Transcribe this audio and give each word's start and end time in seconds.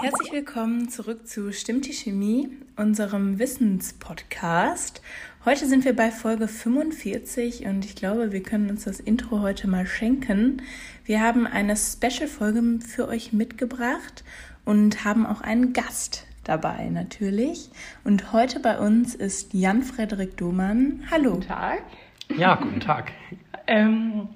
Herzlich 0.00 0.30
willkommen 0.30 0.88
zurück 0.88 1.26
zu 1.26 1.52
Stimmt 1.52 1.86
die 1.88 1.92
Chemie, 1.92 2.48
unserem 2.76 3.40
Wissenspodcast. 3.40 5.02
Heute 5.44 5.66
sind 5.66 5.84
wir 5.84 5.96
bei 5.96 6.12
Folge 6.12 6.46
45 6.46 7.66
und 7.66 7.84
ich 7.84 7.96
glaube, 7.96 8.30
wir 8.30 8.42
können 8.42 8.70
uns 8.70 8.84
das 8.84 9.00
Intro 9.00 9.40
heute 9.40 9.66
mal 9.66 9.86
schenken. 9.86 10.62
Wir 11.04 11.20
haben 11.20 11.48
eine 11.48 11.76
Special-Folge 11.76 12.78
für 12.86 13.08
euch 13.08 13.32
mitgebracht 13.32 14.22
und 14.64 15.04
haben 15.04 15.26
auch 15.26 15.40
einen 15.40 15.72
Gast 15.72 16.26
dabei 16.44 16.88
natürlich. 16.90 17.68
Und 18.04 18.32
heute 18.32 18.60
bei 18.60 18.78
uns 18.78 19.16
ist 19.16 19.52
Jan-Frederik 19.52 20.36
Domann. 20.36 21.02
Hallo. 21.10 21.32
Guten 21.32 21.48
Tag. 21.48 21.82
Ja, 22.36 22.54
guten 22.54 22.80
Tag. 22.80 23.10
ähm, 23.66 24.28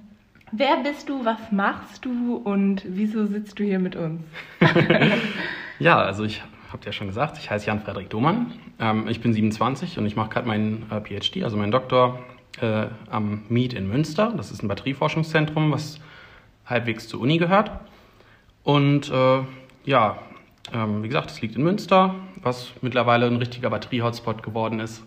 wer 0.53 0.77
bist 0.83 1.09
du, 1.09 1.25
was 1.25 1.51
machst 1.51 2.05
du 2.05 2.37
und 2.37 2.83
wieso 2.87 3.27
sitzt 3.27 3.59
du 3.59 3.65
hier 3.65 3.79
mit 3.79 3.97
uns? 3.97 4.23
ja, 5.79 5.99
also 5.99 6.25
ich 6.25 6.43
habe 6.73 6.85
ja 6.87 6.93
schon 6.93 7.09
gesagt, 7.09 7.39
ich 7.39 7.51
heiße 7.51 7.67
Jan-Frederik 7.67 8.11
Domann. 8.11 8.53
Ähm, 8.79 9.09
ich 9.09 9.21
bin 9.21 9.33
27 9.33 9.99
und 9.99 10.07
ich 10.07 10.17
mache 10.17 10.31
gerade 10.31 10.47
meinen 10.47 10.87
äh, 10.91 11.01
PhD, 11.01 11.43
also 11.45 11.57
meinen 11.57 11.73
Doktor 11.73 12.21
äh, 12.61 12.87
am 13.11 13.43
MIET 13.49 13.75
in 13.75 13.89
Münster. 13.89 14.33
Das 14.37 14.51
ist 14.51 14.63
ein 14.63 14.69
Batterieforschungszentrum, 14.69 15.73
was 15.73 16.01
halbwegs 16.67 17.09
zur 17.09 17.21
Uni 17.21 17.39
gehört. 17.39 17.71
Und 18.63 19.11
äh, 19.11 19.41
ja, 19.85 20.19
ähm, 20.73 21.03
wie 21.03 21.09
gesagt, 21.09 21.31
es 21.31 21.41
liegt 21.41 21.57
in 21.57 21.63
Münster, 21.63 22.15
was 22.43 22.73
mittlerweile 22.81 23.27
ein 23.27 23.37
richtiger 23.37 23.71
Batterie-Hotspot 23.71 24.43
geworden 24.43 24.81
ist. 24.81 25.03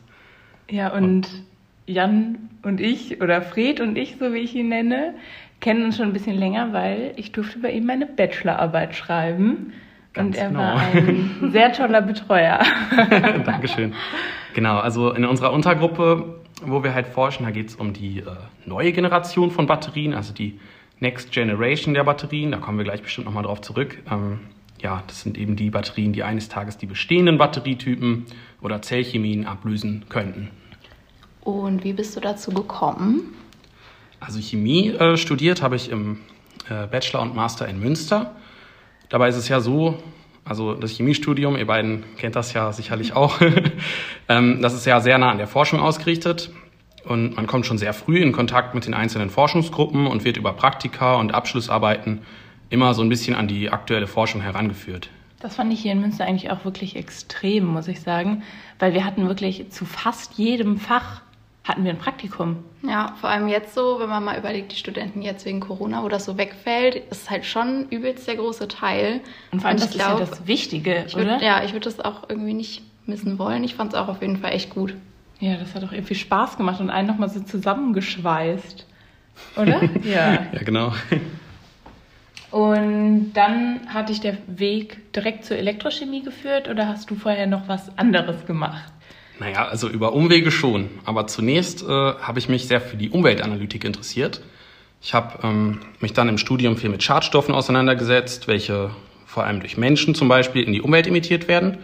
Ja, 0.69 0.91
und, 0.93 1.03
und 1.03 1.43
Jan 1.87 2.49
und 2.63 2.81
ich, 2.81 3.21
oder 3.21 3.41
Fred 3.41 3.79
und 3.79 3.95
ich, 3.95 4.17
so 4.19 4.33
wie 4.33 4.39
ich 4.39 4.55
ihn 4.55 4.69
nenne, 4.69 5.15
kennen 5.59 5.85
uns 5.85 5.97
schon 5.97 6.07
ein 6.07 6.13
bisschen 6.13 6.37
länger, 6.37 6.73
weil 6.73 7.13
ich 7.15 7.31
durfte 7.31 7.59
bei 7.59 7.71
ihm 7.71 7.85
meine 7.85 8.05
Bachelorarbeit 8.05 8.95
schreiben. 8.95 9.73
Ganz 10.13 10.35
und 10.35 10.41
er 10.41 10.47
genau. 10.47 10.59
war 10.59 10.79
ein 10.79 11.31
sehr 11.51 11.73
toller 11.73 12.01
Betreuer. 12.01 12.59
Dankeschön. 13.45 13.93
Genau, 14.53 14.79
also 14.79 15.11
in 15.11 15.25
unserer 15.25 15.51
Untergruppe, 15.51 16.39
wo 16.63 16.83
wir 16.83 16.93
halt 16.93 17.07
forschen, 17.07 17.43
da 17.45 17.51
geht 17.51 17.69
es 17.69 17.75
um 17.75 17.93
die 17.93 18.19
äh, 18.19 18.23
neue 18.65 18.93
Generation 18.93 19.51
von 19.51 19.67
Batterien, 19.67 20.13
also 20.13 20.33
die 20.33 20.59
Next 20.99 21.31
Generation 21.31 21.93
der 21.93 22.05
Batterien. 22.05 22.51
Da 22.51 22.57
kommen 22.57 22.77
wir 22.77 22.85
gleich 22.85 23.01
bestimmt 23.01 23.25
nochmal 23.25 23.43
drauf 23.43 23.59
zurück. 23.61 24.01
Ähm, 24.09 24.39
ja, 24.81 25.03
das 25.07 25.21
sind 25.21 25.37
eben 25.37 25.55
die 25.55 25.69
Batterien, 25.69 26.13
die 26.13 26.23
eines 26.23 26.47
Tages 26.47 26.77
die 26.77 26.85
bestehenden 26.85 27.37
Batterietypen 27.37 28.25
oder 28.61 28.81
Zellchemien 28.81 29.45
ablösen 29.45 30.05
könnten. 30.09 30.51
Und 31.41 31.83
wie 31.83 31.93
bist 31.93 32.15
du 32.15 32.19
dazu 32.21 32.51
gekommen? 32.51 33.33
Also 34.19 34.39
Chemie 34.39 34.89
äh, 34.89 35.17
studiert 35.17 35.61
habe 35.61 35.75
ich 35.75 35.89
im 35.89 36.19
äh, 36.69 36.87
Bachelor 36.87 37.21
und 37.21 37.35
Master 37.35 37.67
in 37.67 37.79
Münster. 37.79 38.35
Dabei 39.09 39.29
ist 39.29 39.35
es 39.35 39.47
ja 39.47 39.59
so, 39.59 39.97
also 40.43 40.73
das 40.73 40.91
Chemiestudium, 40.91 41.57
ihr 41.57 41.67
beiden 41.67 42.03
kennt 42.17 42.35
das 42.35 42.53
ja 42.53 42.71
sicherlich 42.71 43.13
auch, 43.13 43.39
ähm, 44.29 44.61
das 44.61 44.73
ist 44.73 44.85
ja 44.85 44.99
sehr 44.99 45.17
nah 45.17 45.31
an 45.31 45.37
der 45.37 45.47
Forschung 45.47 45.79
ausgerichtet. 45.79 46.51
Und 47.03 47.35
man 47.35 47.45
kommt 47.45 47.67
schon 47.67 47.77
sehr 47.77 47.93
früh 47.93 48.17
in 48.17 48.31
Kontakt 48.31 48.73
mit 48.73 48.87
den 48.87 48.95
einzelnen 48.95 49.29
Forschungsgruppen 49.29 50.07
und 50.07 50.25
wird 50.25 50.37
über 50.37 50.53
Praktika 50.53 51.15
und 51.15 51.35
Abschlussarbeiten 51.35 52.21
immer 52.69 52.95
so 52.95 53.03
ein 53.03 53.09
bisschen 53.09 53.35
an 53.35 53.47
die 53.47 53.69
aktuelle 53.69 54.07
Forschung 54.07 54.41
herangeführt. 54.41 55.09
Das 55.39 55.55
fand 55.55 55.71
ich 55.71 55.81
hier 55.81 55.91
in 55.91 56.01
Münster 56.01 56.25
eigentlich 56.25 56.49
auch 56.49 56.65
wirklich 56.65 56.95
extrem, 56.95 57.65
muss 57.65 57.87
ich 57.87 58.01
sagen, 58.01 58.41
weil 58.79 58.93
wir 58.95 59.05
hatten 59.05 59.27
wirklich 59.27 59.69
zu 59.69 59.85
fast 59.85 60.39
jedem 60.39 60.77
Fach 60.77 61.21
hatten 61.65 61.83
wir 61.83 61.91
ein 61.91 61.97
Praktikum. 61.97 62.63
Ja, 62.83 63.15
vor 63.19 63.29
allem 63.29 63.47
jetzt 63.47 63.73
so, 63.73 63.99
wenn 63.99 64.07
man 64.07 64.23
mal 64.23 64.37
überlegt, 64.37 64.71
die 64.71 64.75
Studenten 64.75 65.23
jetzt 65.23 65.45
wegen 65.45 65.59
Corona, 65.59 66.03
wo 66.03 66.09
das 66.09 66.23
so 66.23 66.37
wegfällt, 66.37 66.95
ist 67.09 67.29
halt 67.29 67.43
schon 67.43 67.89
übelst 67.89 68.27
der 68.27 68.35
große 68.35 68.67
Teil. 68.67 69.21
Und 69.51 69.61
vor 69.61 69.69
allem, 69.69 69.79
das 69.79 69.89
glaub, 69.89 70.21
ist 70.21 70.29
ja 70.29 70.35
das 70.37 70.47
Wichtige, 70.47 70.91
würd, 70.91 71.15
oder? 71.15 71.41
Ja, 71.41 71.63
ich 71.63 71.73
würde 71.73 71.85
das 71.85 71.99
auch 71.99 72.29
irgendwie 72.29 72.53
nicht 72.53 72.83
missen 73.07 73.39
wollen. 73.39 73.63
Ich 73.63 73.73
fand 73.73 73.93
es 73.93 73.99
auch 73.99 74.07
auf 74.07 74.21
jeden 74.21 74.37
Fall 74.37 74.53
echt 74.53 74.69
gut. 74.69 74.93
Ja, 75.39 75.57
das 75.57 75.73
hat 75.73 75.83
auch 75.83 75.91
irgendwie 75.91 76.15
Spaß 76.15 76.55
gemacht 76.57 76.79
und 76.79 76.91
einen 76.91 77.07
nochmal 77.07 77.29
so 77.29 77.39
zusammengeschweißt. 77.39 78.85
Oder? 79.57 79.81
ja. 80.03 80.33
Ja, 80.33 80.63
genau. 80.63 80.93
Und 82.51 83.33
dann 83.33 83.81
hat 83.87 84.09
dich 84.09 84.21
der 84.21 84.37
Weg 84.47 85.11
direkt 85.13 85.45
zur 85.45 85.57
Elektrochemie 85.57 86.21
geführt 86.21 86.69
oder 86.69 86.87
hast 86.87 87.09
du 87.09 87.15
vorher 87.15 87.47
noch 87.47 87.67
was 87.67 87.97
anderes 87.97 88.45
gemacht? 88.45 88.93
Naja, 89.39 89.67
also 89.67 89.89
über 89.89 90.13
Umwege 90.13 90.51
schon. 90.51 90.89
Aber 91.03 91.27
zunächst 91.27 91.83
äh, 91.83 91.87
habe 91.87 92.39
ich 92.39 92.49
mich 92.49 92.67
sehr 92.67 92.81
für 92.81 92.97
die 92.97 93.09
Umweltanalytik 93.09 93.83
interessiert. 93.83 94.41
Ich 95.01 95.13
habe 95.13 95.39
ähm, 95.43 95.81
mich 95.99 96.13
dann 96.13 96.29
im 96.29 96.37
Studium 96.37 96.77
viel 96.77 96.89
mit 96.89 97.03
Schadstoffen 97.03 97.53
auseinandergesetzt, 97.53 98.47
welche 98.47 98.91
vor 99.25 99.43
allem 99.43 99.59
durch 99.59 99.77
Menschen 99.77 100.15
zum 100.15 100.27
Beispiel 100.27 100.63
in 100.63 100.73
die 100.73 100.81
Umwelt 100.81 101.07
emittiert 101.07 101.47
werden. 101.47 101.77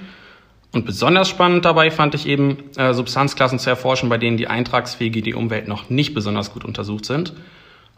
Und 0.71 0.85
besonders 0.85 1.27
spannend 1.27 1.65
dabei 1.65 1.91
fand 1.91 2.15
ich 2.15 2.25
eben, 2.25 2.69
äh, 2.77 2.93
Substanzklassen 2.93 3.59
zu 3.59 3.69
erforschen, 3.69 4.07
bei 4.07 4.17
denen 4.17 4.37
die 4.37 4.47
Eintragswege 4.47 5.19
in 5.19 5.25
die 5.25 5.33
Umwelt 5.33 5.67
noch 5.67 5.89
nicht 5.89 6.13
besonders 6.13 6.53
gut 6.53 6.63
untersucht 6.63 7.05
sind. 7.05 7.33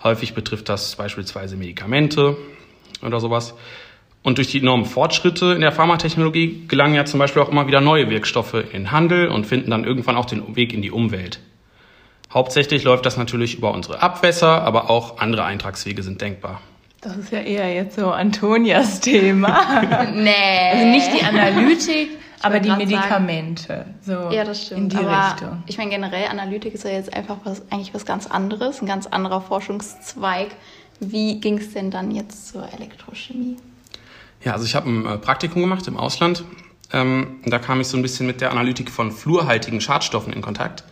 Häufig 0.03 0.33
betrifft 0.33 0.69
das 0.69 0.95
beispielsweise 0.95 1.55
Medikamente, 1.55 2.35
oder 3.05 3.19
sowas. 3.19 3.53
Und 4.23 4.37
durch 4.37 4.47
die 4.47 4.59
enormen 4.59 4.85
Fortschritte 4.85 5.53
in 5.53 5.61
der 5.61 5.73
Pharmatechnologie 5.73 6.65
gelangen 6.67 6.95
ja 6.95 7.05
zum 7.05 7.19
Beispiel 7.19 7.41
auch 7.41 7.49
immer 7.49 7.67
wieder 7.67 7.81
neue 7.81 8.09
Wirkstoffe 8.09 8.53
in 8.53 8.69
den 8.71 8.91
Handel 8.91 9.27
und 9.27 9.45
finden 9.45 9.69
dann 9.69 9.83
irgendwann 9.83 10.15
auch 10.15 10.25
den 10.25 10.55
Weg 10.55 10.73
in 10.73 10.81
die 10.81 10.91
Umwelt. 10.91 11.39
Hauptsächlich 12.33 12.83
läuft 12.83 13.05
das 13.05 13.17
natürlich 13.17 13.57
über 13.57 13.73
unsere 13.73 14.01
Abwässer, 14.01 14.61
aber 14.63 14.89
auch 14.89 15.19
andere 15.19 15.43
Eintragswege 15.43 16.01
sind 16.03 16.21
denkbar. 16.21 16.61
Das 17.01 17.17
ist 17.17 17.31
ja 17.33 17.39
eher 17.39 17.73
jetzt 17.73 17.97
so 17.97 18.11
Antonias 18.11 19.01
Thema. 19.01 20.07
nee. 20.15 20.31
Also 20.71 20.87
nicht 20.87 21.13
die 21.13 21.25
Analytik, 21.25 22.09
aber 22.41 22.61
die 22.61 22.71
Medikamente. 22.71 23.85
So 24.01 24.31
ja, 24.31 24.45
das 24.45 24.65
stimmt. 24.65 24.81
In 24.81 24.89
die 24.89 25.05
aber 25.05 25.33
Richtung. 25.33 25.63
Ich 25.67 25.77
meine, 25.77 25.89
generell 25.91 26.27
Analytik 26.27 26.73
ist 26.73 26.85
ja 26.85 26.91
jetzt 26.91 27.13
einfach 27.13 27.37
was, 27.43 27.61
eigentlich 27.69 27.93
was 27.93 28.05
ganz 28.05 28.25
anderes, 28.27 28.81
ein 28.81 28.87
ganz 28.87 29.05
anderer 29.05 29.41
Forschungszweig 29.41 30.47
wie 31.11 31.39
ging 31.39 31.57
es 31.57 31.73
denn 31.73 31.91
dann 31.91 32.11
jetzt 32.11 32.49
zur 32.49 32.71
Elektrochemie? 32.73 33.57
Ja, 34.43 34.53
also 34.53 34.65
ich 34.65 34.75
habe 34.75 34.89
ein 34.89 35.05
äh, 35.05 35.17
Praktikum 35.17 35.61
gemacht 35.61 35.87
im 35.87 35.97
Ausland. 35.97 36.43
Ähm, 36.91 37.39
da 37.45 37.59
kam 37.59 37.79
ich 37.79 37.87
so 37.87 37.97
ein 37.97 38.03
bisschen 38.03 38.27
mit 38.27 38.41
der 38.41 38.51
Analytik 38.51 38.91
von 38.91 39.11
fluorhaltigen 39.11 39.79
Schadstoffen 39.79 40.33
in 40.33 40.41
Kontakt. 40.41 40.83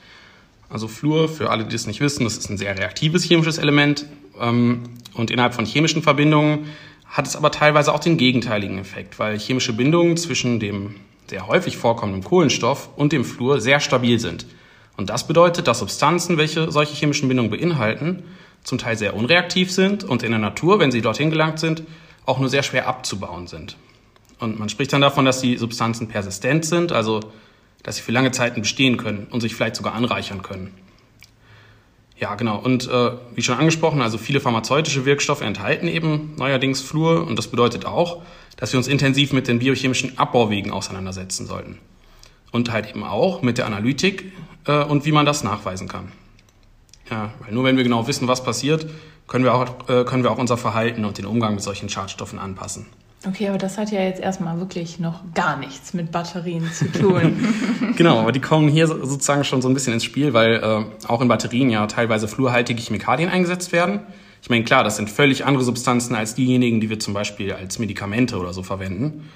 Also 0.70 0.88
Fluor, 0.88 1.28
für 1.28 1.50
alle, 1.50 1.66
die 1.66 1.76
es 1.76 1.86
nicht 1.86 2.00
wissen, 2.00 2.24
das 2.24 2.38
ist 2.38 2.50
ein 2.50 2.58
sehr 2.58 2.78
reaktives 2.78 3.24
chemisches 3.24 3.58
Element. 3.58 4.06
Ähm, 4.40 4.84
und 5.14 5.32
innerhalb 5.32 5.54
von 5.54 5.66
chemischen 5.66 6.02
Verbindungen 6.02 6.68
hat 7.06 7.28
es 7.28 7.36
aber 7.36 7.52
teilweise 7.52 7.94
auch 7.94 8.00
den 8.00 8.18
gegenteiligen 8.18 8.78
Effekt, 8.80 9.20
weil 9.20 9.38
chemische 9.38 9.74
Bindungen 9.74 10.16
zwischen 10.16 10.62
dem 10.62 10.96
sehr 11.28 11.48
häufig 11.48 11.76
vorkommenden 11.76 12.24
Kohlenstoff 12.24 12.90
und 12.96 13.12
dem 13.12 13.26
Fluor 13.26 13.60
sehr 13.60 13.82
stabil 13.82 14.18
sind. 14.20 14.46
Und 14.96 15.10
das 15.10 15.28
bedeutet, 15.28 15.68
dass 15.68 15.80
Substanzen, 15.80 16.38
welche 16.38 16.72
solche 16.72 16.94
chemischen 16.94 17.28
Bindungen 17.28 17.52
beinhalten, 17.52 18.24
zum 18.64 18.78
Teil 18.78 18.98
sehr 18.98 19.16
unreaktiv 19.16 19.72
sind 19.72 20.06
und 20.06 20.24
in 20.24 20.32
der 20.32 20.40
Natur, 20.40 20.80
wenn 20.80 20.92
sie 20.92 21.02
dorthin 21.02 21.32
gelangt 21.32 21.60
sind, 21.60 21.84
auch 22.26 22.40
nur 22.40 22.50
sehr 22.50 22.64
schwer 22.64 22.88
abzubauen 22.88 23.48
sind. 23.48 23.78
Und 24.40 24.60
man 24.60 24.70
spricht 24.70 24.92
dann 24.94 25.02
davon, 25.02 25.26
dass 25.26 25.42
die 25.42 25.58
Substanzen 25.58 26.08
persistent 26.08 26.66
sind, 26.66 26.92
also 26.92 27.20
dass 27.84 27.98
sie 27.98 28.02
für 28.02 28.12
lange 28.12 28.32
Zeiten 28.32 28.62
bestehen 28.62 28.98
können 28.98 29.28
und 29.30 29.42
sich 29.42 29.56
vielleicht 29.56 29.76
sogar 29.76 29.94
anreichern 29.94 30.42
können. 30.42 30.74
Ja, 32.18 32.36
genau. 32.36 32.60
Und 32.60 32.88
äh, 32.88 33.12
wie 33.34 33.42
schon 33.42 33.58
angesprochen, 33.58 34.02
also 34.02 34.20
viele 34.20 34.40
pharmazeutische 34.40 35.06
Wirkstoffe 35.06 35.42
enthalten 35.42 35.88
eben 35.88 36.36
neuerdings 36.38 36.80
Fluor 36.80 37.26
und 37.26 37.36
das 37.36 37.48
bedeutet 37.48 37.86
auch, 37.86 38.22
dass 38.58 38.72
wir 38.74 38.78
uns 38.78 38.88
intensiv 38.88 39.34
mit 39.34 39.48
den 39.48 39.58
biochemischen 39.58 40.20
Abbauwegen 40.20 40.72
auseinandersetzen 40.72 41.48
sollten. 41.48 41.80
Und 42.52 42.72
halt 42.72 42.90
eben 42.90 43.04
auch 43.04 43.42
mit 43.42 43.58
der 43.58 43.66
Analytik 43.66 44.32
äh, 44.68 44.84
und 44.84 45.06
wie 45.06 45.12
man 45.12 45.26
das 45.26 45.44
nachweisen 45.44 45.88
kann. 45.88 46.12
Ja, 47.10 47.34
weil 47.40 47.54
nur 47.54 47.64
wenn 47.64 47.76
wir 47.76 47.84
genau 47.84 48.08
wissen, 48.08 48.28
was 48.28 48.44
passiert, 48.44 48.86
können 49.32 49.46
wir, 49.46 49.56
auch, 49.56 49.88
äh, 49.88 50.04
können 50.04 50.24
wir 50.24 50.32
auch 50.32 50.38
unser 50.38 50.58
Verhalten 50.58 51.06
und 51.06 51.18
den 51.18 51.26
Umgang 51.26 51.54
mit 51.54 51.64
solchen 51.64 51.88
Schadstoffen 51.88 52.38
anpassen. 52.38 52.88
Okay, 53.26 53.48
aber 53.48 53.58
das 53.58 53.78
hat 53.78 53.90
ja 53.90 54.02
jetzt 54.02 54.20
erstmal 54.20 54.60
wirklich 54.60 55.00
noch 55.00 55.22
gar 55.34 55.56
nichts 55.56 55.94
mit 55.94 56.12
Batterien 56.12 56.70
zu 56.70 56.92
tun. 56.92 57.38
genau, 57.96 58.20
aber 58.20 58.34
die 58.34 58.42
kommen 58.42 58.68
hier 58.68 58.88
sozusagen 58.88 59.46
schon 59.46 59.62
so 59.62 59.70
ein 59.70 59.74
bisschen 59.74 59.94
ins 59.94 60.04
Spiel, 60.04 60.34
weil 60.34 60.56
äh, 60.56 61.08
auch 61.08 61.22
in 61.22 61.30
Batterien 61.30 61.70
ja 61.70 61.88
teilweise 61.88 62.28
fluorhaltige 62.28 62.82
Chemikalien 62.82 63.30
eingesetzt 63.30 63.72
werden. 63.72 64.02
Ich 64.42 64.50
meine, 64.50 64.66
klar, 64.66 64.84
das 64.84 64.98
sind 64.98 65.10
völlig 65.10 65.46
andere 65.46 65.64
Substanzen 65.64 66.14
als 66.14 66.36
diejenigen, 66.36 66.82
die 66.82 66.90
wir 66.90 67.00
zum 67.00 67.14
Beispiel 67.14 67.54
als 67.54 67.80
Medikamente 67.80 68.38
oder 68.38 68.52
so 68.52 68.64
verwenden. 68.64 69.30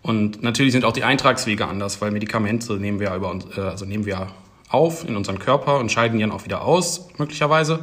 Und 0.00 0.42
natürlich 0.42 0.72
sind 0.72 0.86
auch 0.86 0.92
die 0.92 1.04
Eintragswege 1.04 1.66
anders, 1.66 2.00
weil 2.00 2.12
Medikamente 2.12 2.78
nehmen 2.78 2.98
wir 2.98 3.14
über, 3.14 3.38
äh, 3.58 3.60
also 3.60 3.84
nehmen 3.84 4.06
wir 4.06 4.28
auf 4.70 5.06
in 5.06 5.16
unseren 5.16 5.38
Körper 5.38 5.80
und 5.80 5.92
scheiden 5.92 6.16
die 6.16 6.24
dann 6.24 6.32
auch 6.32 6.46
wieder 6.46 6.62
aus, 6.62 7.10
möglicherweise. 7.18 7.80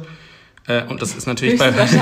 Äh, 0.66 0.84
und 0.84 1.02
das 1.02 1.14
ist 1.14 1.26
natürlich 1.26 1.58
bei 1.58 1.70
das 1.76 1.92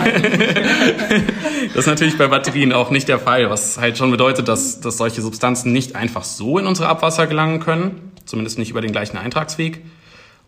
ist 1.74 1.86
natürlich 1.86 2.18
bei 2.18 2.26
Batterien 2.28 2.72
auch 2.72 2.90
nicht 2.90 3.08
der 3.08 3.18
Fall, 3.18 3.48
was 3.50 3.78
halt 3.78 3.96
schon 3.96 4.10
bedeutet, 4.10 4.48
dass, 4.48 4.80
dass 4.80 4.98
solche 4.98 5.22
Substanzen 5.22 5.72
nicht 5.72 5.96
einfach 5.96 6.24
so 6.24 6.58
in 6.58 6.66
unsere 6.66 6.88
Abwasser 6.88 7.26
gelangen 7.26 7.60
können, 7.60 8.12
zumindest 8.26 8.58
nicht 8.58 8.70
über 8.70 8.80
den 8.80 8.92
gleichen 8.92 9.16
Eintragsweg. 9.16 9.82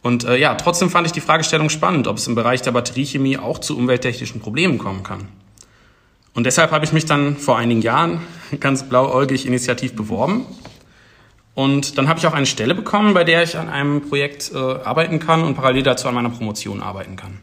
Und 0.03 0.25
äh, 0.25 0.37
ja, 0.37 0.55
trotzdem 0.57 0.91
fand 0.91 1.07
ich 1.07 1.13
die 1.13 1.21
Fragestellung 1.21 1.71
spannend, 1.71 2.09
ob 2.09 2.17
es 2.19 2.27
im 2.27 2.35
Bereich 2.35 2.61
der 2.61 2.73
Batteriechemie 2.73 3.39
auch 3.39 3.59
zu 3.59 3.79
umwelttechnischen 3.79 4.41
Problemen 4.41 4.79
kommen 4.79 5.05
kann. 5.05 5.29
Und 6.35 6.45
deshalb 6.45 6.71
habe 6.71 6.85
ich 6.85 6.93
mich 6.93 7.05
dann 7.05 7.37
vor 7.37 7.57
einigen 7.57 7.83
Jahren 7.83 8.21
ganz 8.61 8.89
blauäugig 8.89 9.47
initiativ 9.47 9.95
beworben. 9.95 10.45
Und 11.55 11.99
dann 11.99 12.09
habe 12.09 12.19
ich 12.19 12.27
auch 12.27 12.33
eine 12.33 12.47
Stelle 12.47 12.75
bekommen, 12.75 13.15
bei 13.15 13.25
der 13.25 13.43
ich 13.43 13.59
an 13.59 13.69
einem 13.69 14.09
Projekt 14.09 14.53
äh, 14.55 14.57
arbeiten 14.57 15.19
kann 15.19 15.45
und 15.45 15.55
parallel 15.55 15.83
dazu 15.83 16.09
an 16.09 16.15
meiner 16.15 16.31
Promotion 16.31 16.83
arbeiten 16.83 17.17
kann. 17.17 17.39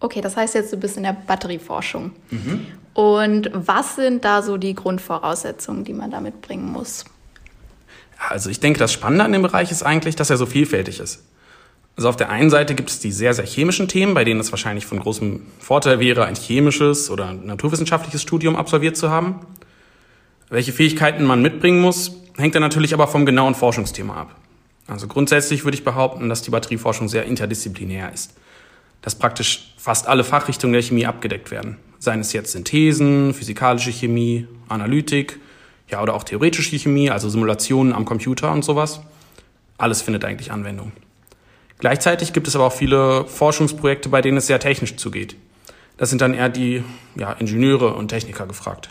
Okay, 0.00 0.20
das 0.20 0.36
heißt 0.36 0.54
jetzt, 0.54 0.72
du 0.72 0.76
bist 0.76 0.96
in 0.96 1.04
der 1.04 1.16
Batterieforschung. 1.26 2.12
Mhm. 2.30 2.66
Und 2.94 3.50
was 3.52 3.96
sind 3.96 4.24
da 4.24 4.42
so 4.42 4.56
die 4.56 4.74
Grundvoraussetzungen, 4.74 5.84
die 5.84 5.92
man 5.92 6.10
da 6.10 6.20
mitbringen 6.20 6.70
muss? 6.70 7.04
Also 8.18 8.50
ich 8.50 8.60
denke, 8.60 8.78
das 8.78 8.92
Spannende 8.92 9.24
an 9.24 9.32
dem 9.32 9.42
Bereich 9.42 9.70
ist 9.70 9.82
eigentlich, 9.82 10.16
dass 10.16 10.30
er 10.30 10.36
so 10.36 10.46
vielfältig 10.46 11.00
ist. 11.00 11.22
Also 11.96 12.10
auf 12.10 12.16
der 12.16 12.28
einen 12.28 12.50
Seite 12.50 12.74
gibt 12.74 12.90
es 12.90 13.00
die 13.00 13.10
sehr, 13.10 13.32
sehr 13.32 13.46
chemischen 13.46 13.88
Themen, 13.88 14.12
bei 14.12 14.24
denen 14.24 14.40
es 14.40 14.52
wahrscheinlich 14.52 14.84
von 14.84 14.98
großem 14.98 15.42
Vorteil 15.58 15.98
wäre, 15.98 16.26
ein 16.26 16.34
chemisches 16.34 17.10
oder 17.10 17.32
naturwissenschaftliches 17.32 18.20
Studium 18.20 18.54
absolviert 18.54 18.98
zu 18.98 19.10
haben. 19.10 19.40
Welche 20.50 20.72
Fähigkeiten 20.72 21.24
man 21.24 21.40
mitbringen 21.40 21.80
muss, 21.80 22.12
hängt 22.36 22.54
dann 22.54 22.62
natürlich 22.62 22.92
aber 22.92 23.08
vom 23.08 23.24
genauen 23.24 23.54
Forschungsthema 23.54 24.14
ab. 24.14 24.36
Also 24.86 25.06
grundsätzlich 25.06 25.64
würde 25.64 25.76
ich 25.76 25.84
behaupten, 25.84 26.28
dass 26.28 26.42
die 26.42 26.50
Batterieforschung 26.50 27.08
sehr 27.08 27.24
interdisziplinär 27.24 28.12
ist. 28.12 28.34
Dass 29.02 29.14
praktisch 29.14 29.74
fast 29.76 30.08
alle 30.08 30.24
Fachrichtungen 30.24 30.72
der 30.72 30.82
Chemie 30.82 31.06
abgedeckt 31.06 31.50
werden. 31.50 31.78
Seien 31.98 32.20
es 32.20 32.32
jetzt 32.32 32.52
Synthesen, 32.52 33.34
physikalische 33.34 33.90
Chemie, 33.90 34.46
Analytik, 34.68 35.38
ja, 35.88 36.02
oder 36.02 36.14
auch 36.14 36.24
theoretische 36.24 36.76
Chemie, 36.76 37.10
also 37.10 37.28
Simulationen 37.28 37.92
am 37.92 38.04
Computer 38.04 38.50
und 38.52 38.64
sowas. 38.64 39.00
Alles 39.78 40.02
findet 40.02 40.24
eigentlich 40.24 40.50
Anwendung. 40.50 40.92
Gleichzeitig 41.78 42.32
gibt 42.32 42.48
es 42.48 42.56
aber 42.56 42.66
auch 42.66 42.72
viele 42.72 43.26
Forschungsprojekte, 43.26 44.08
bei 44.08 44.22
denen 44.22 44.38
es 44.38 44.46
sehr 44.46 44.58
technisch 44.58 44.96
zugeht. 44.96 45.36
Das 45.98 46.10
sind 46.10 46.20
dann 46.20 46.34
eher 46.34 46.48
die 46.48 46.82
ja, 47.14 47.32
Ingenieure 47.32 47.94
und 47.94 48.08
Techniker 48.08 48.46
gefragt. 48.46 48.90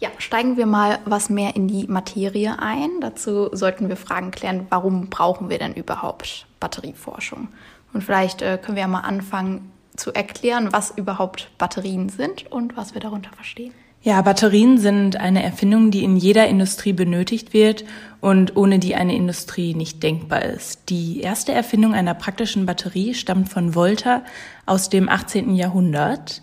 Ja, 0.00 0.10
steigen 0.18 0.56
wir 0.56 0.66
mal 0.66 0.98
was 1.06 1.30
mehr 1.30 1.56
in 1.56 1.68
die 1.68 1.86
Materie 1.86 2.58
ein. 2.58 3.00
Dazu 3.00 3.48
sollten 3.52 3.88
wir 3.88 3.96
Fragen 3.96 4.30
klären, 4.30 4.66
warum 4.68 5.08
brauchen 5.08 5.48
wir 5.48 5.58
denn 5.58 5.72
überhaupt 5.72 6.46
Batterieforschung? 6.60 7.48
Und 7.94 8.04
vielleicht 8.04 8.42
äh, 8.42 8.58
können 8.60 8.76
wir 8.76 8.82
ja 8.82 8.88
mal 8.88 9.00
anfangen 9.00 9.72
zu 9.96 10.12
erklären, 10.12 10.68
was 10.72 10.90
überhaupt 10.90 11.50
Batterien 11.56 12.10
sind 12.10 12.50
und 12.50 12.76
was 12.76 12.92
wir 12.92 13.00
darunter 13.00 13.30
verstehen. 13.32 13.72
Ja, 14.02 14.20
Batterien 14.20 14.76
sind 14.76 15.16
eine 15.16 15.42
Erfindung, 15.42 15.90
die 15.90 16.04
in 16.04 16.18
jeder 16.18 16.46
Industrie 16.46 16.92
benötigt 16.92 17.54
wird 17.54 17.86
und 18.20 18.54
ohne 18.54 18.78
die 18.78 18.96
eine 18.96 19.16
Industrie 19.16 19.74
nicht 19.74 20.02
denkbar 20.02 20.42
ist. 20.42 20.90
Die 20.90 21.22
erste 21.22 21.52
Erfindung 21.52 21.94
einer 21.94 22.12
praktischen 22.12 22.66
Batterie 22.66 23.14
stammt 23.14 23.48
von 23.48 23.74
Volta 23.74 24.22
aus 24.66 24.90
dem 24.90 25.08
18. 25.08 25.54
Jahrhundert. 25.54 26.42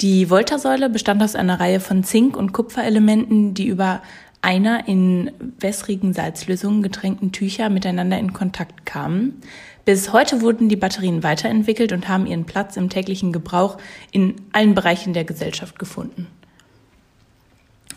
Die 0.00 0.30
Volta-Säule 0.30 0.88
bestand 0.88 1.22
aus 1.22 1.34
einer 1.34 1.60
Reihe 1.60 1.80
von 1.80 2.02
Zink- 2.02 2.36
und 2.36 2.52
Kupferelementen, 2.54 3.52
die 3.52 3.66
über 3.66 4.00
einer 4.40 4.88
in 4.88 5.30
wässrigen 5.60 6.14
Salzlösungen 6.14 6.82
getränkten 6.82 7.30
Tücher 7.30 7.68
miteinander 7.68 8.18
in 8.18 8.32
Kontakt 8.32 8.86
kamen. 8.86 9.40
Bis 9.84 10.12
heute 10.12 10.40
wurden 10.42 10.68
die 10.68 10.76
Batterien 10.76 11.22
weiterentwickelt 11.22 11.92
und 11.92 12.08
haben 12.08 12.26
ihren 12.26 12.44
Platz 12.44 12.76
im 12.76 12.88
täglichen 12.88 13.32
Gebrauch 13.32 13.78
in 14.12 14.36
allen 14.52 14.74
Bereichen 14.74 15.12
der 15.12 15.24
Gesellschaft 15.24 15.78
gefunden. 15.78 16.28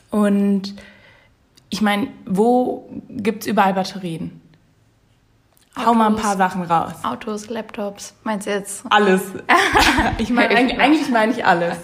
Und 0.09 0.75
ich 1.69 1.81
meine, 1.81 2.07
wo 2.25 2.89
gibt 3.09 3.43
es 3.43 3.47
überall 3.47 3.73
Batterien? 3.73 4.41
Autos, 5.75 5.87
Hau 5.87 5.93
mal 5.93 6.07
ein 6.07 6.15
paar 6.15 6.37
Sachen 6.37 6.63
raus. 6.63 6.93
Autos, 7.03 7.49
Laptops, 7.49 8.15
meinst 8.23 8.47
du 8.47 8.51
jetzt? 8.51 8.83
Alles. 8.89 9.21
ich 10.17 10.29
meine, 10.29 10.55
eigentlich, 10.55 10.79
eigentlich 10.79 11.09
meine 11.09 11.33
ich 11.33 11.45
alles. 11.45 11.77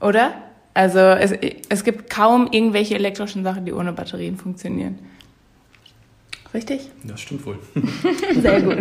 Oder? 0.00 0.32
Also 0.72 1.00
es, 1.00 1.32
es 1.68 1.84
gibt 1.84 2.08
kaum 2.08 2.48
irgendwelche 2.50 2.94
elektrischen 2.94 3.44
Sachen, 3.44 3.66
die 3.66 3.72
ohne 3.72 3.92
Batterien 3.92 4.38
funktionieren. 4.38 4.98
Richtig? 6.52 6.88
Das 7.04 7.20
stimmt 7.20 7.46
wohl. 7.46 7.58
Sehr 8.40 8.60
gut. 8.60 8.78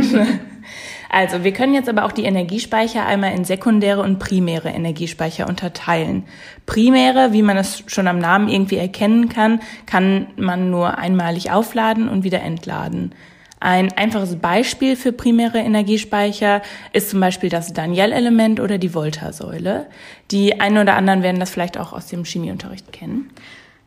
Also, 1.09 1.43
wir 1.43 1.53
können 1.53 1.73
jetzt 1.73 1.89
aber 1.89 2.05
auch 2.05 2.11
die 2.11 2.23
Energiespeicher 2.23 3.05
einmal 3.05 3.33
in 3.33 3.45
sekundäre 3.45 4.01
und 4.01 4.19
primäre 4.19 4.69
Energiespeicher 4.69 5.47
unterteilen. 5.47 6.23
Primäre, 6.65 7.31
wie 7.31 7.43
man 7.43 7.57
es 7.57 7.83
schon 7.87 8.07
am 8.07 8.19
Namen 8.19 8.49
irgendwie 8.49 8.77
erkennen 8.77 9.29
kann, 9.29 9.59
kann 9.85 10.27
man 10.35 10.69
nur 10.71 10.97
einmalig 10.97 11.51
aufladen 11.51 12.09
und 12.09 12.23
wieder 12.23 12.41
entladen. 12.41 13.13
Ein 13.59 13.91
einfaches 13.91 14.37
Beispiel 14.37 14.95
für 14.95 15.11
primäre 15.11 15.59
Energiespeicher 15.59 16.61
ist 16.93 17.09
zum 17.09 17.19
Beispiel 17.19 17.49
das 17.49 17.73
Daniel-Element 17.73 18.61
oder 18.61 18.77
die 18.77 18.93
Volta-Säule. 18.93 19.87
Die 20.31 20.61
einen 20.61 20.77
oder 20.77 20.95
anderen 20.95 21.23
werden 21.23 21.41
das 21.41 21.49
vielleicht 21.49 21.77
auch 21.77 21.91
aus 21.91 22.07
dem 22.07 22.23
Chemieunterricht 22.23 22.93
kennen. 22.93 23.31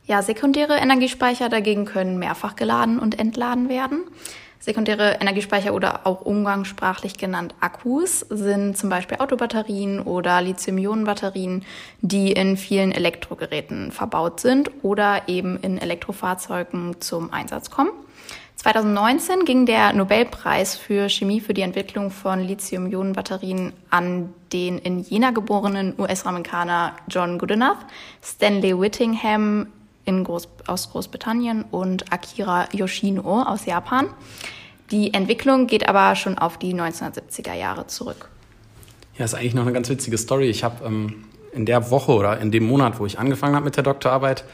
Ja, 0.04 0.20
sekundäre 0.20 0.78
Energiespeicher 0.78 1.49
dagegen 1.49 1.84
können 1.84 2.19
mehrfach 2.19 2.56
geladen 2.56 2.99
und 2.99 3.19
entladen 3.19 3.69
werden. 3.69 4.04
Sekundäre 4.58 5.19
Energiespeicher 5.20 5.75
oder 5.75 6.06
auch 6.06 6.20
umgangssprachlich 6.20 7.19
genannt 7.19 7.52
Akkus 7.60 8.20
sind 8.20 8.76
zum 8.76 8.90
Beispiel 8.90 9.19
Autobatterien 9.19 9.99
oder 10.00 10.40
Lithium-Ionen-Batterien, 10.40 11.64
die 12.00 12.31
in 12.31 12.56
vielen 12.56 12.93
Elektrogeräten 12.93 13.90
verbaut 13.90 14.38
sind 14.38 14.70
oder 14.82 15.22
eben 15.26 15.58
in 15.58 15.78
Elektrofahrzeugen 15.78 17.00
zum 17.00 17.32
Einsatz 17.32 17.70
kommen. 17.70 17.90
2019 18.55 19.44
ging 19.44 19.66
der 19.66 19.93
Nobelpreis 19.93 20.76
für 20.76 21.08
Chemie 21.08 21.40
für 21.40 21.55
die 21.55 21.62
Entwicklung 21.62 22.12
von 22.12 22.38
Lithium-Ionen-Batterien 22.38 23.72
an 23.90 24.32
den 24.52 24.78
in 24.78 25.00
Jena 25.00 25.32
geborenen 25.32 25.94
US-Amerikaner 25.98 26.94
John 27.08 27.38
Goodenough, 27.38 27.78
Stanley 28.22 28.78
Whittingham 28.78 29.66
in 30.04 30.25
Groß 30.25 30.49
aus 30.66 30.90
Großbritannien 30.90 31.64
und 31.70 32.12
Akira 32.12 32.69
Yoshino 32.72 33.43
aus 33.43 33.66
Japan. 33.66 34.08
Die 34.90 35.14
Entwicklung 35.14 35.66
geht 35.66 35.88
aber 35.88 36.14
schon 36.16 36.38
auf 36.38 36.58
die 36.58 36.75
1970er 36.75 37.54
Jahre 37.54 37.87
zurück. 37.87 38.28
Ja, 39.16 39.25
ist 39.25 39.34
eigentlich 39.34 39.54
noch 39.54 39.62
eine 39.62 39.72
ganz 39.72 39.88
witzige 39.88 40.19
Story. 40.19 40.49
Ich 40.49 40.64
habe 40.64 40.84
ähm, 40.84 41.25
in 41.52 41.66
der 41.66 41.90
Woche 41.90 42.12
oder 42.12 42.40
in 42.40 42.50
dem 42.50 42.64
Monat, 42.64 42.99
wo 42.99 43.06
ich 43.06 43.19
angefangen 43.19 43.54
habe 43.54 43.64
mit 43.64 43.76
der 43.76 43.84
Doktorarbeit, 43.84 44.44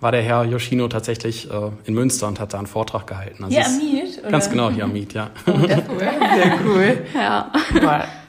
war 0.00 0.12
der 0.12 0.22
Herr 0.22 0.44
Yoshino 0.44 0.88
tatsächlich 0.88 1.50
äh, 1.50 1.70
in 1.84 1.94
Münster 1.94 2.28
und 2.28 2.40
hat 2.40 2.52
da 2.52 2.58
einen 2.58 2.66
Vortrag 2.66 3.06
gehalten. 3.06 3.44
Also 3.44 3.56
hier 3.56 3.66
am 3.66 3.78
Miet? 3.78 4.30
Ganz 4.30 4.50
genau, 4.50 4.70
hier 4.70 4.84
am 4.84 4.92
Miet, 4.92 5.12
ja. 5.14 5.30
Oh, 5.46 5.52
cool. 5.52 5.68
Sehr 5.68 6.58
cool. 6.64 7.06
Ja. 7.14 7.52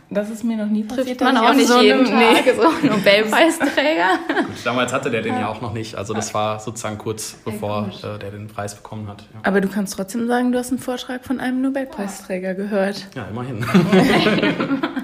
Das 0.09 0.29
ist 0.29 0.43
mir 0.43 0.57
noch 0.57 0.67
nie 0.67 0.83
passiert. 0.83 1.19
Trifft 1.19 1.21
man 1.21 1.37
auch 1.37 1.53
nicht 1.53 1.67
so 1.67 1.81
jeden 1.81 2.05
Tag, 2.05 2.45
nee. 2.45 2.53
so 2.53 2.87
Nobelpreisträger. 2.87 4.19
Gut, 4.27 4.55
damals 4.63 4.93
hatte 4.93 5.09
der 5.09 5.21
den 5.21 5.33
ja 5.33 5.47
auch 5.47 5.61
noch 5.61 5.73
nicht. 5.73 5.95
Also 5.95 6.13
das 6.13 6.33
war 6.33 6.59
sozusagen 6.59 6.97
kurz 6.97 7.35
bevor 7.43 7.89
äh, 8.03 8.19
der 8.19 8.31
den 8.31 8.47
Preis 8.47 8.75
bekommen 8.75 9.07
hat. 9.07 9.21
Ja. 9.33 9.39
Aber 9.43 9.61
du 9.61 9.67
kannst 9.67 9.95
trotzdem 9.95 10.27
sagen, 10.27 10.51
du 10.51 10.59
hast 10.59 10.69
einen 10.69 10.79
Vortrag 10.79 11.25
von 11.25 11.39
einem 11.39 11.61
Nobelpreisträger 11.61 12.53
gehört. 12.53 13.07
Ja, 13.15 13.25
immerhin. 13.25 13.65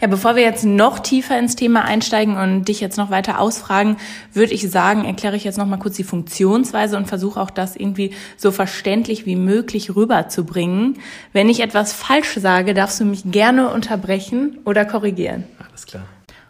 Ja, 0.00 0.08
bevor 0.08 0.36
wir 0.36 0.42
jetzt 0.42 0.64
noch 0.64 0.98
tiefer 0.98 1.38
ins 1.38 1.56
Thema 1.56 1.84
einsteigen 1.84 2.36
und 2.36 2.66
dich 2.68 2.80
jetzt 2.80 2.98
noch 2.98 3.10
weiter 3.10 3.40
ausfragen, 3.40 3.96
würde 4.32 4.52
ich 4.52 4.70
sagen, 4.70 5.04
erkläre 5.04 5.36
ich 5.36 5.44
jetzt 5.44 5.56
noch 5.56 5.66
mal 5.66 5.78
kurz 5.78 5.96
die 5.96 6.04
Funktionsweise 6.04 6.96
und 6.96 7.08
versuche 7.08 7.40
auch 7.40 7.50
das 7.50 7.76
irgendwie 7.76 8.12
so 8.36 8.50
verständlich 8.50 9.26
wie 9.26 9.36
möglich 9.36 9.96
rüberzubringen. 9.96 10.98
Wenn 11.32 11.48
ich 11.48 11.60
etwas 11.60 11.92
falsch 11.92 12.34
sage, 12.36 12.74
darfst 12.74 13.00
du 13.00 13.04
mich 13.04 13.22
gerne 13.30 13.70
unterbrechen 13.70 14.45
oder 14.64 14.84
korrigieren. 14.84 15.44
Alles 15.58 15.86
klar. 15.86 16.04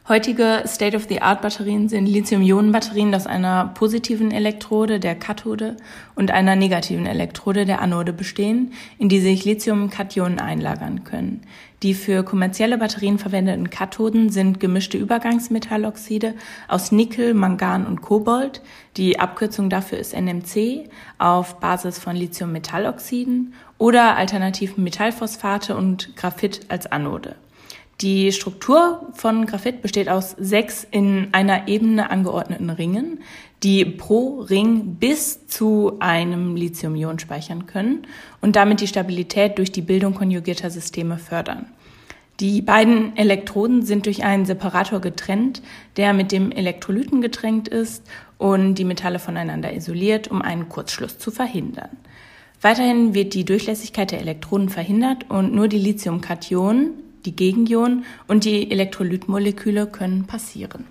Heutige 0.09 0.63
State-of-the-Art-Batterien 0.65 1.89
sind 1.89 2.07
Lithium-Ionen-Batterien, 2.07 3.11
das 3.11 3.27
einer 3.27 3.73
positiven 3.75 4.31
Elektrode 4.31 5.01
der 5.01 5.17
Kathode 5.17 5.77
und 6.15 6.31
einer 6.31 6.55
negativen 6.55 7.07
Elektrode 7.07 7.67
der 7.67 7.83
Anode 7.83 8.13
bestehen, 8.13 8.73
in 8.99 9.09
die 9.09 9.19
sich 9.19 9.45
Lithium-Kationen 9.45 10.39
einlagern 10.39 11.03
können. 11.03 11.41
Die 11.83 11.93
für 11.93 12.23
kommerzielle 12.23 12.79
Batterien 12.79 13.19
verwendeten 13.19 13.69
Kathoden 13.69 14.31
sind 14.31 14.61
gemischte 14.61 14.97
Übergangsmetalloxide 14.97 16.35
aus 16.69 16.93
Nickel, 16.93 17.35
Mangan 17.35 17.85
und 17.85 18.01
Kobold. 18.01 18.63
Die 18.97 19.19
Abkürzung 19.19 19.71
dafür 19.71 19.99
ist 19.99 20.15
NMC 20.15 20.89
auf 21.19 21.59
Basis 21.59 21.99
von 21.99 22.15
Lithiummetalloxiden 22.15 23.55
oder 23.77 24.17
alternativ 24.17 24.77
Metallphosphate 24.77 25.77
und 25.77 26.15
Graphit 26.15 26.61
als 26.69 26.87
Anode. 26.87 27.35
Die 28.03 28.31
Struktur 28.31 29.09
von 29.15 29.47
Graphit 29.47 29.81
besteht 29.81 30.11
aus 30.11 30.33
sechs 30.39 30.87
in 30.91 31.29
einer 31.33 31.67
Ebene 31.67 32.11
angeordneten 32.11 32.69
Ringen, 32.69 33.21
die 33.63 33.87
pro 33.87 34.41
Ring 34.41 34.97
bis 34.97 35.47
zu 35.47 35.97
einem 35.99 36.57
Lithium-Ionen 36.57 37.19
speichern 37.19 37.65
können 37.65 38.07
und 38.43 38.55
damit 38.55 38.83
die 38.83 38.87
Stabilität 38.87 39.57
durch 39.57 39.73
die 39.73 39.81
Bildung 39.81 40.13
konjugierter 40.13 40.69
Systeme 40.69 41.17
fördern. 41.17 41.67
Die 42.39 42.61
beiden 42.61 43.17
Elektroden 43.17 43.81
sind 43.81 44.05
durch 44.05 44.25
einen 44.25 44.45
Separator 44.45 45.01
getrennt, 45.01 45.63
der 45.97 46.13
mit 46.13 46.33
dem 46.33 46.53
Elektrolyten 46.53 47.23
getränkt 47.23 47.67
ist 47.67 48.05
und 48.37 48.75
die 48.75 48.85
Metalle 48.85 49.19
voneinander 49.19 49.73
isoliert, 49.73 50.29
um 50.31 50.43
einen 50.43 50.69
Kurzschluss 50.69 51.17
zu 51.17 51.31
verhindern. 51.31 51.97
Weiterhin 52.61 53.15
wird 53.15 53.33
die 53.33 53.47
Durchlässigkeit 53.47 54.11
der 54.11 54.21
Elektroden 54.21 54.69
verhindert 54.69 55.31
und 55.31 55.55
nur 55.55 55.69
die 55.69 55.79
Lithiumkationen 55.79 57.06
die 57.27 57.37
Gegenionen 57.37 58.05
und 58.29 58.45
die 58.45 58.71
Elektrolytmoleküle 58.71 59.87
können 59.87 60.27
passieren. 60.27 60.87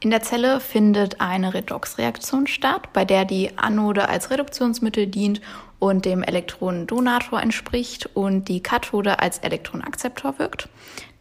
In 0.00 0.10
der 0.10 0.22
Zelle 0.22 0.60
findet 0.60 1.20
eine 1.20 1.52
Redoxreaktion 1.52 2.46
statt, 2.46 2.92
bei 2.92 3.04
der 3.04 3.26
die 3.26 3.58
Anode 3.58 4.08
als 4.08 4.30
Reduktionsmittel 4.30 5.06
dient 5.06 5.42
und 5.78 6.04
dem 6.04 6.22
Elektronendonator 6.22 7.40
entspricht 7.40 8.08
und 8.14 8.48
die 8.48 8.62
Kathode 8.62 9.18
als 9.18 9.38
Elektronenakzeptor 9.38 10.38
wirkt. 10.38 10.68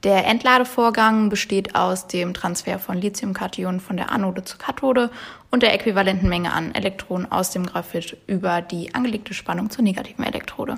Der 0.03 0.25
Entladevorgang 0.27 1.27
besteht 1.27 1.75
aus 1.75 2.07
dem 2.07 2.33
Transfer 2.33 2.79
von 2.79 2.97
Lithiumkationen 2.97 3.81
von 3.81 3.97
der 3.97 4.11
Anode 4.11 4.45
zur 4.45 4.57
Kathode 4.57 5.11
und 5.51 5.61
der 5.61 5.73
äquivalenten 5.73 6.29
Menge 6.29 6.53
an 6.53 6.73
Elektronen 6.73 7.29
aus 7.29 7.51
dem 7.51 7.65
Graphit 7.65 8.15
über 8.27 8.61
die 8.61 8.95
angelegte 8.95 9.33
Spannung 9.33 9.69
zur 9.69 9.83
negativen 9.83 10.23
Elektrode. 10.23 10.77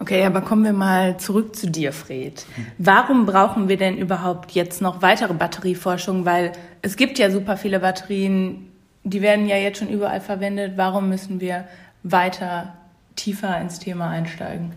Okay, 0.00 0.24
aber 0.24 0.40
kommen 0.40 0.64
wir 0.64 0.72
mal 0.72 1.18
zurück 1.18 1.54
zu 1.54 1.70
dir, 1.70 1.92
Fred. 1.92 2.44
Warum 2.78 3.26
brauchen 3.26 3.68
wir 3.68 3.76
denn 3.76 3.96
überhaupt 3.96 4.50
jetzt 4.52 4.82
noch 4.82 5.02
weitere 5.02 5.32
Batterieforschung? 5.34 6.24
Weil 6.24 6.52
es 6.82 6.96
gibt 6.96 7.18
ja 7.18 7.30
super 7.30 7.56
viele 7.56 7.80
Batterien, 7.80 8.70
die 9.04 9.22
werden 9.22 9.46
ja 9.46 9.56
jetzt 9.56 9.78
schon 9.78 9.88
überall 9.88 10.20
verwendet. 10.20 10.72
Warum 10.76 11.08
müssen 11.08 11.40
wir 11.40 11.64
weiter 12.02 12.74
tiefer 13.16 13.60
ins 13.60 13.78
Thema 13.78 14.08
einsteigen? 14.08 14.72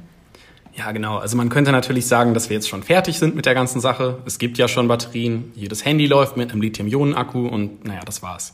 Ja, 0.75 0.91
genau. 0.91 1.17
Also 1.17 1.35
man 1.35 1.49
könnte 1.49 1.71
natürlich 1.71 2.05
sagen, 2.05 2.35
dass 2.35 2.49
wir 2.49 2.55
jetzt 2.55 2.69
schon 2.69 2.83
fertig 2.83 3.17
sind 3.17 3.35
mit 3.35 3.47
der 3.47 3.55
ganzen 3.55 3.81
Sache. 3.81 4.19
Es 4.25 4.37
gibt 4.37 4.59
ja 4.59 4.67
schon 4.67 4.87
Batterien. 4.87 5.51
Jedes 5.55 5.83
Handy 5.83 6.05
läuft 6.05 6.37
mit 6.37 6.51
einem 6.51 6.61
Lithium-Ionen-Akku 6.61 7.47
und 7.47 7.83
naja, 7.85 8.01
das 8.05 8.21
war's. 8.21 8.53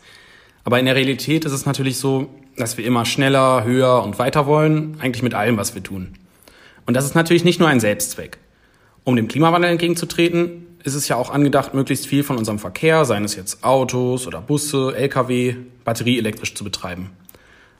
Aber 0.63 0.79
in 0.79 0.85
der 0.85 0.95
Realität 0.95 1.43
ist 1.43 1.51
es 1.51 1.65
natürlich 1.65 1.97
so, 1.97 2.29
dass 2.55 2.77
wir 2.77 2.85
immer 2.85 3.03
schneller, 3.03 3.65
höher 3.65 4.01
und 4.03 4.19
weiter 4.19 4.45
wollen, 4.45 4.95
eigentlich 5.01 5.23
mit 5.23 5.33
allem, 5.33 5.57
was 5.57 5.75
wir 5.75 5.83
tun. 5.83 6.13
Und 6.85 6.95
das 6.95 7.05
ist 7.05 7.15
natürlich 7.15 7.43
nicht 7.43 7.59
nur 7.59 7.69
ein 7.69 7.79
Selbstzweck. 7.79 8.37
Um 9.03 9.15
dem 9.15 9.27
Klimawandel 9.27 9.71
entgegenzutreten, 9.71 10.67
ist 10.83 10.95
es 10.95 11.07
ja 11.07 11.15
auch 11.15 11.29
angedacht, 11.29 11.73
möglichst 11.73 12.07
viel 12.07 12.23
von 12.23 12.37
unserem 12.37 12.59
Verkehr, 12.59 13.05
seien 13.05 13.23
es 13.23 13.35
jetzt 13.35 13.63
Autos 13.63 14.27
oder 14.27 14.41
Busse, 14.41 14.93
Lkw, 14.95 15.55
batterieelektrisch 15.85 16.55
zu 16.55 16.63
betreiben. 16.63 17.11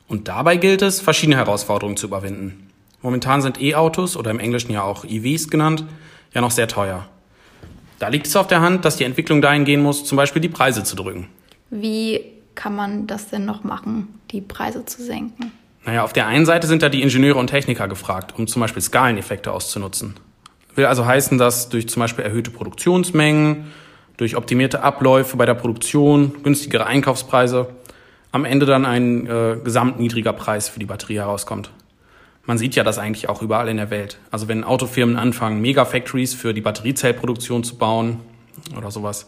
Und 0.08 0.28
dabei 0.28 0.58
gilt 0.58 0.82
es, 0.82 1.02
verschiedene 1.02 1.38
Herausforderungen 1.38 1.98
zu 1.98 2.08
überwinden. 2.08 2.70
Momentan 3.02 3.42
sind 3.42 3.62
E-Autos 3.62 4.16
oder 4.16 4.32
im 4.32 4.40
Englischen 4.40 4.72
ja 4.72 4.84
auch 4.84 5.04
EVs 5.06 5.50
genannt, 5.50 5.86
ja 6.34 6.42
noch 6.42 6.52
sehr 6.52 6.68
teuer. 6.68 7.08
Da 8.00 8.08
liegt 8.08 8.28
es 8.28 8.36
auf 8.36 8.48
der 8.48 8.62
Hand, 8.62 8.86
dass 8.86 8.98
die 8.98 9.04
Entwicklung 9.04 9.42
dahin 9.42 9.66
gehen 9.66 9.82
muss, 9.82 10.06
zum 10.06 10.16
Beispiel 10.16 10.42
die 10.42 10.50
Preise 10.50 10.84
zu 10.84 10.96
drücken. 10.96 11.28
Wie 11.70 12.22
kann 12.56 12.76
man 12.76 13.08
das 13.08 13.30
denn 13.30 13.46
noch 13.46 13.64
machen, 13.64 14.20
die 14.32 14.42
Preise 14.42 14.86
zu 14.86 15.04
senken? 15.04 15.52
Naja, 15.86 16.04
auf 16.04 16.14
der 16.14 16.28
einen 16.28 16.46
Seite 16.46 16.68
sind 16.68 16.82
da 16.82 16.90
die 16.90 17.02
Ingenieure 17.02 17.40
und 17.40 17.48
Techniker 17.48 17.88
gefragt, 17.88 18.34
um 18.38 18.48
zum 18.48 18.62
Beispiel 18.62 18.82
Skaleneffekte 18.82 19.52
auszunutzen. 19.52 20.16
Will 20.76 20.86
also 20.86 21.06
heißen, 21.06 21.38
dass 21.38 21.70
durch 21.70 21.90
zum 21.90 22.00
Beispiel 22.00 22.24
erhöhte 22.24 22.52
Produktionsmengen, 22.52 23.72
durch 24.18 24.36
optimierte 24.36 24.82
Abläufe 24.82 25.38
bei 25.38 25.46
der 25.46 25.56
Produktion, 25.56 26.44
günstigere 26.44 26.86
Einkaufspreise 26.86 27.68
am 28.32 28.46
Ende 28.46 28.66
dann 28.66 28.86
ein 28.86 29.28
äh, 29.28 29.58
gesamt 29.64 30.00
niedriger 30.00 30.34
Preis 30.34 30.68
für 30.70 30.80
die 30.80 30.86
Batterie 30.86 31.18
herauskommt. 31.18 31.72
Man 32.46 32.58
sieht 32.58 32.76
ja 32.76 32.84
das 32.84 32.98
eigentlich 32.98 33.30
auch 33.30 33.42
überall 33.42 33.70
in 33.70 33.78
der 33.78 33.90
Welt. 33.90 34.18
Also 34.32 34.48
wenn 34.48 34.64
Autofirmen 34.64 35.18
anfangen, 35.18 35.62
Megafactories 35.62 36.34
für 36.34 36.54
die 36.54 36.62
Batteriezellproduktion 36.62 37.64
zu 37.64 37.78
bauen 37.78 38.20
oder 38.76 38.92
sowas. 38.92 39.28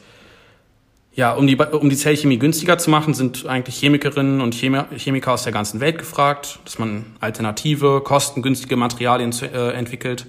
Ja, 1.16 1.34
um 1.34 1.48
die, 1.48 1.56
um 1.56 1.90
die 1.90 1.96
Zellchemie 1.96 2.38
günstiger 2.38 2.78
zu 2.78 2.90
machen, 2.90 3.14
sind 3.14 3.46
eigentlich 3.46 3.78
Chemikerinnen 3.78 4.42
und 4.42 4.54
Chemiker 4.54 5.32
aus 5.32 5.44
der 5.44 5.54
ganzen 5.54 5.80
Welt 5.80 5.98
gefragt, 5.98 6.60
dass 6.66 6.78
man 6.78 7.06
alternative, 7.22 8.02
kostengünstige 8.02 8.76
Materialien 8.76 9.32
zu, 9.32 9.46
äh, 9.46 9.72
entwickelt, 9.72 10.28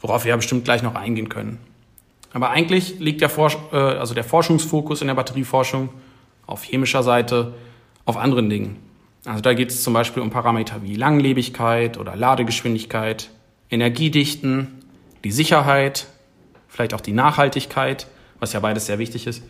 worauf 0.00 0.24
wir 0.24 0.30
ja 0.30 0.36
bestimmt 0.36 0.64
gleich 0.64 0.82
noch 0.82 0.96
eingehen 0.96 1.28
können. 1.28 1.58
Aber 2.32 2.50
eigentlich 2.50 2.98
liegt 2.98 3.20
der, 3.20 3.28
Forsch 3.28 3.56
äh, 3.72 3.76
also 3.76 4.12
der 4.14 4.24
Forschungsfokus 4.24 5.00
in 5.00 5.06
der 5.06 5.14
Batterieforschung 5.14 5.90
auf 6.44 6.64
chemischer 6.64 7.04
Seite 7.04 7.54
auf 8.04 8.16
anderen 8.16 8.50
Dingen. 8.50 8.78
Also 9.26 9.42
da 9.42 9.54
geht 9.54 9.70
es 9.70 9.84
zum 9.84 9.94
Beispiel 9.94 10.24
um 10.24 10.30
Parameter 10.30 10.82
wie 10.82 10.96
Langlebigkeit 10.96 11.98
oder 11.98 12.16
Ladegeschwindigkeit, 12.16 13.30
Energiedichten, 13.70 14.82
die 15.22 15.30
Sicherheit, 15.30 16.08
vielleicht 16.66 16.94
auch 16.94 17.00
die 17.00 17.12
Nachhaltigkeit, 17.12 18.08
was 18.40 18.54
ja 18.54 18.60
beides 18.60 18.86
sehr 18.86 18.98
wichtig 18.98 19.28
ist. 19.28 19.44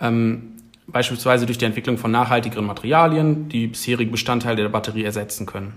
Ähm, 0.00 0.52
beispielsweise 0.86 1.46
durch 1.46 1.58
die 1.58 1.64
Entwicklung 1.64 1.98
von 1.98 2.10
nachhaltigeren 2.10 2.66
Materialien, 2.66 3.48
die 3.48 3.66
bisherige 3.66 4.10
Bestandteile 4.10 4.62
der 4.62 4.68
Batterie 4.68 5.04
ersetzen 5.04 5.46
können. 5.46 5.74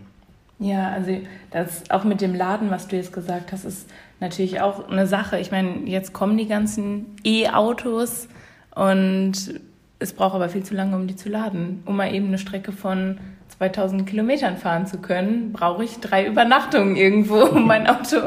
Ja, 0.60 0.90
also 0.90 1.18
das 1.52 1.90
auch 1.90 2.04
mit 2.04 2.20
dem 2.22 2.36
Laden, 2.36 2.70
was 2.70 2.88
du 2.88 2.98
jetzt 2.98 3.14
gesagt 3.14 3.54
hast, 3.54 3.64
ist 3.64 3.90
natürlich 4.20 4.60
auch 4.60 4.90
eine 4.90 5.08
Sache. 5.08 5.40
Ich 5.40 5.52
meine, 5.52 5.86
jetzt 5.86 6.14
kommen 6.14 6.38
die 6.38 6.48
ganzen 6.48 7.16
E-Autos 7.24 8.28
und 8.76 9.62
es 10.00 10.14
braucht 10.14 10.36
aber 10.36 10.50
viel 10.50 10.64
zu 10.64 10.76
lange, 10.76 10.96
um 10.96 11.08
die 11.08 11.16
zu 11.16 11.30
laden. 11.30 11.82
Um 11.86 11.96
mal 11.96 12.14
eben 12.14 12.28
eine 12.28 12.38
Strecke 12.38 12.74
von 12.74 13.20
2000 13.58 14.08
Kilometern 14.08 14.58
fahren 14.58 14.86
zu 14.86 15.00
können, 15.00 15.54
brauche 15.54 15.84
ich 15.84 16.00
drei 16.00 16.26
Übernachtungen 16.28 16.98
irgendwo, 16.98 17.44
um 17.44 17.66
mein 17.66 17.88
Auto 17.90 18.18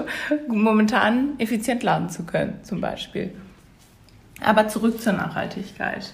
momentan 0.48 1.38
effizient 1.38 1.82
laden 1.82 2.08
zu 2.08 2.24
können, 2.24 2.60
zum 2.62 2.80
Beispiel. 2.80 3.32
Aber 4.44 4.68
zurück 4.68 5.00
zur 5.00 5.12
Nachhaltigkeit. 5.12 6.12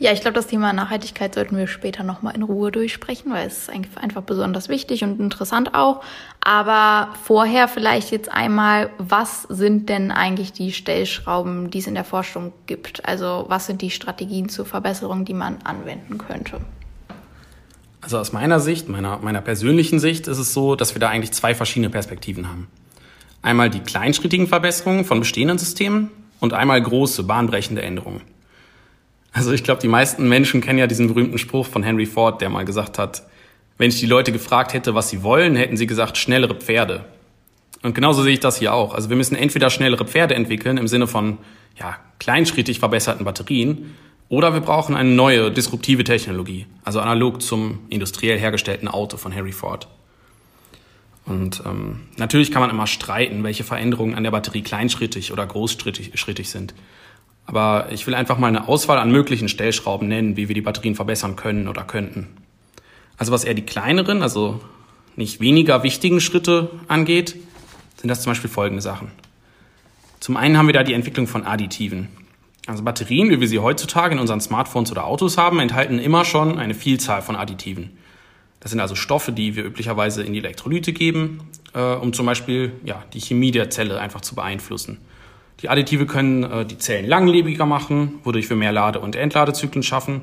Ja, 0.00 0.12
ich 0.12 0.22
glaube, 0.22 0.34
das 0.34 0.46
Thema 0.46 0.72
Nachhaltigkeit 0.72 1.34
sollten 1.34 1.58
wir 1.58 1.66
später 1.66 2.02
nochmal 2.04 2.34
in 2.34 2.42
Ruhe 2.42 2.72
durchsprechen, 2.72 3.30
weil 3.32 3.46
es 3.46 3.68
ist 3.68 3.70
einfach 3.70 4.22
besonders 4.22 4.70
wichtig 4.70 5.04
und 5.04 5.20
interessant 5.20 5.74
auch. 5.74 6.02
Aber 6.40 7.12
vorher 7.22 7.68
vielleicht 7.68 8.10
jetzt 8.10 8.32
einmal, 8.32 8.88
was 8.96 9.42
sind 9.42 9.90
denn 9.90 10.10
eigentlich 10.10 10.54
die 10.54 10.72
Stellschrauben, 10.72 11.70
die 11.70 11.80
es 11.80 11.86
in 11.86 11.94
der 11.94 12.04
Forschung 12.04 12.54
gibt? 12.64 13.06
Also 13.06 13.44
was 13.48 13.66
sind 13.66 13.82
die 13.82 13.90
Strategien 13.90 14.48
zur 14.48 14.64
Verbesserung, 14.64 15.26
die 15.26 15.34
man 15.34 15.58
anwenden 15.64 16.16
könnte? 16.16 16.62
Also 18.00 18.16
aus 18.16 18.32
meiner 18.32 18.58
Sicht, 18.58 18.88
meiner, 18.88 19.18
meiner 19.18 19.42
persönlichen 19.42 20.00
Sicht, 20.00 20.28
ist 20.28 20.38
es 20.38 20.54
so, 20.54 20.76
dass 20.76 20.94
wir 20.94 21.00
da 21.00 21.10
eigentlich 21.10 21.32
zwei 21.32 21.54
verschiedene 21.54 21.90
Perspektiven 21.90 22.48
haben. 22.48 22.68
Einmal 23.42 23.68
die 23.68 23.80
kleinschrittigen 23.80 24.46
Verbesserungen 24.46 25.04
von 25.04 25.20
bestehenden 25.20 25.58
Systemen 25.58 26.10
und 26.40 26.52
einmal 26.52 26.82
große, 26.82 27.22
bahnbrechende 27.22 27.82
Änderungen. 27.82 28.22
Also 29.32 29.52
ich 29.52 29.62
glaube, 29.62 29.80
die 29.80 29.88
meisten 29.88 30.28
Menschen 30.28 30.60
kennen 30.60 30.78
ja 30.78 30.86
diesen 30.86 31.06
berühmten 31.06 31.38
Spruch 31.38 31.66
von 31.66 31.82
Henry 31.82 32.06
Ford, 32.06 32.40
der 32.40 32.48
mal 32.48 32.64
gesagt 32.64 32.98
hat, 32.98 33.22
wenn 33.78 33.90
ich 33.90 34.00
die 34.00 34.06
Leute 34.06 34.32
gefragt 34.32 34.74
hätte, 34.74 34.94
was 34.94 35.08
sie 35.08 35.22
wollen, 35.22 35.56
hätten 35.56 35.76
sie 35.76 35.86
gesagt, 35.86 36.18
schnellere 36.18 36.54
Pferde. 36.54 37.04
Und 37.82 37.94
genauso 37.94 38.22
sehe 38.22 38.34
ich 38.34 38.40
das 38.40 38.58
hier 38.58 38.74
auch. 38.74 38.94
Also 38.94 39.08
wir 39.08 39.16
müssen 39.16 39.36
entweder 39.36 39.70
schnellere 39.70 40.04
Pferde 40.04 40.34
entwickeln 40.34 40.76
im 40.76 40.88
Sinne 40.88 41.06
von 41.06 41.38
ja, 41.78 41.96
kleinschrittig 42.18 42.78
verbesserten 42.78 43.24
Batterien 43.24 43.94
oder 44.28 44.52
wir 44.52 44.60
brauchen 44.60 44.94
eine 44.96 45.10
neue, 45.10 45.50
disruptive 45.50 46.04
Technologie, 46.04 46.66
also 46.84 47.00
analog 47.00 47.40
zum 47.40 47.80
industriell 47.88 48.38
hergestellten 48.38 48.86
Auto 48.86 49.16
von 49.16 49.32
Henry 49.32 49.52
Ford. 49.52 49.88
Und 51.26 51.62
ähm, 51.66 52.00
natürlich 52.16 52.50
kann 52.50 52.60
man 52.60 52.70
immer 52.70 52.86
streiten, 52.86 53.44
welche 53.44 53.64
Veränderungen 53.64 54.14
an 54.14 54.24
der 54.24 54.30
Batterie 54.30 54.62
kleinschrittig 54.62 55.32
oder 55.32 55.46
großschrittig 55.46 56.48
sind. 56.50 56.74
Aber 57.46 57.88
ich 57.90 58.06
will 58.06 58.14
einfach 58.14 58.38
mal 58.38 58.48
eine 58.48 58.68
Auswahl 58.68 58.98
an 58.98 59.10
möglichen 59.10 59.48
Stellschrauben 59.48 60.08
nennen, 60.08 60.36
wie 60.36 60.48
wir 60.48 60.54
die 60.54 60.60
Batterien 60.60 60.94
verbessern 60.94 61.36
können 61.36 61.68
oder 61.68 61.82
könnten. 61.82 62.28
Also 63.16 63.32
was 63.32 63.44
eher 63.44 63.54
die 63.54 63.66
kleineren, 63.66 64.22
also 64.22 64.60
nicht 65.16 65.40
weniger 65.40 65.82
wichtigen 65.82 66.20
Schritte 66.20 66.70
angeht, 66.88 67.36
sind 67.96 68.08
das 68.08 68.22
zum 68.22 68.30
Beispiel 68.30 68.50
folgende 68.50 68.82
Sachen. 68.82 69.10
Zum 70.20 70.36
einen 70.36 70.56
haben 70.56 70.66
wir 70.66 70.74
da 70.74 70.82
die 70.82 70.94
Entwicklung 70.94 71.26
von 71.26 71.44
Additiven. 71.44 72.08
Also 72.66 72.82
Batterien, 72.82 73.30
wie 73.30 73.40
wir 73.40 73.48
sie 73.48 73.58
heutzutage 73.58 74.14
in 74.14 74.20
unseren 74.20 74.40
Smartphones 74.40 74.92
oder 74.92 75.04
Autos 75.04 75.36
haben, 75.36 75.60
enthalten 75.60 75.98
immer 75.98 76.24
schon 76.24 76.58
eine 76.58 76.74
Vielzahl 76.74 77.22
von 77.22 77.36
Additiven. 77.36 77.98
Das 78.60 78.70
sind 78.70 78.80
also 78.80 78.94
Stoffe, 78.94 79.32
die 79.32 79.56
wir 79.56 79.64
üblicherweise 79.64 80.22
in 80.22 80.34
die 80.34 80.38
Elektrolyte 80.38 80.92
geben, 80.92 81.40
äh, 81.74 81.80
um 81.80 82.12
zum 82.12 82.26
Beispiel 82.26 82.72
ja, 82.84 83.02
die 83.14 83.20
Chemie 83.20 83.50
der 83.50 83.70
Zelle 83.70 83.98
einfach 83.98 84.20
zu 84.20 84.34
beeinflussen. 84.34 84.98
Die 85.62 85.68
Additive 85.68 86.06
können 86.06 86.44
äh, 86.44 86.64
die 86.66 86.78
Zellen 86.78 87.06
langlebiger 87.06 87.66
machen, 87.66 88.18
wodurch 88.22 88.48
wir 88.48 88.56
mehr 88.56 88.72
Lade- 88.72 89.00
und 89.00 89.16
Entladezyklen 89.16 89.82
schaffen. 89.82 90.20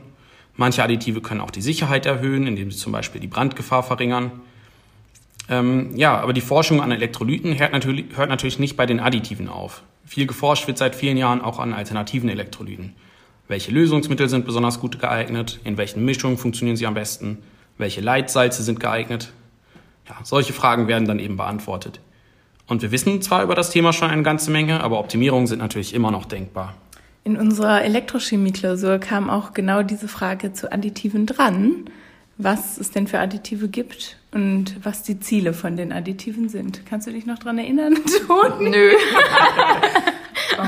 Manche 0.56 0.84
Additive 0.84 1.22
können 1.22 1.42
auch 1.42 1.52
die 1.52 1.62
Sicherheit 1.62 2.06
erhöhen, 2.06 2.48
indem 2.48 2.72
sie 2.72 2.78
zum 2.78 2.92
Beispiel 2.92 3.22
die 3.22 3.28
Brandgefahr 3.28 3.84
verringern. 3.84 4.32
Ähm, 5.50 5.96
ja, 5.96 6.20
aber 6.20 6.34
die 6.34 6.42
Forschung 6.42 6.82
an 6.82 6.92
Elektrolyten 6.92 7.58
hört 7.58 7.72
natürlich, 7.72 8.06
hört 8.16 8.30
natürlich 8.30 8.60
nicht 8.60 8.76
bei 8.76 8.86
den 8.86 9.00
Additiven 9.00 9.50
auf. 9.50 9.84
Viel 10.06 10.26
geforscht 10.26 10.68
wird 10.68 10.78
seit 10.78 10.96
vielen 10.96 11.18
Jahren 11.18 11.42
auch 11.42 11.60
an 11.60 11.74
alternativen 11.74 12.30
Elektrolyten. 12.30 12.96
Welche 13.48 13.72
Lösungsmittel 13.72 14.30
sind 14.30 14.46
besonders 14.46 14.80
gut 14.80 15.00
geeignet? 15.00 15.60
In 15.64 15.78
welchen 15.78 16.04
Mischungen 16.04 16.38
funktionieren 16.38 16.76
sie 16.76 16.86
am 16.86 16.96
besten? 16.96 17.38
Welche 17.78 18.02
Leitsalze 18.02 18.64
sind 18.64 18.80
geeignet? 18.80 19.32
Ja, 20.08 20.16
solche 20.24 20.54
Fragen 20.54 20.88
werden 20.88 21.08
dann 21.08 21.20
eben 21.20 21.38
beantwortet. 21.38 22.00
Und 22.68 22.82
wir 22.82 22.92
wissen 22.92 23.22
zwar 23.22 23.44
über 23.44 23.56
das 23.56 23.70
Thema 23.70 23.94
schon 23.94 24.10
eine 24.10 24.24
ganze 24.24 24.52
Menge, 24.52 24.82
aber 24.82 25.00
Optimierungen 25.00 25.48
sind 25.48 25.60
natürlich 25.60 25.94
immer 25.94 26.12
noch 26.12 26.26
denkbar. 26.26 26.76
In 27.24 27.38
unserer 27.38 27.84
Elektrochemie-Klausur 27.84 29.00
kam 29.00 29.30
auch 29.30 29.54
genau 29.54 29.84
diese 29.84 30.08
Frage 30.08 30.54
zu 30.54 30.72
Additiven 30.72 31.26
dran, 31.26 31.90
was 32.38 32.78
es 32.78 32.92
denn 32.92 33.08
für 33.08 33.20
Additive 33.20 33.68
gibt 33.68 34.18
und 34.32 34.76
was 34.84 35.04
die 35.04 35.20
Ziele 35.20 35.54
von 35.54 35.76
den 35.76 35.92
Additiven 35.92 36.50
sind. 36.50 36.86
Kannst 36.86 37.08
du 37.08 37.12
dich 37.12 37.26
noch 37.26 37.40
dran 37.40 37.58
erinnern, 37.58 37.96
Ton? 38.28 38.70
Nö. 38.70 38.92
oh, 40.58 40.64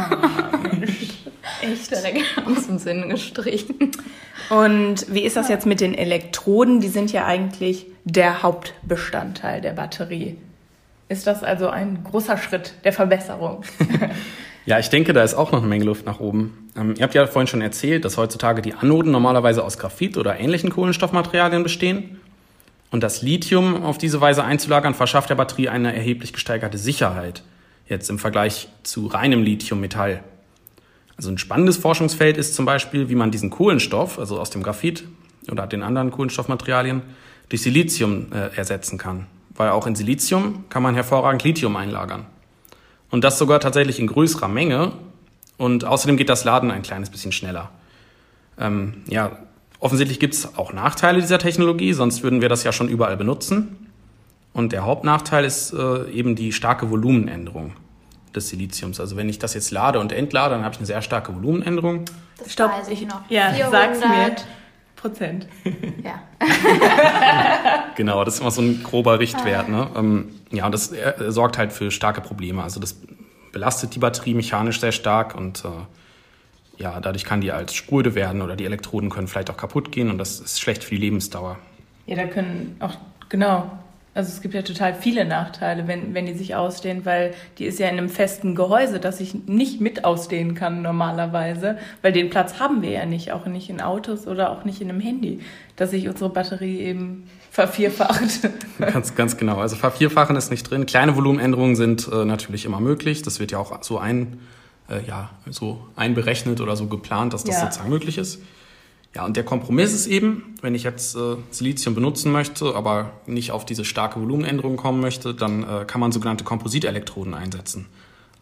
echt 1.62 1.92
direkt 1.92 2.26
aus 2.46 2.68
dem 2.68 2.78
Sinn 2.78 3.10
gestrichen. 3.10 3.92
Und 4.50 5.14
wie 5.14 5.22
ist 5.22 5.36
das 5.36 5.50
jetzt 5.50 5.66
mit 5.66 5.82
den 5.82 5.94
Elektroden? 5.94 6.82
Die 6.82 6.88
sind 6.88 7.12
ja 7.12 7.26
eigentlich 7.26 7.86
der 8.04 8.42
Hauptbestandteil 8.42 9.62
der 9.62 9.74
Batterie. 9.74 10.38
Ist 11.08 11.28
das 11.28 11.44
also 11.44 11.70
ein 11.70 12.04
großer 12.04 12.38
Schritt 12.38 12.74
der 12.84 12.94
Verbesserung? 12.94 13.64
ja, 14.66 14.80
ich 14.80 14.90
denke, 14.90 15.14
da 15.14 15.24
ist 15.24 15.34
auch 15.34 15.52
noch 15.52 15.60
eine 15.60 15.68
Menge 15.68 15.86
Luft 15.86 16.06
nach 16.06 16.20
oben. 16.20 16.70
Ähm, 16.78 16.94
ihr 16.98 17.04
habt 17.04 17.16
ja 17.16 17.26
vorhin 17.26 17.48
schon 17.48 17.62
erzählt, 17.62 18.06
dass 18.06 18.18
heutzutage 18.18 18.62
die 18.62 18.74
Anoden 18.74 19.12
normalerweise 19.12 19.64
aus 19.64 19.78
Graphit 19.78 20.18
oder 20.18 20.40
ähnlichen 20.40 20.70
Kohlenstoffmaterialien 20.70 21.64
bestehen. 21.64 22.20
Und 22.92 23.04
das 23.04 23.22
Lithium 23.22 23.84
auf 23.84 23.98
diese 23.98 24.22
Weise 24.22 24.44
einzulagern, 24.44 24.96
verschafft 24.96 25.30
der 25.30 25.36
Batterie 25.36 25.70
eine 25.70 25.96
erheblich 25.96 26.34
gesteigerte 26.34 26.78
Sicherheit. 26.78 27.44
Jetzt 27.88 28.10
im 28.10 28.20
Vergleich 28.20 28.68
zu 28.84 29.08
reinem 29.08 29.44
Lithiummetall. 29.44 30.24
Also 31.20 31.32
ein 31.32 31.38
spannendes 31.38 31.76
Forschungsfeld 31.76 32.38
ist 32.38 32.56
zum 32.56 32.64
Beispiel, 32.64 33.10
wie 33.10 33.16
man 33.16 33.30
diesen 33.30 33.50
Kohlenstoff, 33.50 34.20
also 34.20 34.40
aus 34.40 34.52
dem 34.52 34.64
Graphit 34.64 35.04
oder 35.52 35.68
den 35.68 35.84
anderen 35.84 36.12
Kohlenstoffmaterialien, 36.12 37.02
durch 37.50 37.62
Silizium 37.62 38.28
äh, 38.32 38.56
ersetzen 38.56 38.98
kann. 38.98 39.26
Weil 39.54 39.72
auch 39.72 39.86
in 39.86 39.96
Silizium 39.96 40.64
kann 40.70 40.82
man 40.82 40.96
hervorragend 40.96 41.44
Lithium 41.44 41.76
einlagern. 41.76 42.26
Und 43.10 43.26
das 43.26 43.38
sogar 43.38 43.60
tatsächlich 43.60 44.00
in 44.00 44.08
größerer 44.08 44.48
Menge. 44.48 44.94
Und 45.58 45.84
außerdem 45.84 46.16
geht 46.16 46.30
das 46.30 46.46
Laden 46.46 46.72
ein 46.72 46.84
kleines 46.84 47.10
bisschen 47.10 47.34
schneller. 47.34 47.70
Ähm, 48.58 49.04
ja, 49.08 49.40
offensichtlich 49.82 50.22
gibt 50.22 50.36
es 50.36 50.58
auch 50.58 50.72
Nachteile 50.72 51.20
dieser 51.20 51.40
Technologie, 51.40 51.92
sonst 51.92 52.24
würden 52.24 52.40
wir 52.40 52.48
das 52.48 52.64
ja 52.64 52.72
schon 52.72 52.88
überall 52.88 53.18
benutzen. 53.18 53.90
Und 54.54 54.72
der 54.72 54.86
Hauptnachteil 54.86 55.44
ist 55.44 55.74
äh, 55.74 56.10
eben 56.12 56.38
die 56.38 56.54
starke 56.54 56.90
Volumenänderung 56.90 57.74
des 58.36 58.50
Siliziums. 58.50 59.00
Also 59.00 59.16
wenn 59.18 59.30
ich 59.30 59.40
das 59.40 59.54
jetzt 59.54 59.72
lade 59.72 60.00
und 60.00 60.12
entlade, 60.12 60.56
dann 60.56 60.64
habe 60.64 60.74
ich 60.74 60.80
eine 60.80 60.88
sehr 60.88 61.02
starke 61.02 61.36
Volumenänderung. 61.36 62.06
Das 62.38 62.54
Stopp, 62.54 62.72
weiß 62.72 62.90
ich 62.90 63.06
noch. 63.08 63.22
Ja, 63.30 63.52
400 63.52 63.72
sag's 63.72 64.00
mir. 64.00 64.36
Prozent. 64.96 65.48
Ja. 66.04 66.22
genau, 67.96 68.24
das 68.24 68.36
ist 68.36 68.40
immer 68.40 68.52
so 68.52 68.62
ein 68.62 68.84
grober 68.84 69.20
Richtwert. 69.20 69.68
Ne? 69.68 69.88
Ähm, 69.96 70.30
ja, 70.52 70.66
und 70.66 70.72
das 70.72 70.92
äh, 70.92 71.14
sorgt 71.28 71.58
halt 71.58 71.74
für 71.74 71.92
starke 71.92 72.22
Probleme. 72.22 72.64
Also 72.64 72.80
das 72.80 72.96
belastet 73.52 73.96
die 73.96 74.00
Batterie 74.00 74.34
mechanisch 74.34 74.80
sehr 74.80 74.92
stark 74.92 75.36
und 75.36 75.66
äh, 75.66 76.82
ja, 76.82 77.00
dadurch 77.02 77.26
kann 77.26 77.42
die 77.42 77.52
als 77.52 77.76
spröde 77.76 78.16
werden 78.16 78.42
oder 78.42 78.56
die 78.56 78.66
Elektroden 78.66 79.10
können 79.10 79.28
vielleicht 79.28 79.50
auch 79.50 79.58
kaputt 79.58 79.92
gehen 79.92 80.10
und 80.10 80.18
das 80.18 80.40
ist 80.40 80.62
schlecht 80.62 80.84
für 80.84 80.96
die 80.96 81.02
Lebensdauer. 81.02 81.58
Ja, 82.06 82.16
da 82.16 82.26
können 82.26 82.78
auch, 82.80 82.96
genau, 83.28 83.70
also 84.20 84.34
es 84.34 84.42
gibt 84.42 84.54
ja 84.54 84.64
total 84.64 84.94
viele 84.94 85.24
Nachteile, 85.24 85.88
wenn, 85.88 86.14
wenn 86.14 86.26
die 86.26 86.34
sich 86.34 86.54
ausdehnen, 86.54 87.06
weil 87.06 87.34
die 87.58 87.64
ist 87.64 87.80
ja 87.80 87.88
in 87.88 87.98
einem 87.98 88.10
festen 88.10 88.54
Gehäuse, 88.54 89.00
das 89.00 89.22
ich 89.22 89.34
nicht 89.48 89.80
mit 89.80 90.04
ausdehnen 90.04 90.56
kann 90.56 90.82
normalerweise, 90.82 91.78
weil 92.02 92.12
den 92.12 92.30
Platz 92.30 92.60
haben 92.60 92.82
wir 92.82 92.90
ja 92.90 93.06
nicht, 93.06 93.32
auch 93.32 93.46
nicht 93.46 93.70
in 93.70 93.80
Autos 93.80 94.28
oder 94.28 94.52
auch 94.52 94.66
nicht 94.66 94.82
in 94.82 94.90
einem 94.90 95.00
Handy, 95.00 95.40
dass 95.78 95.92
sich 95.92 96.10
unsere 96.10 96.30
Batterie 96.30 96.80
eben 96.80 97.30
vervierfacht. 97.50 98.50
Ganz, 98.80 99.16
ganz 99.16 99.38
genau. 99.38 99.58
Also 99.58 99.76
vervierfachen 99.76 100.36
ist 100.36 100.52
nicht 100.52 100.70
drin. 100.70 100.86
Kleine 100.86 101.16
Volumenänderungen 101.16 101.76
sind 101.76 102.10
äh, 102.12 102.26
natürlich 102.26 102.66
immer 102.66 102.80
möglich. 102.80 103.22
Das 103.22 103.40
wird 103.40 103.52
ja 103.52 103.58
auch 103.58 103.82
so 103.84 104.00
ein, 104.00 104.40
äh, 104.90 105.06
ja, 105.08 105.30
so 105.50 105.88
einberechnet 105.96 106.60
oder 106.62 106.76
so 106.76 106.88
geplant, 106.88 107.34
dass 107.34 107.46
das 107.46 107.56
ja. 107.56 107.62
sozusagen 107.62 107.90
möglich 107.90 108.18
ist. 108.18 108.42
Ja, 109.16 109.26
und 109.26 109.36
der 109.36 109.44
Kompromiss 109.44 109.94
ist 109.94 110.06
eben, 110.06 110.56
wenn 110.62 110.76
ich 110.76 110.84
jetzt 110.84 111.16
äh, 111.16 111.36
Silizium 111.50 111.96
benutzen 111.96 112.32
möchte, 112.32 112.76
aber 112.76 113.12
nicht 113.26 113.52
auf 113.52 113.66
diese 113.66 113.84
starke 113.84 114.22
Volumenänderung 114.22 114.78
kommen 114.78 115.02
möchte, 115.02 115.34
dann 115.34 115.64
äh, 115.64 115.86
kann 115.86 116.00
man 116.00 116.12
sogenannte 116.12 116.44
Kompositelektroden 116.44 117.34
einsetzen. 117.34 117.88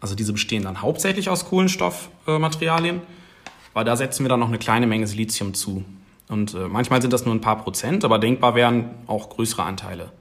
Also 0.00 0.14
diese 0.14 0.32
bestehen 0.32 0.64
dann 0.64 0.82
hauptsächlich 0.82 1.30
aus 1.30 1.46
Kohlenstoffmaterialien, 1.46 2.96
äh, 2.96 3.00
weil 3.72 3.84
da 3.84 3.96
setzen 3.96 4.24
wir 4.24 4.28
dann 4.28 4.40
noch 4.40 4.48
eine 4.48 4.58
kleine 4.58 4.86
Menge 4.86 5.06
Silizium 5.06 5.54
zu. 5.54 5.84
Und 6.28 6.52
äh, 6.52 6.68
manchmal 6.68 7.00
sind 7.00 7.14
das 7.14 7.24
nur 7.24 7.34
ein 7.34 7.40
paar 7.40 7.62
Prozent, 7.62 8.04
aber 8.04 8.18
denkbar 8.18 8.54
wären 8.54 8.90
auch 9.06 9.30
größere 9.30 9.62
Anteile. 9.62 10.12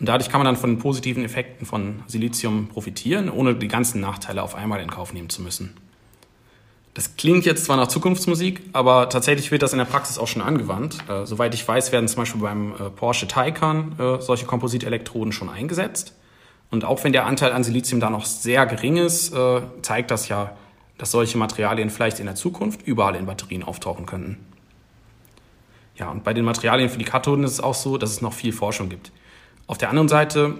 Und 0.00 0.08
dadurch 0.08 0.30
kann 0.30 0.38
man 0.38 0.46
dann 0.46 0.56
von 0.56 0.70
den 0.70 0.78
positiven 0.78 1.24
Effekten 1.24 1.66
von 1.66 2.02
Silizium 2.06 2.68
profitieren, 2.68 3.28
ohne 3.28 3.54
die 3.54 3.68
ganzen 3.68 4.00
Nachteile 4.00 4.42
auf 4.42 4.54
einmal 4.54 4.80
in 4.80 4.90
Kauf 4.90 5.12
nehmen 5.12 5.28
zu 5.28 5.42
müssen. 5.42 5.74
Das 6.94 7.16
klingt 7.16 7.44
jetzt 7.44 7.64
zwar 7.64 7.76
nach 7.76 7.88
Zukunftsmusik, 7.88 8.62
aber 8.72 9.08
tatsächlich 9.08 9.50
wird 9.50 9.62
das 9.62 9.72
in 9.72 9.78
der 9.78 9.84
Praxis 9.84 10.18
auch 10.18 10.26
schon 10.26 10.42
angewandt. 10.42 10.98
Äh, 11.08 11.26
soweit 11.26 11.54
ich 11.54 11.66
weiß, 11.66 11.92
werden 11.92 12.08
zum 12.08 12.22
Beispiel 12.22 12.40
beim 12.40 12.72
äh, 12.72 12.90
Porsche 12.90 13.28
Taycan 13.28 13.96
äh, 13.98 14.20
solche 14.20 14.46
Kompositelektroden 14.46 15.32
schon 15.32 15.48
eingesetzt. 15.48 16.14
Und 16.70 16.84
auch 16.84 17.04
wenn 17.04 17.12
der 17.12 17.26
Anteil 17.26 17.52
an 17.52 17.64
Silizium 17.64 18.00
da 18.00 18.10
noch 18.10 18.24
sehr 18.24 18.66
gering 18.66 18.96
ist, 18.96 19.32
äh, 19.32 19.60
zeigt 19.82 20.10
das 20.10 20.28
ja, 20.28 20.56
dass 20.98 21.12
solche 21.12 21.38
Materialien 21.38 21.90
vielleicht 21.90 22.18
in 22.18 22.26
der 22.26 22.34
Zukunft 22.34 22.82
überall 22.82 23.14
in 23.14 23.26
Batterien 23.26 23.62
auftauchen 23.62 24.04
könnten. 24.04 24.44
Ja, 25.96 26.10
und 26.10 26.24
bei 26.24 26.34
den 26.34 26.44
Materialien 26.44 26.90
für 26.90 26.98
die 26.98 27.04
Kathoden 27.04 27.44
ist 27.44 27.52
es 27.52 27.60
auch 27.60 27.74
so, 27.74 27.98
dass 27.98 28.10
es 28.10 28.20
noch 28.20 28.32
viel 28.32 28.52
Forschung 28.52 28.88
gibt. 28.88 29.10
Auf 29.66 29.78
der 29.78 29.90
anderen 29.90 30.08
Seite 30.08 30.54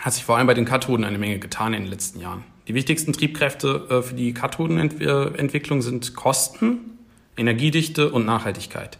hat 0.00 0.14
sich 0.14 0.24
vor 0.24 0.36
allem 0.36 0.46
bei 0.46 0.54
den 0.54 0.64
Kathoden 0.64 1.04
eine 1.04 1.18
Menge 1.18 1.38
getan 1.38 1.74
in 1.74 1.82
den 1.82 1.90
letzten 1.90 2.20
Jahren. 2.20 2.44
Die 2.68 2.74
wichtigsten 2.74 3.12
Triebkräfte 3.12 3.86
äh, 3.90 4.02
für 4.02 4.14
die 4.14 4.34
Kathodenentwicklung 4.34 5.82
sind 5.82 6.14
Kosten, 6.14 6.98
Energiedichte 7.36 8.10
und 8.10 8.24
Nachhaltigkeit. 8.24 8.98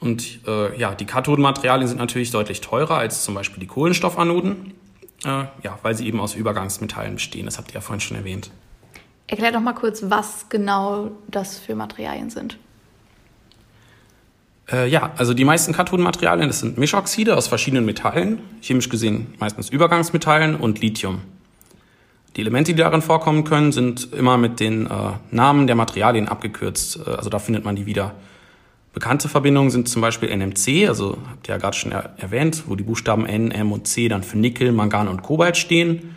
Und 0.00 0.40
äh, 0.46 0.78
ja, 0.78 0.94
die 0.94 1.06
Kathodenmaterialien 1.06 1.88
sind 1.88 1.98
natürlich 1.98 2.30
deutlich 2.30 2.60
teurer 2.60 2.98
als 2.98 3.24
zum 3.24 3.34
Beispiel 3.34 3.60
die 3.60 3.66
Kohlenstoffanoden, 3.66 4.74
äh, 5.24 5.28
ja, 5.62 5.78
weil 5.82 5.94
sie 5.94 6.06
eben 6.06 6.20
aus 6.20 6.34
Übergangsmetallen 6.34 7.14
bestehen. 7.14 7.46
Das 7.46 7.58
habt 7.58 7.70
ihr 7.70 7.76
ja 7.76 7.80
vorhin 7.80 8.00
schon 8.00 8.16
erwähnt. 8.16 8.50
Erklär 9.26 9.52
doch 9.52 9.60
mal 9.60 9.74
kurz, 9.74 10.04
was 10.08 10.48
genau 10.48 11.10
das 11.28 11.58
für 11.58 11.74
Materialien 11.74 12.30
sind. 12.30 12.58
Äh, 14.70 14.88
ja, 14.88 15.12
also 15.16 15.34
die 15.34 15.44
meisten 15.44 15.72
Kathodenmaterialien, 15.72 16.48
das 16.48 16.60
sind 16.60 16.78
Mischoxide 16.78 17.36
aus 17.36 17.48
verschiedenen 17.48 17.84
Metallen, 17.84 18.40
chemisch 18.62 18.88
gesehen 18.88 19.34
meistens 19.38 19.68
Übergangsmetallen 19.68 20.54
und 20.54 20.80
Lithium. 20.80 21.22
Die 22.36 22.42
Elemente, 22.42 22.72
die 22.72 22.78
darin 22.78 23.02
vorkommen 23.02 23.44
können, 23.44 23.72
sind 23.72 24.12
immer 24.12 24.38
mit 24.38 24.60
den 24.60 24.86
äh, 24.86 24.90
Namen 25.30 25.66
der 25.66 25.76
Materialien 25.76 26.28
abgekürzt. 26.28 27.00
Äh, 27.06 27.10
also 27.10 27.30
da 27.30 27.38
findet 27.38 27.64
man 27.64 27.76
die 27.76 27.86
wieder. 27.86 28.14
Bekannte 28.92 29.28
Verbindungen 29.28 29.70
sind 29.70 29.88
zum 29.88 30.02
Beispiel 30.02 30.34
NMC, 30.34 30.88
also 30.88 31.18
habt 31.30 31.46
ihr 31.46 31.54
ja 31.54 31.58
gerade 31.58 31.76
schon 31.76 31.92
er 31.92 32.14
erwähnt, 32.16 32.64
wo 32.66 32.74
die 32.74 32.82
Buchstaben 32.82 33.26
N, 33.26 33.50
M 33.50 33.70
und 33.70 33.86
C 33.86 34.08
dann 34.08 34.22
für 34.22 34.38
Nickel, 34.38 34.72
Mangan 34.72 35.08
und 35.08 35.22
Kobalt 35.22 35.56
stehen. 35.56 36.16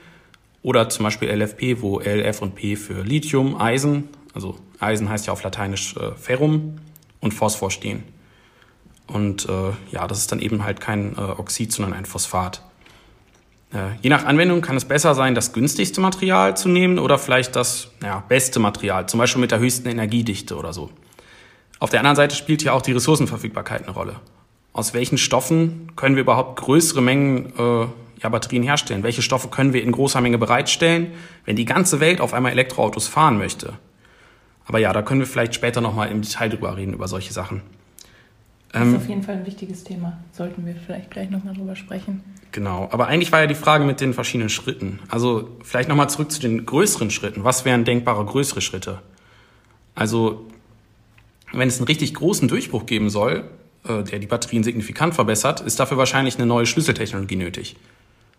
Oder 0.64 0.90
zum 0.90 1.04
Beispiel 1.04 1.30
LFP, 1.30 1.82
wo 1.82 2.00
L, 2.00 2.22
F 2.22 2.42
und 2.42 2.56
P 2.56 2.76
für 2.76 3.04
Lithium, 3.04 3.60
Eisen, 3.60 4.10
also 4.34 4.58
Eisen 4.80 5.10
heißt 5.10 5.28
ja 5.28 5.34
auf 5.34 5.44
Lateinisch 5.44 5.96
äh, 5.98 6.12
Ferrum 6.16 6.78
und 7.20 7.34
Phosphor 7.34 7.72
stehen. 7.72 8.04
Und 9.08 9.48
äh, 9.50 9.72
ja, 9.92 10.08
das 10.08 10.20
ist 10.20 10.32
dann 10.32 10.40
eben 10.40 10.64
halt 10.64 10.80
kein 10.80 11.18
äh, 11.18 11.22
Oxid, 11.22 11.72
sondern 11.72 11.94
ein 11.94 12.06
Phosphat. 12.06 12.64
Äh, 13.74 13.96
je 14.02 14.10
nach 14.10 14.26
Anwendung 14.26 14.62
kann 14.62 14.76
es 14.76 14.86
besser 14.86 15.16
sein, 15.16 15.36
das 15.36 15.54
günstigste 15.54 16.02
Material 16.02 16.58
zu 16.58 16.70
nehmen 16.70 17.00
oder 17.00 17.18
vielleicht 17.18 17.56
das 17.56 17.90
ja, 18.04 18.24
beste 18.28 18.60
Material, 18.60 19.08
zum 19.08 19.20
Beispiel 19.20 19.42
mit 19.42 19.52
der 19.52 19.60
höchsten 19.60 19.88
Energiedichte 19.88 20.56
oder 20.56 20.74
so. 20.74 20.90
Auf 21.80 21.90
der 21.90 22.02
anderen 22.02 22.16
Seite 22.16 22.36
spielt 22.36 22.62
hier 22.62 22.74
auch 22.74 22.82
die 22.82 22.92
Ressourcenverfügbarkeit 22.92 23.84
eine 23.84 23.92
Rolle. 23.92 24.18
Aus 24.74 24.94
welchen 24.94 25.18
Stoffen 25.18 25.92
können 25.96 26.16
wir 26.16 26.22
überhaupt 26.22 26.60
größere 26.60 27.02
Mengen 27.02 27.54
äh, 27.58 27.88
ja, 28.22 28.30
Batterien 28.30 28.64
herstellen? 28.64 29.04
Welche 29.04 29.22
Stoffe 29.22 29.48
können 29.48 29.74
wir 29.74 29.84
in 29.84 29.92
großer 29.92 30.22
Menge 30.22 30.38
bereitstellen, 30.38 31.12
wenn 31.46 31.56
die 31.56 31.66
ganze 31.66 32.00
Welt 32.00 32.22
auf 32.22 32.34
einmal 32.34 32.52
Elektroautos 32.52 33.08
fahren 33.08 33.38
möchte? 33.38 33.74
Aber 34.66 34.80
ja, 34.80 34.94
da 34.94 35.02
können 35.02 35.22
wir 35.22 35.28
vielleicht 35.28 35.56
später 35.56 35.82
nochmal 35.82 36.12
im 36.12 36.22
Detail 36.22 36.50
drüber 36.50 36.78
reden, 36.78 36.94
über 36.94 37.08
solche 37.08 37.34
Sachen. 37.34 37.62
Das 38.72 38.84
ist 38.84 38.88
ähm, 38.88 38.96
auf 38.96 39.10
jeden 39.10 39.24
Fall 39.24 39.36
ein 39.36 39.46
wichtiges 39.46 39.84
Thema. 39.84 40.18
Sollten 40.32 40.66
wir 40.66 40.76
vielleicht 40.76 41.12
gleich 41.12 41.30
nochmal 41.30 41.54
drüber 41.54 41.76
sprechen. 41.76 42.24
Genau, 42.52 42.88
aber 42.92 43.08
eigentlich 43.08 43.32
war 43.32 43.42
ja 43.42 43.48
die 43.48 43.56
Frage 43.56 43.84
mit 43.84 44.02
den 44.02 44.14
verschiedenen 44.14 44.50
Schritten. 44.50 45.00
Also 45.10 45.50
vielleicht 45.64 45.90
nochmal 45.90 46.10
zurück 46.10 46.32
zu 46.32 46.42
den 46.42 46.66
größeren 46.66 47.12
Schritten. 47.12 47.44
Was 47.44 47.66
wären 47.66 47.86
denkbare 47.86 48.26
größere 48.26 48.62
Schritte? 48.62 49.02
Also 49.96 50.46
wenn 51.54 51.68
es 51.68 51.78
einen 51.78 51.88
richtig 51.88 52.14
großen 52.14 52.48
Durchbruch 52.48 52.86
geben 52.86 53.10
soll, 53.10 53.44
äh, 53.88 54.04
der 54.04 54.20
die 54.20 54.28
Batterien 54.28 54.64
signifikant 54.64 55.16
verbessert, 55.16 55.62
ist 55.62 55.80
dafür 55.80 55.98
wahrscheinlich 55.98 56.38
eine 56.38 56.46
neue 56.46 56.66
Schlüsseltechnologie 56.66 57.36
nötig. 57.36 57.76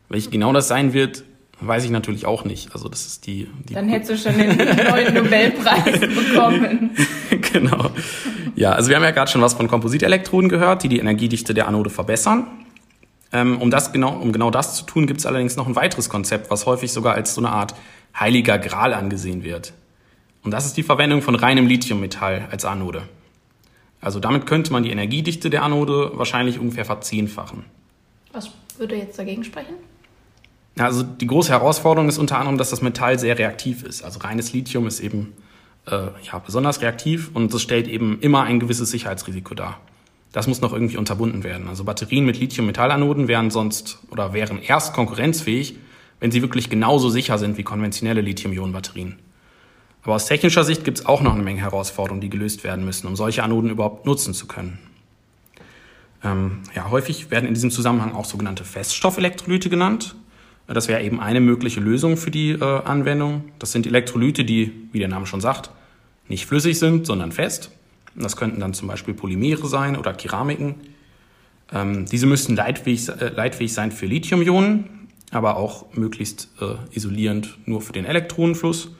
Welche 0.09 0.31
genau 0.31 0.53
das 0.53 0.69
sein 0.69 0.93
wird, 0.93 1.25
weiß 1.61 1.85
ich 1.85 1.91
natürlich 1.91 2.27
auch 2.27 2.45
nicht. 2.45 2.75
Also 2.75 2.89
das 2.89 3.07
ist 3.07 3.27
die. 3.27 3.49
die 3.69 3.75
Dann 3.75 3.89
hättest 3.89 4.11
du 4.11 4.31
schon 4.31 4.39
den 4.39 4.57
neuen 4.57 5.15
Nobelpreis 5.15 6.01
bekommen. 6.01 6.91
genau. 7.61 7.91
Ja, 8.55 8.73
also 8.73 8.89
wir 8.89 8.97
haben 8.97 9.03
ja 9.03 9.11
gerade 9.11 9.31
schon 9.31 9.41
was 9.43 9.55
von 9.55 9.69
Kompositelektroden 9.69 10.49
gehört, 10.49 10.83
die 10.83 10.89
die 10.89 10.99
Energiedichte 10.99 11.55
der 11.55 11.69
Anode 11.69 11.91
verbessern. 11.91 12.47
Ähm, 13.33 13.61
um, 13.61 13.71
das 13.71 13.93
genau, 13.93 14.13
um 14.13 14.33
genau 14.33 14.51
das 14.51 14.77
zu 14.77 14.85
tun, 14.85 15.07
gibt 15.07 15.21
es 15.21 15.27
allerdings 15.27 15.57
noch 15.57 15.67
ein 15.67 15.77
weiteres 15.77 16.09
Konzept, 16.09 16.51
was 16.51 16.67
häufig 16.67 16.93
sogar 16.93 17.15
als 17.15 17.35
so 17.35 17.41
eine 17.41 17.51
Art 17.51 17.75
heiliger 18.19 18.59
Gral 18.59 18.93
angesehen 18.93 19.43
wird. 19.43 19.73
Und 20.43 20.51
das 20.51 20.67
ist 20.67 20.77
die 20.77 20.83
Verwendung 20.83 21.23
von 21.23 21.35
reinem 21.35 21.67
Lithiummetall 21.67 22.49
als 22.51 22.65
Anode. 22.65 23.03
Also 24.01 24.19
damit 24.19 24.47
könnte 24.47 24.73
man 24.73 24.83
die 24.83 24.91
Energiedichte 24.91 25.49
der 25.49 25.63
Anode 25.63 26.11
wahrscheinlich 26.15 26.59
ungefähr 26.59 26.85
verzehnfachen. 26.85 27.65
Was 28.33 28.51
würde 28.77 28.97
jetzt 28.97 29.19
dagegen 29.19 29.45
sprechen? 29.45 29.75
Also 30.79 31.03
die 31.03 31.27
große 31.27 31.51
Herausforderung 31.51 32.09
ist 32.09 32.19
unter 32.19 32.39
anderem, 32.39 32.59
dass 32.59 32.71
das 32.71 32.83
Metall 32.83 33.19
sehr 33.19 33.39
reaktiv 33.39 33.85
ist. 33.85 34.03
Also 34.03 34.21
reines 34.21 34.53
Lithium 34.53 34.87
ist 34.87 35.01
eben 35.01 35.35
äh, 35.87 36.09
ja, 36.23 36.39
besonders 36.39 36.81
reaktiv 36.81 37.31
und 37.35 37.53
es 37.53 37.63
stellt 37.63 37.89
eben 37.89 38.19
immer 38.21 38.43
ein 38.43 38.61
gewisses 38.61 38.91
Sicherheitsrisiko 38.91 39.55
dar. 39.55 39.81
Das 40.33 40.47
muss 40.47 40.61
noch 40.61 40.73
irgendwie 40.73 40.97
unterbunden 40.97 41.45
werden. 41.45 41.69
Also 41.69 41.85
Batterien 41.85 42.25
mit 42.25 42.39
Lithium-Metallanoden 42.41 43.29
wären 43.29 43.51
sonst 43.51 43.99
oder 44.11 44.33
wären 44.33 44.61
erst 44.63 44.95
konkurrenzfähig, 44.95 45.77
wenn 46.21 46.31
sie 46.31 46.41
wirklich 46.41 46.71
genauso 46.71 47.11
sicher 47.11 47.37
sind 47.37 47.59
wie 47.59 47.65
konventionelle 47.65 48.23
Lithium-Ionen-Batterien. 48.23 49.19
Aber 50.03 50.15
aus 50.15 50.27
technischer 50.27 50.65
Sicht 50.65 50.85
gibt 50.85 50.99
es 51.01 51.07
auch 51.07 51.21
noch 51.21 51.35
eine 51.35 51.43
Menge 51.43 51.61
Herausforderungen, 51.61 52.21
die 52.21 52.31
gelöst 52.31 52.65
werden 52.65 52.85
müssen, 52.85 53.07
um 53.07 53.15
solche 53.15 53.43
Anoden 53.43 53.71
überhaupt 53.71 54.07
nutzen 54.07 54.35
zu 54.35 54.47
können. 54.47 54.79
Ähm, 56.25 56.63
ja, 56.75 56.91
häufig 56.91 57.31
werden 57.31 57.47
in 57.47 57.55
diesem 57.55 57.71
Zusammenhang 57.71 58.15
auch 58.15 58.25
sogenannte 58.25 58.65
Feststoffelektrolyte 58.65 59.71
genannt. 59.71 60.17
Das 60.67 60.89
wäre 60.89 61.03
eben 61.03 61.21
eine 61.21 61.41
mögliche 61.41 61.81
Lösung 61.81 62.17
für 62.17 62.31
die 62.31 62.51
äh, 62.51 62.63
Anwendung. 62.63 63.45
Das 63.59 63.73
sind 63.73 63.87
Elektrolyte, 63.87 64.45
die, 64.45 64.73
wie 64.93 64.99
der 64.99 65.09
Name 65.09 65.27
schon 65.27 65.41
sagt, 65.41 65.71
nicht 66.29 66.47
flüssig 66.47 66.79
sind, 66.79 67.07
sondern 67.07 67.33
fest. 67.33 67.71
Das 68.15 68.37
könnten 68.37 68.61
dann 68.61 68.75
zum 68.75 68.89
Beispiel 68.89 69.15
Polymere 69.15 69.67
sein 69.67 69.97
oder 69.97 70.13
Keramiken. 70.15 70.77
Ähm, 71.73 72.07
diese 72.07 72.27
müssten 72.27 72.55
leitfähig, 72.55 73.09
äh, 73.09 73.29
leitfähig 73.29 73.73
sein 73.73 73.91
für 73.91 74.07
Lithium-Ionen, 74.07 75.09
aber 75.31 75.57
auch 75.57 75.87
möglichst 75.95 76.49
äh, 76.61 76.75
isolierend 76.95 77.59
nur 77.67 77.81
für 77.81 77.93
den 77.93 78.05
Elektronenfluss. 78.05 78.91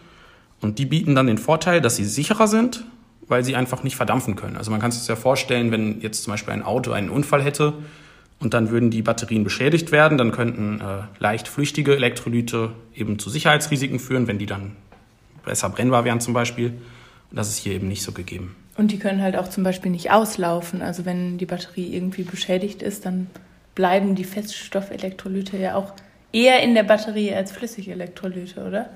Und 0.61 0.79
die 0.79 0.87
bieten 0.87 1.15
dann 1.15 1.27
den 1.27 1.39
Vorteil, 1.39 1.81
dass 1.81 1.97
sie 1.97 2.05
sicherer 2.05 2.49
sind, 2.49 2.85
weil 3.29 3.45
sie 3.45 3.57
einfach 3.57 3.83
nicht 3.83 3.97
verdampfen 3.97 4.37
können. 4.37 4.57
Also 4.57 4.71
man 4.71 4.81
kann 4.81 4.91
sich 4.91 5.01
das 5.01 5.09
ja 5.09 5.17
vorstellen, 5.17 5.71
wenn 5.71 6.01
jetzt 6.01 6.25
zum 6.25 6.33
Beispiel 6.33 6.55
ein 6.55 6.63
Auto 6.63 6.93
einen 6.93 7.11
Unfall 7.11 7.43
hätte 7.43 7.75
und 8.43 8.55
dann 8.55 8.71
würden 8.71 8.91
die 8.91 9.03
Batterien 9.03 9.45
beschädigt 9.45 9.93
werden, 9.93 10.19
dann 10.19 10.33
könnten 10.33 10.81
äh, 10.81 11.05
leicht 11.19 11.49
flüchtige 11.49 11.95
Elektrolyte 11.95 12.73
eben 12.95 13.19
zu 13.19 13.31
Sicherheitsrisiken 13.31 13.99
führen, 13.99 14.27
wenn 14.27 14.39
die 14.39 14.47
dann 14.47 14.73
besser 15.45 15.69
brennbar 15.71 16.05
wären 16.05 16.21
zum 16.21 16.35
Beispiel. 16.35 16.69
Und 17.31 17.37
das 17.37 17.49
ist 17.49 17.59
hier 17.59 17.73
eben 17.73 17.89
nicht 17.89 18.03
so 18.03 18.13
gegeben. 18.13 18.57
Und 18.77 18.91
die 18.91 18.99
können 18.99 19.23
halt 19.23 19.37
auch 19.37 19.49
zum 19.49 19.65
Beispiel 19.65 19.91
nicht 19.91 20.11
auslaufen. 20.11 20.83
Also 20.83 21.05
wenn 21.05 21.39
die 21.39 21.47
Batterie 21.47 21.95
irgendwie 21.95 22.25
beschädigt 22.25 22.83
ist, 22.83 23.07
dann 23.07 23.29
bleiben 23.75 24.15
die 24.15 24.25
Feststoffelektrolyte 24.25 25.57
ja 25.57 25.77
auch 25.77 25.93
eher 26.33 26.63
in 26.63 26.75
der 26.75 26.83
Batterie 26.83 27.33
als 27.35 27.53
flüssige 27.53 27.93
Elektrolyte, 27.93 28.67
oder? 28.67 28.91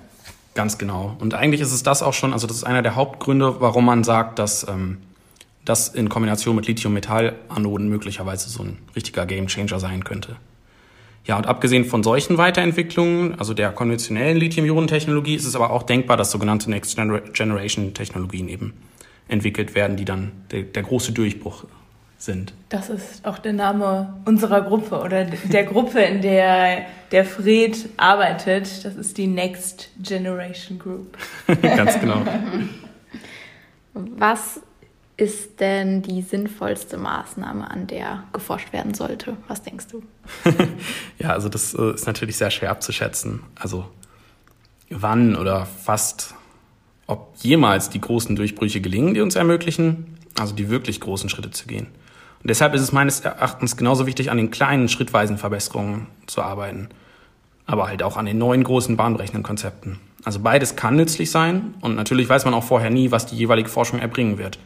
Ganz 0.55 0.79
genau. 0.79 1.15
Und 1.21 1.35
eigentlich 1.35 1.61
ist 1.61 1.73
es 1.73 1.83
das 1.83 2.03
auch 2.03 2.15
schon, 2.15 2.33
also 2.33 2.47
das 2.47 2.57
ist 2.57 2.65
einer 2.65 2.83
der 2.83 2.97
Hauptgründe, 2.97 3.61
warum 3.61 3.85
man 3.85 4.05
sagt, 4.05 4.39
dass 4.39 4.67
ähm, 4.69 4.99
das 5.67 5.89
in 5.89 6.09
Kombination 6.09 6.57
mit 6.57 6.67
Lithium-Metall-Anoden 6.67 7.89
möglicherweise 7.89 8.49
so 8.49 8.63
ein 8.63 8.79
richtiger 8.95 9.27
Gamechanger 9.27 9.79
sein 9.79 10.05
könnte. 10.05 10.37
Ja, 11.27 11.37
und 11.37 11.47
abgesehen 11.47 11.85
von 11.85 12.03
solchen 12.03 12.39
Weiterentwicklungen, 12.39 13.39
also 13.39 13.53
der 13.53 13.73
konventionellen 13.73 14.39
Lithium-Ionen-Technologie, 14.39 15.35
ist 15.35 15.45
es 15.45 15.57
aber 15.57 15.71
auch 15.71 15.83
denkbar, 15.83 16.17
dass 16.17 16.31
sogenannte 16.31 16.71
Next-Generation-Technologien 16.71 18.49
eben 18.49 18.73
entwickelt 19.29 19.75
werden, 19.75 19.97
die 19.97 20.05
dann 20.05 20.31
der, 20.53 20.63
der 20.63 20.85
große 20.85 21.13
Durchbruch 21.13 21.65
sind. 22.17 22.55
Das 22.69 22.89
ist 22.89 23.27
auch 23.27 23.39
der 23.39 23.53
Name 23.53 24.15
unserer 24.25 24.63
Gruppe 24.63 25.01
oder 25.01 25.25
der 25.25 25.65
Gruppe, 25.65 26.01
in 26.01 26.23
der 26.23 26.87
der 27.11 27.25
Fred 27.25 27.89
arbeitet. 27.97 28.85
Das 28.85 28.95
ist 28.95 29.19
die 29.19 29.27
Next 29.27 29.91
Generation 30.01 30.79
Group. 30.79 31.17
Ganz 31.63 32.01
genau. 32.01 32.23
Was 33.95 34.61
ist 35.17 35.61
denn 35.61 36.03
die 36.03 36.21
sinnvollste 36.21 36.99
Maßnahme, 36.99 37.71
an 37.71 37.87
der 37.87 38.25
geforscht 38.33 38.73
werden 38.73 38.93
sollte? 38.93 39.37
Was 39.49 39.63
denkst 39.63 39.87
du? 39.91 40.03
ja, 41.19 41.31
also 41.31 41.49
das 41.49 41.75
äh, 41.75 41.95
ist 41.95 42.07
natürlich 42.07 42.37
sehr 42.37 42.51
schwer 42.51 42.71
abzuschätzen. 42.71 43.43
Also 43.55 43.87
wann 44.91 45.37
oder 45.37 45.67
fast, 45.67 46.35
ob 47.07 47.35
jemals 47.39 47.89
die 47.89 48.01
großen 48.01 48.37
Durchbrüche 48.37 48.81
gelingen, 48.81 49.15
die 49.15 49.21
uns 49.21 49.37
ermöglichen, 49.37 50.19
also 50.39 50.55
die 50.55 50.69
wirklich 50.69 51.01
großen 51.01 51.31
Schritte 51.31 51.51
zu 51.51 51.67
gehen. 51.67 51.87
Und 52.43 52.51
deshalb 52.51 52.75
ist 52.75 52.83
es 52.83 52.93
meines 52.93 53.21
Erachtens 53.21 53.79
genauso 53.79 54.07
wichtig, 54.07 54.31
an 54.31 54.37
den 54.37 54.51
kleinen, 54.51 54.89
schrittweisen 54.89 55.39
Verbesserungen 55.39 56.09
zu 56.27 56.43
arbeiten, 56.43 56.91
aber 57.65 57.89
halt 57.89 58.03
auch 58.03 58.19
an 58.19 58.27
den 58.27 58.37
neuen, 58.37 58.63
großen, 58.63 58.99
bahnbrechenden 58.99 59.43
Konzepten. 59.43 59.99
Also 60.25 60.41
beides 60.41 60.77
kann 60.77 60.97
nützlich 60.97 61.31
sein 61.31 61.75
und 61.81 61.95
natürlich 61.95 62.29
weiß 62.29 62.45
man 62.45 62.53
auch 62.53 62.65
vorher 62.65 62.91
nie, 62.91 63.11
was 63.11 63.27
die 63.27 63.37
jeweilige 63.37 63.71
Forschung 63.71 63.99
erbringen 63.99 64.39
wird. 64.39 64.59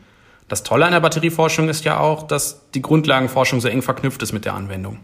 Das 0.51 0.65
Tolle 0.65 0.85
an 0.85 0.91
der 0.91 0.99
Batterieforschung 0.99 1.69
ist 1.69 1.85
ja 1.85 2.01
auch, 2.01 2.25
dass 2.25 2.69
die 2.73 2.83
Grundlagenforschung 2.83 3.61
so 3.61 3.69
eng 3.69 3.83
verknüpft 3.83 4.21
ist 4.21 4.33
mit 4.33 4.45
der 4.45 4.55
Anwendung. 4.55 4.99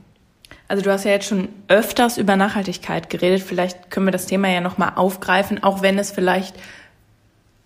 Also 0.66 0.82
du 0.82 0.90
hast 0.90 1.04
ja 1.04 1.12
jetzt 1.12 1.28
schon 1.28 1.48
öfters 1.68 2.18
über 2.18 2.34
Nachhaltigkeit 2.34 3.08
geredet. 3.08 3.42
Vielleicht 3.42 3.92
können 3.92 4.08
wir 4.08 4.10
das 4.10 4.26
Thema 4.26 4.48
ja 4.48 4.60
nochmal 4.60 4.94
aufgreifen, 4.96 5.62
auch 5.62 5.82
wenn 5.82 6.00
es 6.00 6.10
vielleicht 6.10 6.56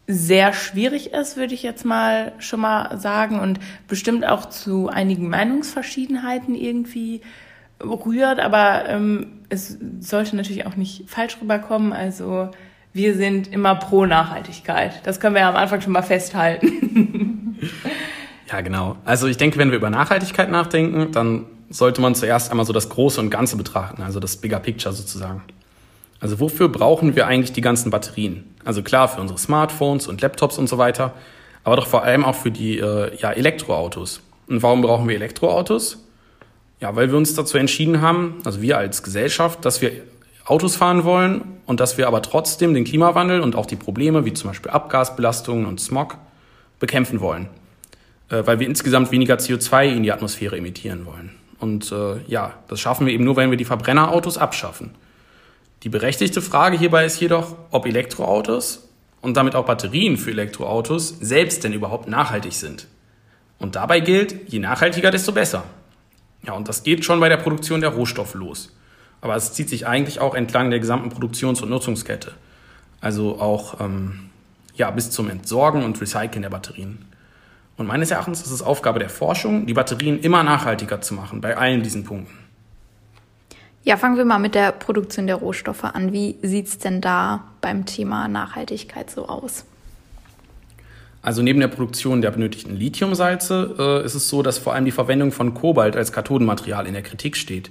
sehr 0.06 0.52
schwierig 0.52 1.14
ist, 1.14 1.38
würde 1.38 1.54
ich 1.54 1.62
jetzt 1.62 1.86
mal 1.86 2.32
schon 2.38 2.60
mal 2.60 2.98
sagen 2.98 3.40
und 3.40 3.60
bestimmt 3.88 4.26
auch 4.26 4.50
zu 4.50 4.88
einigen 4.88 5.30
Meinungsverschiedenheiten 5.30 6.54
irgendwie 6.54 7.22
rührt, 7.82 8.40
aber 8.40 8.88
ähm, 8.88 9.38
es 9.48 9.78
sollte 10.00 10.36
natürlich 10.36 10.66
auch 10.66 10.76
nicht 10.76 11.08
falsch 11.08 11.38
rüberkommen. 11.40 11.94
Also 11.94 12.50
wir 12.92 13.14
sind 13.14 13.50
immer 13.50 13.74
pro 13.76 14.04
Nachhaltigkeit. 14.04 15.00
Das 15.04 15.18
können 15.18 15.34
wir 15.34 15.42
ja 15.42 15.48
am 15.48 15.56
Anfang 15.56 15.80
schon 15.80 15.92
mal 15.92 16.02
festhalten. 16.02 17.28
ja, 18.50 18.60
genau. 18.60 18.96
Also 19.04 19.26
ich 19.26 19.36
denke, 19.36 19.58
wenn 19.58 19.70
wir 19.70 19.78
über 19.78 19.90
Nachhaltigkeit 19.90 20.50
nachdenken, 20.50 21.12
dann 21.12 21.46
sollte 21.70 22.00
man 22.00 22.14
zuerst 22.14 22.50
einmal 22.50 22.66
so 22.66 22.72
das 22.72 22.88
Große 22.88 23.20
und 23.20 23.30
Ganze 23.30 23.56
betrachten, 23.56 24.02
also 24.02 24.18
das 24.20 24.36
Bigger 24.36 24.58
Picture 24.58 24.92
sozusagen. 24.92 25.42
Also 26.18 26.38
wofür 26.40 26.68
brauchen 26.68 27.16
wir 27.16 27.26
eigentlich 27.26 27.52
die 27.52 27.60
ganzen 27.60 27.90
Batterien? 27.90 28.44
Also 28.64 28.82
klar 28.82 29.08
für 29.08 29.20
unsere 29.20 29.38
Smartphones 29.38 30.06
und 30.06 30.20
Laptops 30.20 30.58
und 30.58 30.68
so 30.68 30.76
weiter, 30.76 31.14
aber 31.64 31.76
doch 31.76 31.86
vor 31.86 32.02
allem 32.02 32.24
auch 32.24 32.34
für 32.34 32.50
die 32.50 32.78
äh, 32.78 33.16
ja, 33.16 33.30
Elektroautos. 33.30 34.20
Und 34.48 34.62
warum 34.62 34.82
brauchen 34.82 35.08
wir 35.08 35.14
Elektroautos? 35.14 36.04
Ja, 36.80 36.96
weil 36.96 37.10
wir 37.10 37.16
uns 37.16 37.34
dazu 37.34 37.56
entschieden 37.56 38.00
haben, 38.00 38.38
also 38.44 38.60
wir 38.60 38.78
als 38.78 39.02
Gesellschaft, 39.02 39.64
dass 39.64 39.80
wir 39.80 39.92
Autos 40.44 40.76
fahren 40.76 41.04
wollen 41.04 41.42
und 41.66 41.78
dass 41.78 41.98
wir 41.98 42.08
aber 42.08 42.22
trotzdem 42.22 42.74
den 42.74 42.84
Klimawandel 42.84 43.40
und 43.40 43.54
auch 43.54 43.66
die 43.66 43.76
Probleme 43.76 44.24
wie 44.24 44.32
zum 44.32 44.50
Beispiel 44.50 44.70
Abgasbelastungen 44.70 45.66
und 45.66 45.80
Smog 45.80 46.16
bekämpfen 46.80 47.20
wollen, 47.20 47.48
äh, 48.28 48.42
weil 48.44 48.58
wir 48.58 48.66
insgesamt 48.66 49.12
weniger 49.12 49.36
CO2 49.36 49.94
in 49.94 50.02
die 50.02 50.10
Atmosphäre 50.10 50.56
emittieren 50.56 51.06
wollen. 51.06 51.30
Und 51.60 51.92
äh, 51.92 52.16
ja, 52.26 52.54
das 52.66 52.80
schaffen 52.80 53.06
wir 53.06 53.12
eben 53.12 53.24
nur, 53.24 53.36
wenn 53.36 53.50
wir 53.50 53.58
die 53.58 53.64
Verbrennerautos 53.64 54.38
abschaffen. 54.38 54.90
Die 55.84 55.88
berechtigte 55.88 56.42
Frage 56.42 56.76
hierbei 56.76 57.04
ist 57.04 57.20
jedoch, 57.20 57.54
ob 57.70 57.86
Elektroautos 57.86 58.88
und 59.20 59.36
damit 59.36 59.54
auch 59.54 59.66
Batterien 59.66 60.16
für 60.16 60.30
Elektroautos 60.30 61.16
selbst 61.20 61.62
denn 61.62 61.72
überhaupt 61.72 62.08
nachhaltig 62.08 62.54
sind. 62.54 62.86
Und 63.58 63.76
dabei 63.76 64.00
gilt, 64.00 64.50
je 64.50 64.58
nachhaltiger, 64.58 65.10
desto 65.10 65.32
besser. 65.32 65.64
Ja, 66.46 66.54
und 66.54 66.68
das 66.68 66.82
geht 66.82 67.04
schon 67.04 67.20
bei 67.20 67.28
der 67.28 67.36
Produktion 67.36 67.82
der 67.82 67.90
Rohstoffe 67.90 68.34
los. 68.34 68.74
Aber 69.20 69.36
es 69.36 69.52
zieht 69.52 69.68
sich 69.68 69.86
eigentlich 69.86 70.20
auch 70.20 70.34
entlang 70.34 70.70
der 70.70 70.80
gesamten 70.80 71.10
Produktions- 71.10 71.60
und 71.60 71.68
Nutzungskette. 71.68 72.32
Also 73.02 73.38
auch 73.38 73.80
ähm, 73.80 74.29
ja, 74.80 74.90
bis 74.90 75.10
zum 75.10 75.28
Entsorgen 75.28 75.84
und 75.84 76.00
Recyceln 76.00 76.42
der 76.42 76.50
Batterien. 76.50 77.04
Und 77.76 77.86
meines 77.86 78.10
Erachtens 78.10 78.40
ist 78.42 78.50
es 78.50 78.62
Aufgabe 78.62 78.98
der 78.98 79.10
Forschung, 79.10 79.66
die 79.66 79.74
Batterien 79.74 80.18
immer 80.18 80.42
nachhaltiger 80.42 81.00
zu 81.02 81.14
machen, 81.14 81.40
bei 81.40 81.56
allen 81.56 81.82
diesen 81.82 82.04
Punkten. 82.04 82.36
Ja, 83.84 83.96
fangen 83.96 84.16
wir 84.16 84.24
mal 84.24 84.38
mit 84.38 84.54
der 84.54 84.72
Produktion 84.72 85.26
der 85.26 85.36
Rohstoffe 85.36 85.84
an. 85.84 86.12
Wie 86.12 86.36
sieht 86.42 86.68
es 86.68 86.78
denn 86.78 87.00
da 87.00 87.44
beim 87.60 87.86
Thema 87.86 88.26
Nachhaltigkeit 88.28 89.10
so 89.10 89.28
aus? 89.28 89.64
Also 91.22 91.42
neben 91.42 91.60
der 91.60 91.68
Produktion 91.68 92.22
der 92.22 92.30
benötigten 92.30 92.74
Lithiumsalze 92.74 93.74
äh, 93.78 94.04
ist 94.06 94.14
es 94.14 94.30
so, 94.30 94.42
dass 94.42 94.56
vor 94.56 94.72
allem 94.74 94.86
die 94.86 94.90
Verwendung 94.90 95.32
von 95.32 95.52
Kobalt 95.52 95.94
als 95.94 96.12
Kathodenmaterial 96.12 96.86
in 96.86 96.94
der 96.94 97.02
Kritik 97.02 97.36
steht. 97.36 97.70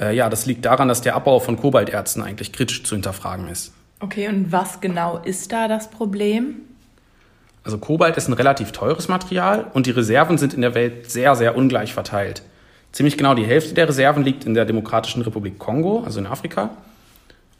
Äh, 0.00 0.16
ja, 0.16 0.30
das 0.30 0.46
liegt 0.46 0.64
daran, 0.64 0.88
dass 0.88 1.02
der 1.02 1.14
Abbau 1.14 1.38
von 1.38 1.58
Kobalterzen 1.58 2.22
eigentlich 2.22 2.52
kritisch 2.52 2.82
zu 2.84 2.94
hinterfragen 2.94 3.48
ist. 3.48 3.74
Okay, 4.04 4.28
und 4.28 4.52
was 4.52 4.82
genau 4.82 5.16
ist 5.16 5.50
da 5.50 5.66
das 5.66 5.88
Problem? 5.88 6.56
Also 7.62 7.78
Kobalt 7.78 8.18
ist 8.18 8.28
ein 8.28 8.34
relativ 8.34 8.70
teures 8.70 9.08
Material 9.08 9.64
und 9.72 9.86
die 9.86 9.92
Reserven 9.92 10.36
sind 10.36 10.52
in 10.52 10.60
der 10.60 10.74
Welt 10.74 11.10
sehr, 11.10 11.34
sehr 11.36 11.56
ungleich 11.56 11.94
verteilt. 11.94 12.42
Ziemlich 12.92 13.16
genau 13.16 13.34
die 13.34 13.46
Hälfte 13.46 13.72
der 13.72 13.88
Reserven 13.88 14.22
liegt 14.22 14.44
in 14.44 14.52
der 14.52 14.66
Demokratischen 14.66 15.22
Republik 15.22 15.58
Kongo, 15.58 16.02
also 16.04 16.20
in 16.20 16.26
Afrika. 16.26 16.76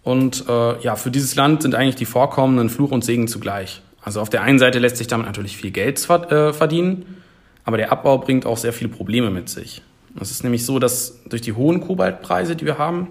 Und 0.03 0.45
äh, 0.47 0.83
ja, 0.83 0.97
für 0.97 1.11
dieses 1.11 1.35
Land 1.35 1.63
sind 1.63 1.75
eigentlich 1.75 1.97
die 1.97 2.05
vorkommenden 2.05 2.69
Fluch 2.69 2.91
und 2.91 3.03
Segen 3.07 3.27
zugleich. 3.27 3.81
Also 4.03 4.21
auf 4.21 4.29
der 4.29 4.43
einen 4.43 4.59
Seite 4.59 4.81
lässt 4.81 4.99
sich 4.99 5.07
damit 5.07 5.25
natürlich 5.25 5.57
viel 5.57 5.71
Geld 5.71 5.99
äh, 6.11 6.53
verdienen, 6.53 7.23
aber 7.65 7.79
der 7.79 7.91
Abbau 7.91 8.19
bringt 8.19 8.45
auch 8.45 8.59
sehr 8.59 8.75
viele 8.75 8.91
Probleme 8.91 9.31
mit 9.31 9.49
sich. 9.49 9.81
Es 10.21 10.31
ist 10.31 10.45
nämlich 10.45 10.67
so, 10.67 10.79
dass 10.79 11.25
durch 11.25 11.41
die 11.41 11.55
hohen 11.55 11.81
Kobaltpreise, 11.81 12.55
die 12.55 12.67
wir 12.67 12.77
haben, 12.77 13.09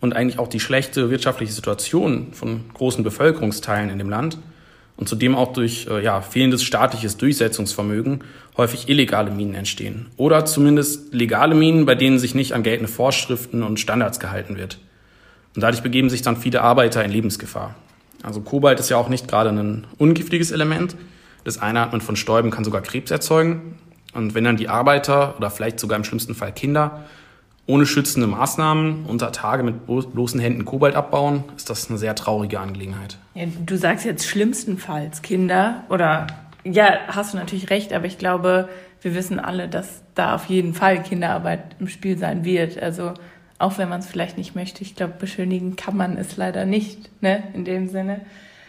und 0.00 0.14
eigentlich 0.14 0.38
auch 0.38 0.48
die 0.48 0.60
schlechte 0.60 1.10
wirtschaftliche 1.10 1.52
Situation 1.52 2.32
von 2.32 2.62
großen 2.74 3.04
Bevölkerungsteilen 3.04 3.90
in 3.90 3.98
dem 3.98 4.08
Land 4.08 4.38
und 4.96 5.08
zudem 5.08 5.34
auch 5.34 5.52
durch 5.52 5.86
äh, 5.90 6.02
ja, 6.04 6.20
fehlendes 6.20 6.62
staatliches 6.62 7.16
Durchsetzungsvermögen 7.16 8.22
häufig 8.56 8.88
illegale 8.88 9.30
Minen 9.30 9.54
entstehen. 9.54 10.06
Oder 10.16 10.44
zumindest 10.44 11.14
legale 11.14 11.54
Minen, 11.54 11.86
bei 11.86 11.94
denen 11.94 12.18
sich 12.18 12.34
nicht 12.34 12.52
an 12.52 12.62
geltende 12.62 12.92
Vorschriften 12.92 13.62
und 13.62 13.80
Standards 13.80 14.20
gehalten 14.20 14.56
wird. 14.56 14.78
Und 15.54 15.62
dadurch 15.62 15.82
begeben 15.82 16.10
sich 16.10 16.22
dann 16.22 16.36
viele 16.36 16.60
Arbeiter 16.62 17.04
in 17.04 17.10
Lebensgefahr. 17.10 17.74
Also 18.22 18.40
Kobalt 18.42 18.78
ist 18.78 18.90
ja 18.90 18.98
auch 18.98 19.08
nicht 19.08 19.28
gerade 19.28 19.50
ein 19.50 19.86
ungiftiges 19.98 20.50
Element. 20.50 20.96
Das 21.44 21.58
Einatmen 21.58 22.00
von 22.00 22.16
Stäuben 22.16 22.50
kann 22.50 22.64
sogar 22.64 22.82
Krebs 22.82 23.10
erzeugen. 23.10 23.78
Und 24.12 24.34
wenn 24.34 24.44
dann 24.44 24.56
die 24.56 24.68
Arbeiter 24.68 25.36
oder 25.38 25.50
vielleicht 25.50 25.80
sogar 25.80 25.96
im 25.96 26.04
schlimmsten 26.04 26.34
Fall 26.34 26.52
Kinder 26.52 27.04
ohne 27.66 27.86
schützende 27.86 28.26
Maßnahmen 28.26 29.06
unter 29.06 29.32
Tage 29.32 29.62
mit 29.62 29.86
bloßen 29.86 30.40
Händen 30.40 30.64
Kobalt 30.64 30.96
abbauen, 30.96 31.44
ist 31.56 31.70
das 31.70 31.88
eine 31.88 31.98
sehr 31.98 32.14
traurige 32.14 32.58
Angelegenheit. 32.58 33.18
Ja, 33.34 33.44
du 33.64 33.76
sagst 33.76 34.04
jetzt 34.04 34.26
schlimmstenfalls 34.26 35.22
Kinder 35.22 35.84
oder 35.88 36.26
ja, 36.64 36.98
hast 37.08 37.32
du 37.32 37.38
natürlich 37.38 37.70
recht, 37.70 37.92
aber 37.92 38.06
ich 38.06 38.18
glaube, 38.18 38.68
wir 39.02 39.14
wissen 39.14 39.38
alle, 39.38 39.68
dass 39.68 40.02
da 40.14 40.34
auf 40.34 40.46
jeden 40.46 40.74
Fall 40.74 41.02
Kinderarbeit 41.02 41.76
im 41.78 41.88
Spiel 41.88 42.18
sein 42.18 42.44
wird. 42.44 42.82
Also 42.82 43.14
auch 43.58 43.78
wenn 43.78 43.88
man 43.88 44.00
es 44.00 44.06
vielleicht 44.06 44.36
nicht 44.36 44.54
möchte, 44.54 44.82
ich 44.82 44.94
glaube, 44.94 45.14
beschönigen 45.18 45.76
kann 45.76 45.96
man 45.96 46.16
es 46.16 46.36
leider 46.36 46.64
nicht, 46.64 47.10
ne, 47.22 47.42
in 47.54 47.64
dem 47.64 47.88
Sinne. 47.88 48.22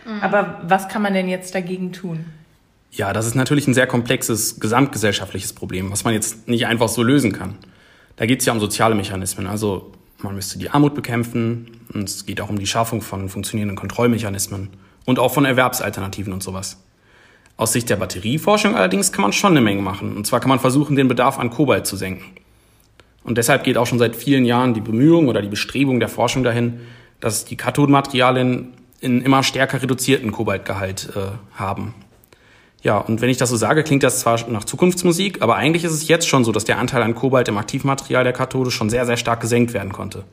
Mhm. 0.06 0.21
Aber 0.21 0.62
was 0.63 0.88
kann 0.88 1.01
man 1.01 1.13
denn 1.13 1.27
jetzt 1.27 1.56
dagegen 1.56 1.91
tun? 1.91 2.25
Ja, 2.91 3.13
das 3.13 3.25
ist 3.25 3.36
natürlich 3.36 3.67
ein 3.67 3.73
sehr 3.73 3.88
komplexes 3.88 4.60
gesamtgesellschaftliches 4.60 5.54
Problem, 5.54 5.91
was 5.91 6.04
man 6.04 6.13
jetzt 6.13 6.47
nicht 6.47 6.67
einfach 6.67 6.89
so 6.89 7.04
lösen 7.04 7.32
kann. 7.32 7.56
Da 8.22 8.28
geht 8.28 8.42
es 8.42 8.46
ja 8.46 8.54
um 8.54 8.60
soziale 8.60 8.94
Mechanismen. 8.94 9.48
Also 9.48 9.94
man 10.20 10.36
müsste 10.36 10.60
die 10.60 10.70
Armut 10.70 10.94
bekämpfen 10.94 11.72
und 11.92 12.08
es 12.08 12.28
geht 12.28 12.40
auch 12.40 12.50
um 12.50 12.60
die 12.60 12.68
Schaffung 12.68 13.02
von 13.02 13.30
funktionierenden 13.30 13.76
Kontrollmechanismen 13.76 14.70
und 15.06 15.18
auch 15.18 15.34
von 15.34 15.44
Erwerbsalternativen 15.44 16.32
und 16.32 16.44
sowas. 16.44 16.84
Aus 17.58 17.74
Sicht 17.74 17.90
der 17.90 17.96
Batterieforschung 17.96 18.76
allerdings 18.76 19.12
kann 19.12 19.24
man 19.24 19.34
schon 19.34 19.54
eine 19.54 19.62
Menge 19.62 19.82
machen. 19.82 20.16
Und 20.16 20.28
zwar 20.28 20.40
kann 20.40 20.50
man 20.50 20.60
versuchen, 20.60 20.96
den 20.96 21.08
Bedarf 21.08 21.40
an 21.40 21.50
Kobalt 21.50 21.88
zu 21.88 21.96
senken. 21.96 22.24
Und 23.24 23.40
deshalb 23.40 23.64
geht 23.64 23.76
auch 23.76 23.88
schon 23.88 23.98
seit 23.98 24.16
vielen 24.16 24.46
Jahren 24.46 24.76
die 24.76 24.82
Bemühung 24.82 25.28
oder 25.28 25.42
die 25.42 25.50
Bestrebung 25.50 26.00
der 26.00 26.08
Forschung 26.08 26.44
dahin, 26.44 26.82
dass 27.22 27.46
die 27.46 27.58
Kathodenmaterialien 27.58 28.74
in 29.00 29.24
immer 29.24 29.42
stärker 29.42 29.82
reduzierten 29.82 30.32
Kobaltgehalt 30.32 31.10
äh, 31.16 31.58
haben. 31.58 31.96
Ja, 32.84 32.98
und 32.98 33.22
wenn 33.22 33.30
ich 33.30 33.38
das 33.38 33.50
so 33.50 33.56
sage, 33.56 33.84
klingt 33.84 34.04
das 34.04 34.22
zwar 34.22 34.50
nach 34.50 34.63
Zukunftsmusik, 34.63 35.41
aber 35.41 35.56
eigentlich 35.56 35.84
ist 35.84 35.91
es 35.91 36.08
jetzt 36.08 36.28
schon 36.28 36.44
so, 36.44 36.52
dass 36.52 36.65
der 36.65 36.80
Anteil 36.80 37.04
an 37.04 37.13
Kobalt 37.13 37.48
im 37.48 37.58
Aktivmaterial 37.58 38.24
der 38.24 38.34
Kathode 38.34 38.72
schon 38.72 38.89
sehr, 38.89 39.06
sehr 39.06 39.17
stark 39.17 39.39
gesenkt 39.39 39.74
werden 39.74 39.91
konnte. 39.91 40.24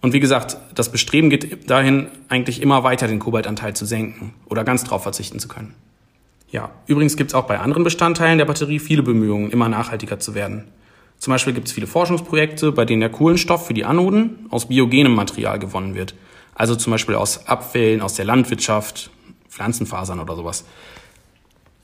Und 0.00 0.12
wie 0.12 0.20
gesagt, 0.20 0.56
das 0.74 0.90
Bestreben 0.90 1.30
geht 1.30 1.70
dahin, 1.70 2.08
eigentlich 2.28 2.62
immer 2.62 2.82
weiter 2.82 3.06
den 3.06 3.18
Kobaltanteil 3.18 3.74
zu 3.74 3.84
senken 3.84 4.34
oder 4.48 4.64
ganz 4.64 4.84
drauf 4.84 5.02
verzichten 5.02 5.38
zu 5.38 5.48
können. 5.48 5.74
Ja, 6.50 6.70
übrigens 6.86 7.16
gibt 7.16 7.30
es 7.30 7.34
auch 7.34 7.44
bei 7.44 7.60
anderen 7.60 7.84
Bestandteilen 7.84 8.38
der 8.38 8.44
Batterie 8.44 8.78
viele 8.78 9.02
Bemühungen, 9.02 9.50
immer 9.50 9.68
nachhaltiger 9.68 10.18
zu 10.18 10.34
werden. 10.34 10.64
Zum 11.18 11.32
Beispiel 11.32 11.52
gibt 11.52 11.68
es 11.68 11.72
viele 11.72 11.86
Forschungsprojekte, 11.86 12.72
bei 12.72 12.84
denen 12.84 13.00
der 13.00 13.10
Kohlenstoff 13.10 13.66
für 13.66 13.74
die 13.74 13.84
Anoden 13.84 14.46
aus 14.50 14.66
biogenem 14.66 15.14
Material 15.14 15.58
gewonnen 15.58 15.94
wird. 15.94 16.14
Also 16.54 16.74
zum 16.74 16.90
Beispiel 16.90 17.14
aus 17.14 17.46
Abfällen 17.46 18.02
aus 18.02 18.14
der 18.14 18.24
Landwirtschaft, 18.24 19.10
Pflanzenfasern 19.48 20.18
oder 20.18 20.34
sowas. 20.34 20.64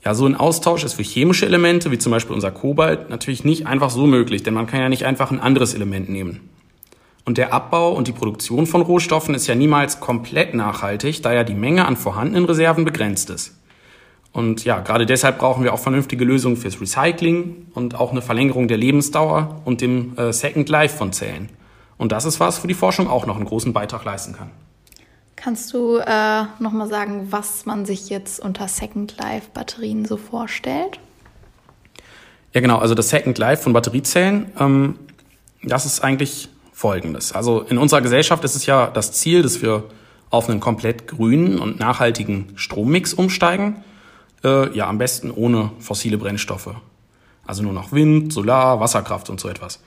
Ja, 0.09 0.15
so 0.15 0.25
ein 0.25 0.33
Austausch 0.33 0.83
ist 0.83 0.93
für 0.93 1.03
chemische 1.03 1.45
Elemente, 1.45 1.91
wie 1.91 1.99
zum 1.99 2.11
Beispiel 2.11 2.33
unser 2.33 2.49
Kobalt, 2.49 3.11
natürlich 3.11 3.45
nicht 3.45 3.67
einfach 3.67 3.91
so 3.91 4.07
möglich, 4.07 4.41
denn 4.41 4.55
man 4.55 4.65
kann 4.65 4.79
ja 4.79 4.89
nicht 4.89 5.05
einfach 5.05 5.29
ein 5.29 5.39
anderes 5.39 5.75
Element 5.75 6.09
nehmen. 6.09 6.49
Und 7.25 7.37
der 7.37 7.53
Abbau 7.53 7.91
und 7.91 8.07
die 8.07 8.11
Produktion 8.11 8.65
von 8.65 8.81
Rohstoffen 8.81 9.35
ist 9.35 9.45
ja 9.45 9.53
niemals 9.53 9.99
komplett 9.99 10.55
nachhaltig, 10.55 11.21
da 11.21 11.31
ja 11.31 11.43
die 11.43 11.53
Menge 11.53 11.85
an 11.85 11.95
vorhandenen 11.95 12.45
Reserven 12.45 12.85
begrenzt 12.85 13.29
ist. 13.29 13.59
Und 14.31 14.65
ja, 14.65 14.79
gerade 14.79 15.05
deshalb 15.05 15.37
brauchen 15.37 15.63
wir 15.63 15.75
auch 15.75 15.79
vernünftige 15.79 16.25
Lösungen 16.25 16.57
fürs 16.57 16.81
Recycling 16.81 17.67
und 17.75 17.93
auch 17.93 18.09
eine 18.09 18.23
Verlängerung 18.23 18.67
der 18.67 18.77
Lebensdauer 18.77 19.61
und 19.63 19.79
dem 19.79 20.17
äh, 20.17 20.33
Second 20.33 20.69
Life 20.69 20.97
von 20.97 21.13
Zellen. 21.13 21.49
Und 21.99 22.11
das 22.11 22.25
ist 22.25 22.39
was, 22.39 22.63
wo 22.63 22.67
die 22.67 22.73
Forschung 22.73 23.07
auch 23.07 23.27
noch 23.27 23.35
einen 23.35 23.45
großen 23.45 23.73
Beitrag 23.73 24.05
leisten 24.05 24.33
kann. 24.33 24.49
Kannst 25.41 25.73
du 25.73 25.95
äh, 25.97 26.43
nochmal 26.59 26.89
sagen, 26.89 27.27
was 27.29 27.65
man 27.65 27.85
sich 27.85 28.09
jetzt 28.09 28.41
unter 28.41 28.67
Second 28.67 29.15
Life 29.17 29.47
Batterien 29.53 30.03
so 30.03 30.17
vorstellt? 30.17 30.99
Ja, 32.53 32.59
genau. 32.59 32.79
Also 32.79 32.93
das 32.93 33.07
Second 33.07 33.37
Life 33.37 33.63
von 33.63 33.71
Batteriezellen, 33.71 34.51
ähm, 34.59 34.99
das 35.63 35.85
ist 35.85 36.01
eigentlich 36.01 36.49
Folgendes. 36.73 37.31
Also 37.31 37.61
in 37.61 37.77
unserer 37.77 38.01
Gesellschaft 38.01 38.43
ist 38.43 38.55
es 38.55 38.65
ja 38.65 38.87
das 38.87 39.13
Ziel, 39.13 39.41
dass 39.41 39.61
wir 39.61 39.85
auf 40.29 40.49
einen 40.49 40.59
komplett 40.59 41.07
grünen 41.07 41.57
und 41.59 41.79
nachhaltigen 41.79 42.51
Strommix 42.55 43.13
umsteigen. 43.13 43.83
Äh, 44.43 44.75
ja, 44.75 44.87
am 44.87 44.97
besten 44.97 45.31
ohne 45.31 45.71
fossile 45.79 46.17
Brennstoffe. 46.17 46.75
Also 47.45 47.63
nur 47.63 47.73
noch 47.73 47.93
Wind, 47.93 48.33
Solar, 48.33 48.81
Wasserkraft 48.81 49.29
und 49.29 49.39
so 49.39 49.47
etwas. 49.47 49.81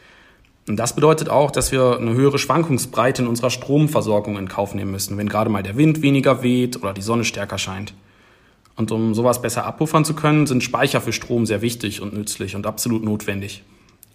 Und 0.68 0.76
das 0.76 0.94
bedeutet 0.94 1.28
auch, 1.28 1.50
dass 1.50 1.72
wir 1.72 1.98
eine 1.98 2.14
höhere 2.14 2.38
Schwankungsbreite 2.38 3.22
in 3.22 3.28
unserer 3.28 3.50
Stromversorgung 3.50 4.38
in 4.38 4.48
Kauf 4.48 4.74
nehmen 4.74 4.92
müssen, 4.92 5.18
wenn 5.18 5.28
gerade 5.28 5.50
mal 5.50 5.62
der 5.62 5.76
Wind 5.76 6.02
weniger 6.02 6.42
weht 6.42 6.76
oder 6.82 6.92
die 6.92 7.02
Sonne 7.02 7.24
stärker 7.24 7.58
scheint. 7.58 7.94
Und 8.76 8.90
um 8.92 9.14
sowas 9.14 9.42
besser 9.42 9.66
abpuffern 9.66 10.04
zu 10.04 10.14
können, 10.14 10.46
sind 10.46 10.62
Speicher 10.62 11.00
für 11.00 11.12
Strom 11.12 11.46
sehr 11.46 11.62
wichtig 11.62 12.00
und 12.00 12.14
nützlich 12.14 12.54
und 12.54 12.66
absolut 12.66 13.04
notwendig. 13.04 13.64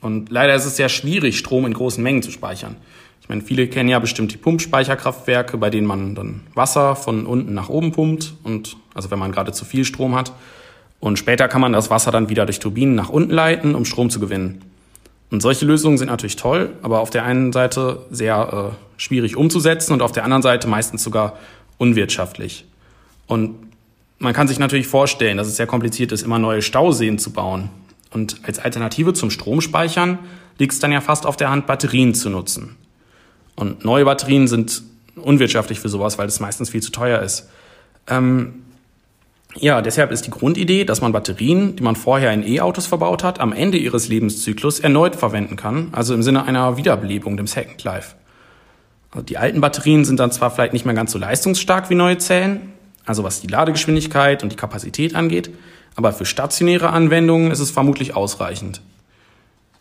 Und 0.02 0.32
leider 0.32 0.56
ist 0.56 0.66
es 0.66 0.78
sehr 0.78 0.90
schwierig, 0.90 1.38
Strom 1.38 1.66
in 1.66 1.74
großen 1.74 2.04
Mengen 2.04 2.24
zu 2.24 2.32
speichern. 2.32 2.78
Ich 3.22 3.30
meine, 3.30 3.42
viele 3.42 3.68
kennen 3.68 3.90
ja 3.90 4.00
bestimmt 4.00 4.32
die 4.32 4.38
Pumpspeicherkraftwerke, 4.38 5.58
bei 5.58 5.70
denen 5.70 5.86
man 5.86 6.16
dann 6.16 6.42
Wasser 6.54 6.96
von 6.96 7.26
unten 7.26 7.54
nach 7.54 7.68
oben 7.68 7.92
pumpt 7.92 8.36
und 8.44 8.78
also 8.94 9.12
wenn 9.12 9.20
man 9.20 9.34
gerade 9.34 9.52
zu 9.52 9.66
viel 9.66 9.84
Strom 9.84 10.16
hat. 10.16 10.32
Und 11.00 11.20
später 11.20 11.48
kann 11.48 11.62
man 11.62 11.74
das 11.74 11.90
Wasser 11.90 12.12
dann 12.12 12.30
wieder 12.30 12.46
durch 12.46 12.60
Turbinen 12.60 12.96
nach 12.96 13.10
unten 13.10 13.34
leiten, 13.34 13.76
um 13.76 13.86
Strom 13.86 14.10
zu 14.10 14.20
gewinnen. 14.20 14.62
Und 15.30 15.42
solche 15.42 15.66
Lösungen 15.66 15.98
sind 15.98 16.08
natürlich 16.08 16.38
toll, 16.38 16.76
aber 16.82 17.00
auf 17.00 17.10
der 17.10 17.26
einen 17.26 17.52
Seite 17.52 18.06
sehr 18.12 18.74
äh, 18.74 19.02
schwierig 19.02 19.36
umzusetzen 19.36 19.94
und 19.94 20.02
auf 20.02 20.12
der 20.12 20.24
anderen 20.24 20.42
Seite 20.42 20.68
meistens 20.68 21.04
sogar 21.04 21.38
unwirtschaftlich. 21.78 22.66
Und 23.28 23.56
man 24.20 24.34
kann 24.34 24.48
sich 24.48 24.58
natürlich 24.58 24.88
vorstellen, 24.88 25.38
dass 25.38 25.48
es 25.48 25.58
sehr 25.58 25.68
kompliziert 25.68 26.12
ist, 26.12 26.24
immer 26.24 26.40
neue 26.40 26.62
Stauseen 26.62 27.20
zu 27.20 27.32
bauen. 27.32 27.70
Und 28.12 28.40
als 28.44 28.60
Alternative 28.60 29.14
zum 29.14 29.30
Stromspeichern 29.30 30.20
liegt 30.58 30.74
es 30.74 30.80
dann 30.80 30.92
ja 30.92 31.02
fast 31.02 31.26
auf 31.26 31.38
der 31.38 31.50
Hand, 31.50 31.68
Batterien 31.68 32.16
zu 32.16 32.30
nutzen. 32.30 32.78
Und 33.56 33.84
neue 33.84 34.06
Batterien 34.06 34.48
sind 34.48 34.82
unwirtschaftlich 35.16 35.80
für 35.80 35.90
sowas, 35.90 36.18
weil 36.18 36.28
es 36.28 36.40
meistens 36.40 36.70
viel 36.70 36.82
zu 36.82 36.92
teuer 36.92 37.22
ist. 37.22 37.50
Ähm, 38.08 38.64
ja, 39.60 39.82
deshalb 39.82 40.12
ist 40.12 40.26
die 40.26 40.32
Grundidee, 40.32 40.86
dass 40.86 41.02
man 41.02 41.12
Batterien, 41.12 41.76
die 41.76 41.84
man 41.84 41.96
vorher 41.96 42.32
in 42.34 42.48
E-Autos 42.48 42.88
verbaut 42.88 43.24
hat, 43.24 43.40
am 43.40 43.54
Ende 43.54 43.78
ihres 43.78 44.08
Lebenszyklus 44.08 44.80
erneut 44.80 45.16
verwenden 45.16 45.56
kann, 45.56 45.90
also 45.92 46.14
im 46.14 46.24
Sinne 46.24 46.46
einer 46.46 46.78
Wiederbelebung, 46.78 47.38
dem 47.38 47.48
Second 47.48 47.84
Life. 47.84 48.16
Also 49.12 49.26
die 49.26 49.38
alten 49.38 49.62
Batterien 49.62 50.06
sind 50.06 50.20
dann 50.20 50.32
zwar 50.32 50.52
vielleicht 50.52 50.74
nicht 50.74 50.86
mehr 50.86 50.96
ganz 50.96 51.12
so 51.12 51.18
leistungsstark 51.18 51.90
wie 51.90 51.96
neue 51.96 52.18
Zellen, 52.18 52.74
also 53.06 53.24
was 53.24 53.42
die 53.42 53.48
Ladegeschwindigkeit 53.48 54.44
und 54.44 54.52
die 54.52 54.58
Kapazität 54.58 55.16
angeht, 55.16 55.50
aber 55.96 56.14
für 56.14 56.26
stationäre 56.26 56.90
Anwendungen 56.90 57.52
ist 57.52 57.60
es 57.60 57.72
vermutlich 57.72 58.16
ausreichend. 58.16 58.82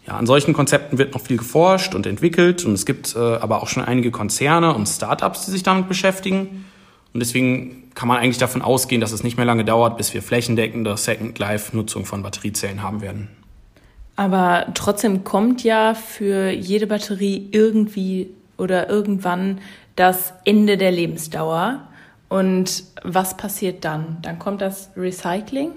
Ja, 0.07 0.17
an 0.17 0.27
solchen 0.27 0.55
Konzepten 0.55 0.99
wird 0.99 1.15
noch 1.15 1.21
viel 1.21 1.37
geforscht 1.37 1.95
und 1.95 2.07
entwickelt 2.07 2.65
und 2.65 2.75
es 2.75 2.87
gibt 2.87 3.17
äh, 3.17 3.19
aber 3.19 3.63
auch 3.63 3.69
schon 3.69 3.85
einige 3.85 4.13
Konzerne 4.13 4.73
und 4.73 4.87
Startups, 4.87 5.47
die 5.47 5.51
sich 5.51 5.65
damit 5.65 5.89
beschäftigen. 5.89 6.65
Und 7.17 7.21
deswegen 7.21 7.85
kann 7.95 8.09
man 8.09 8.19
eigentlich 8.19 8.37
davon 8.37 8.61
ausgehen, 8.61 9.01
dass 9.01 9.11
es 9.11 9.23
nicht 9.23 9.39
mehr 9.39 9.47
lange 9.47 9.65
dauert, 9.65 9.97
bis 9.97 10.13
wir 10.13 10.23
flächendeckende 10.23 10.99
Second 10.99 11.39
Life-Nutzung 11.39 12.05
von 12.05 12.23
Batteriezellen 12.23 12.83
haben 12.83 13.01
werden. 13.01 13.29
Aber 14.17 14.67
trotzdem 14.75 15.25
kommt 15.25 15.65
ja 15.65 15.95
für 15.95 16.51
jede 16.51 16.87
Batterie 16.87 17.49
irgendwie 17.53 18.29
oder 18.59 18.91
irgendwann 18.91 19.63
das 19.97 20.35
Ende 20.45 20.77
der 20.77 20.93
Lebensdauer. 20.93 21.89
Und 22.29 22.85
was 23.03 23.39
passiert 23.39 23.87
dann? 23.87 24.19
Dann 24.21 24.39
kommt 24.39 24.61
das 24.61 24.91
Recycling? 24.95 25.71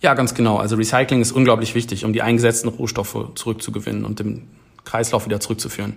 Ja, 0.00 0.14
ganz 0.14 0.34
genau. 0.34 0.56
Also 0.56 0.74
Recycling 0.74 1.20
ist 1.20 1.30
unglaublich 1.30 1.76
wichtig, 1.76 2.04
um 2.04 2.12
die 2.12 2.22
eingesetzten 2.22 2.70
Rohstoffe 2.70 3.28
zurückzugewinnen 3.36 4.04
und 4.04 4.18
den 4.18 4.48
Kreislauf 4.84 5.26
wieder 5.26 5.38
zurückzuführen. 5.38 5.94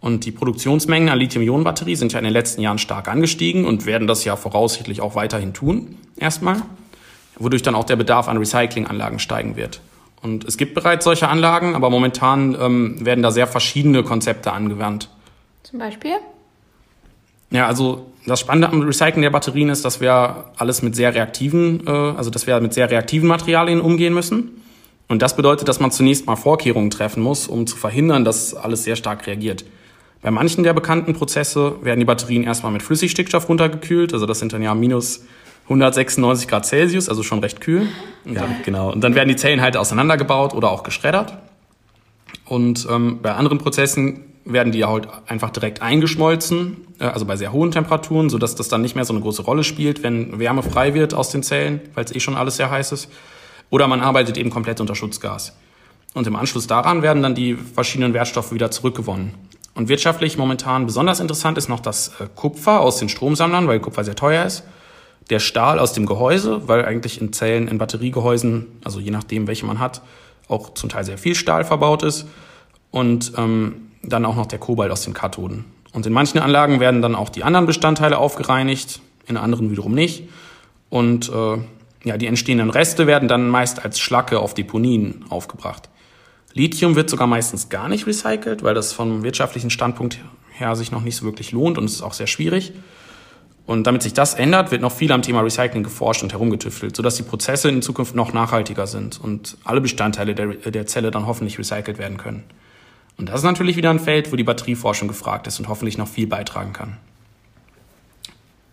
Und 0.00 0.24
die 0.24 0.30
Produktionsmengen 0.30 1.08
an 1.08 1.18
Lithium-Ionen-Batterie 1.18 1.96
sind 1.96 2.12
ja 2.12 2.18
in 2.18 2.24
den 2.24 2.32
letzten 2.32 2.60
Jahren 2.60 2.78
stark 2.78 3.08
angestiegen 3.08 3.64
und 3.64 3.84
werden 3.84 4.06
das 4.06 4.24
ja 4.24 4.36
voraussichtlich 4.36 5.00
auch 5.00 5.16
weiterhin 5.16 5.52
tun, 5.52 5.96
erstmal, 6.16 6.62
wodurch 7.38 7.62
dann 7.62 7.74
auch 7.74 7.84
der 7.84 7.96
Bedarf 7.96 8.28
an 8.28 8.36
Recyclinganlagen 8.36 9.18
steigen 9.18 9.56
wird. 9.56 9.80
Und 10.22 10.44
es 10.44 10.56
gibt 10.56 10.74
bereits 10.74 11.04
solche 11.04 11.28
Anlagen, 11.28 11.74
aber 11.74 11.90
momentan 11.90 12.56
ähm, 12.60 13.04
werden 13.04 13.22
da 13.22 13.30
sehr 13.30 13.46
verschiedene 13.46 14.02
Konzepte 14.02 14.52
angewandt. 14.52 15.08
Zum 15.62 15.78
Beispiel? 15.78 16.12
Ja, 17.50 17.66
also 17.66 18.06
das 18.26 18.40
Spannende 18.40 18.68
am 18.68 18.82
Recycling 18.82 19.22
der 19.22 19.30
Batterien 19.30 19.68
ist, 19.68 19.84
dass 19.84 20.00
wir 20.00 20.44
alles 20.56 20.82
mit 20.82 20.94
sehr 20.96 21.14
reaktiven, 21.14 21.86
äh, 21.86 21.90
also 21.90 22.30
dass 22.30 22.46
wir 22.46 22.60
mit 22.60 22.74
sehr 22.74 22.90
reaktiven 22.90 23.28
Materialien 23.28 23.80
umgehen 23.80 24.14
müssen. 24.14 24.62
Und 25.08 25.22
das 25.22 25.36
bedeutet, 25.36 25.68
dass 25.68 25.80
man 25.80 25.90
zunächst 25.90 26.26
mal 26.26 26.36
Vorkehrungen 26.36 26.90
treffen 26.90 27.22
muss, 27.22 27.46
um 27.46 27.66
zu 27.66 27.76
verhindern, 27.76 28.24
dass 28.24 28.54
alles 28.54 28.84
sehr 28.84 28.96
stark 28.96 29.26
reagiert. 29.26 29.64
Bei 30.22 30.30
manchen 30.30 30.64
der 30.64 30.72
bekannten 30.72 31.14
Prozesse 31.14 31.76
werden 31.82 32.00
die 32.00 32.04
Batterien 32.04 32.44
erstmal 32.44 32.72
mit 32.72 32.82
Flüssigstickstoff 32.82 33.48
runtergekühlt, 33.48 34.12
also 34.12 34.26
das 34.26 34.40
sind 34.40 34.52
dann 34.52 34.62
ja 34.62 34.74
minus 34.74 35.24
196 35.64 36.48
Grad 36.48 36.66
Celsius, 36.66 37.08
also 37.08 37.22
schon 37.22 37.40
recht 37.40 37.60
kühl. 37.60 37.88
Ja, 38.24 38.48
genau. 38.64 38.90
Und 38.90 39.02
dann 39.02 39.14
werden 39.14 39.28
die 39.28 39.36
Zellen 39.36 39.60
halt 39.60 39.76
auseinandergebaut 39.76 40.54
oder 40.54 40.70
auch 40.70 40.82
geschreddert. 40.82 41.36
Und 42.46 42.86
ähm, 42.90 43.20
bei 43.22 43.34
anderen 43.34 43.58
Prozessen 43.58 44.24
werden 44.46 44.72
die 44.72 44.84
halt 44.84 45.08
einfach 45.26 45.50
direkt 45.50 45.82
eingeschmolzen, 45.82 46.78
äh, 46.98 47.04
also 47.04 47.26
bei 47.26 47.36
sehr 47.36 47.52
hohen 47.52 47.70
Temperaturen, 47.70 48.30
sodass 48.30 48.54
das 48.54 48.68
dann 48.68 48.80
nicht 48.80 48.96
mehr 48.96 49.04
so 49.04 49.12
eine 49.12 49.20
große 49.20 49.42
Rolle 49.42 49.62
spielt, 49.62 50.02
wenn 50.02 50.38
Wärme 50.38 50.62
frei 50.62 50.94
wird 50.94 51.12
aus 51.12 51.30
den 51.30 51.42
Zellen, 51.42 51.80
weil 51.94 52.04
es 52.06 52.14
eh 52.14 52.20
schon 52.20 52.34
alles 52.34 52.56
sehr 52.56 52.70
heiß 52.70 52.92
ist. 52.92 53.10
Oder 53.70 53.86
man 53.86 54.00
arbeitet 54.00 54.38
eben 54.38 54.48
komplett 54.48 54.80
unter 54.80 54.94
Schutzgas. 54.94 55.54
Und 56.14 56.26
im 56.26 56.36
Anschluss 56.36 56.66
daran 56.66 57.02
werden 57.02 57.22
dann 57.22 57.34
die 57.34 57.54
verschiedenen 57.54 58.14
Wertstoffe 58.14 58.52
wieder 58.52 58.70
zurückgewonnen. 58.70 59.34
Und 59.78 59.88
wirtschaftlich 59.88 60.36
momentan 60.36 60.86
besonders 60.86 61.20
interessant 61.20 61.56
ist 61.56 61.68
noch 61.68 61.78
das 61.78 62.08
äh, 62.18 62.26
Kupfer 62.34 62.80
aus 62.80 62.96
den 62.98 63.08
Stromsammlern, 63.08 63.68
weil 63.68 63.78
Kupfer 63.78 64.02
sehr 64.02 64.16
teuer 64.16 64.44
ist. 64.44 64.64
Der 65.30 65.38
Stahl 65.38 65.78
aus 65.78 65.92
dem 65.92 66.04
Gehäuse, 66.04 66.66
weil 66.66 66.84
eigentlich 66.84 67.20
in 67.20 67.32
Zellen, 67.32 67.68
in 67.68 67.78
Batteriegehäusen, 67.78 68.66
also 68.82 68.98
je 68.98 69.12
nachdem, 69.12 69.46
welche 69.46 69.66
man 69.66 69.78
hat, 69.78 70.02
auch 70.48 70.74
zum 70.74 70.88
Teil 70.88 71.04
sehr 71.04 71.16
viel 71.16 71.36
Stahl 71.36 71.62
verbaut 71.62 72.02
ist. 72.02 72.26
Und 72.90 73.34
ähm, 73.36 73.92
dann 74.02 74.24
auch 74.24 74.34
noch 74.34 74.46
der 74.46 74.58
Kobalt 74.58 74.90
aus 74.90 75.02
den 75.02 75.14
Kathoden. 75.14 75.64
Und 75.92 76.04
in 76.04 76.12
manchen 76.12 76.40
Anlagen 76.40 76.80
werden 76.80 77.00
dann 77.00 77.14
auch 77.14 77.28
die 77.28 77.44
anderen 77.44 77.66
Bestandteile 77.66 78.18
aufgereinigt, 78.18 79.00
in 79.28 79.36
anderen 79.36 79.70
wiederum 79.70 79.94
nicht. 79.94 80.28
Und 80.90 81.28
äh, 81.28 81.58
ja, 82.02 82.16
die 82.16 82.26
entstehenden 82.26 82.70
Reste 82.70 83.06
werden 83.06 83.28
dann 83.28 83.48
meist 83.48 83.84
als 83.84 84.00
Schlacke 84.00 84.40
auf 84.40 84.54
Deponien 84.54 85.24
aufgebracht. 85.28 85.88
Lithium 86.58 86.96
wird 86.96 87.08
sogar 87.08 87.26
meistens 87.26 87.68
gar 87.68 87.88
nicht 87.88 88.06
recycelt, 88.06 88.62
weil 88.62 88.74
das 88.74 88.92
vom 88.92 89.22
wirtschaftlichen 89.22 89.70
Standpunkt 89.70 90.18
her 90.52 90.74
sich 90.76 90.90
noch 90.90 91.02
nicht 91.02 91.16
so 91.16 91.24
wirklich 91.24 91.52
lohnt 91.52 91.78
und 91.78 91.84
es 91.84 91.94
ist 91.94 92.02
auch 92.02 92.12
sehr 92.12 92.26
schwierig. 92.26 92.72
Und 93.64 93.86
damit 93.86 94.02
sich 94.02 94.14
das 94.14 94.34
ändert, 94.34 94.70
wird 94.70 94.82
noch 94.82 94.92
viel 94.92 95.12
am 95.12 95.22
Thema 95.22 95.42
Recycling 95.42 95.82
geforscht 95.82 96.22
und 96.22 96.32
herumgetüftelt, 96.32 96.96
sodass 96.96 97.16
die 97.16 97.22
Prozesse 97.22 97.68
in 97.68 97.82
Zukunft 97.82 98.14
noch 98.14 98.32
nachhaltiger 98.32 98.86
sind 98.86 99.20
und 99.20 99.56
alle 99.62 99.80
Bestandteile 99.80 100.34
der, 100.34 100.46
der 100.46 100.86
Zelle 100.86 101.10
dann 101.10 101.26
hoffentlich 101.26 101.58
recycelt 101.58 101.98
werden 101.98 102.16
können. 102.16 102.44
Und 103.18 103.28
das 103.28 103.40
ist 103.40 103.44
natürlich 103.44 103.76
wieder 103.76 103.90
ein 103.90 104.00
Feld, 104.00 104.32
wo 104.32 104.36
die 104.36 104.44
Batterieforschung 104.44 105.06
gefragt 105.06 105.46
ist 105.46 105.58
und 105.58 105.68
hoffentlich 105.68 105.98
noch 105.98 106.08
viel 106.08 106.26
beitragen 106.26 106.72
kann. 106.72 106.96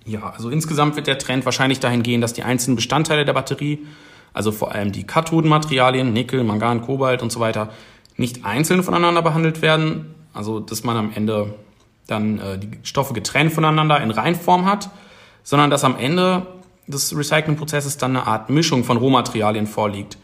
Ja, 0.05 0.29
also 0.29 0.49
insgesamt 0.49 0.95
wird 0.95 1.07
der 1.07 1.17
Trend 1.17 1.45
wahrscheinlich 1.45 1.79
dahin 1.79 2.01
gehen, 2.01 2.21
dass 2.21 2.33
die 2.33 2.43
einzelnen 2.43 2.75
Bestandteile 2.75 3.25
der 3.25 3.33
Batterie, 3.33 3.79
also 4.35 4.51
vor 4.51 4.73
allem 4.75 4.91
die 4.91 5.05
Kathodenmaterialien, 5.05 6.11
Nickel, 6.11 6.43
Mangan, 6.43 6.81
Kobalt 6.81 7.23
und 7.23 7.31
so 7.31 7.39
weiter, 7.39 7.69
nicht 8.17 8.45
einzeln 8.45 8.83
voneinander 8.83 9.21
behandelt 9.21 9.61
werden. 9.61 10.13
Also 10.33 10.59
dass 10.59 10.83
man 10.83 10.97
am 10.97 11.11
Ende 11.15 11.55
dann 12.05 12.39
äh, 12.39 12.59
die 12.59 12.69
Stoffe 12.83 13.13
getrennt 13.13 13.53
voneinander 13.53 14.01
in 14.01 14.11
Reinform 14.11 14.65
hat, 14.65 14.89
sondern 15.43 15.69
dass 15.69 15.85
am 15.85 15.97
Ende 15.97 16.45
des 16.85 17.17
Recyclingprozesses 17.17 17.97
dann 17.97 18.11
eine 18.15 18.27
Art 18.27 18.49
Mischung 18.49 18.83
von 18.83 18.97
Rohmaterialien 18.97 19.67
vorliegt. 19.67 20.17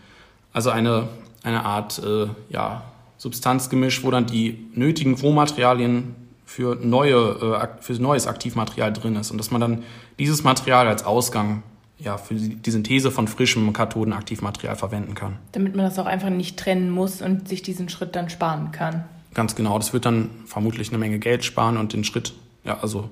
Also 0.52 0.70
eine, 0.70 1.08
eine 1.44 1.64
Art 1.64 2.02
äh, 2.04 2.28
ja, 2.50 2.84
Substanzgemisch, 3.18 4.04
wo 4.04 4.12
dann 4.12 4.26
die 4.26 4.68
nötigen 4.76 5.16
Rohmaterialien 5.16 6.16
für, 6.46 6.76
neue, 6.76 7.16
äh, 7.16 7.82
für 7.82 7.94
neues 7.94 8.28
Aktivmaterial 8.28 8.92
drin 8.92 9.16
ist 9.16 9.32
und 9.32 9.38
dass 9.38 9.52
man 9.52 9.62
dann 9.62 9.84
dieses 10.20 10.44
Material 10.44 10.88
als 10.88 11.06
Ausgang 11.06 11.64
ja, 12.04 12.18
für 12.18 12.34
die 12.34 12.72
Synthese 12.72 13.12
von 13.12 13.28
frischem 13.28 13.72
Kathodenaktivmaterial 13.74 14.76
verwenden 14.76 15.16
kann. 15.16 15.38
Damit 15.52 15.76
man 15.76 15.86
das 15.86 16.00
auch 16.00 16.06
einfach 16.06 16.30
nicht 16.30 16.58
trennen 16.58 16.90
muss 16.90 17.22
und 17.22 17.48
sich 17.48 17.62
diesen 17.62 17.90
Schritt 17.90 18.16
dann 18.16 18.30
sparen 18.30 18.72
kann. 18.72 19.04
Ganz 19.34 19.56
genau, 19.56 19.78
das 19.78 19.94
wird 19.94 20.06
dann 20.06 20.30
vermutlich 20.46 20.90
eine 20.90 20.98
Menge 20.98 21.20
Geld 21.20 21.46
sparen 21.46 21.78
und 21.78 21.94
den 21.94 22.04
Schritt 22.04 22.34
ja, 22.64 22.80
also 22.82 23.10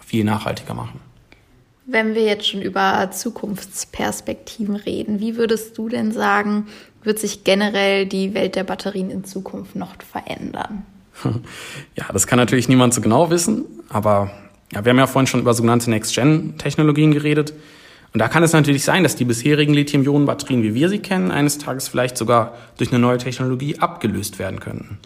viel 0.00 0.24
nachhaltiger 0.24 0.74
machen. 0.74 1.00
Wenn 1.86 2.14
wir 2.14 2.22
jetzt 2.22 2.48
schon 2.48 2.62
über 2.62 3.10
Zukunftsperspektiven 3.10 4.76
reden, 4.76 5.20
wie 5.20 5.36
würdest 5.36 5.76
du 5.76 5.88
denn 5.88 6.12
sagen, 6.12 6.66
wird 7.02 7.18
sich 7.18 7.44
generell 7.44 8.06
die 8.06 8.32
Welt 8.32 8.56
der 8.56 8.64
Batterien 8.64 9.10
in 9.10 9.24
Zukunft 9.24 9.76
noch 9.76 9.94
verändern? 10.02 10.84
Ja, 11.96 12.06
das 12.12 12.26
kann 12.26 12.38
natürlich 12.38 12.68
niemand 12.68 12.92
so 12.92 13.00
genau 13.00 13.30
wissen, 13.30 13.66
aber 13.88 14.32
ja, 14.72 14.84
wir 14.84 14.90
haben 14.90 14.98
ja 14.98 15.06
vorhin 15.06 15.28
schon 15.28 15.38
über 15.38 15.54
sogenannte 15.54 15.88
Next-Gen-Technologien 15.88 17.12
geredet. 17.12 17.54
Und 18.14 18.20
da 18.20 18.28
kann 18.28 18.44
es 18.44 18.52
natürlich 18.52 18.84
sein, 18.84 19.02
dass 19.02 19.16
die 19.16 19.24
bisherigen 19.24 19.74
Lithium-Ionen-Batterien, 19.74 20.62
wie 20.62 20.74
wir 20.74 20.88
sie 20.88 21.00
kennen, 21.00 21.32
eines 21.32 21.58
Tages 21.58 21.88
vielleicht 21.88 22.16
sogar 22.16 22.54
durch 22.78 22.92
eine 22.92 23.00
neue 23.00 23.18
Technologie 23.18 23.80
abgelöst 23.80 24.38
werden 24.38 24.60
könnten. 24.60 24.98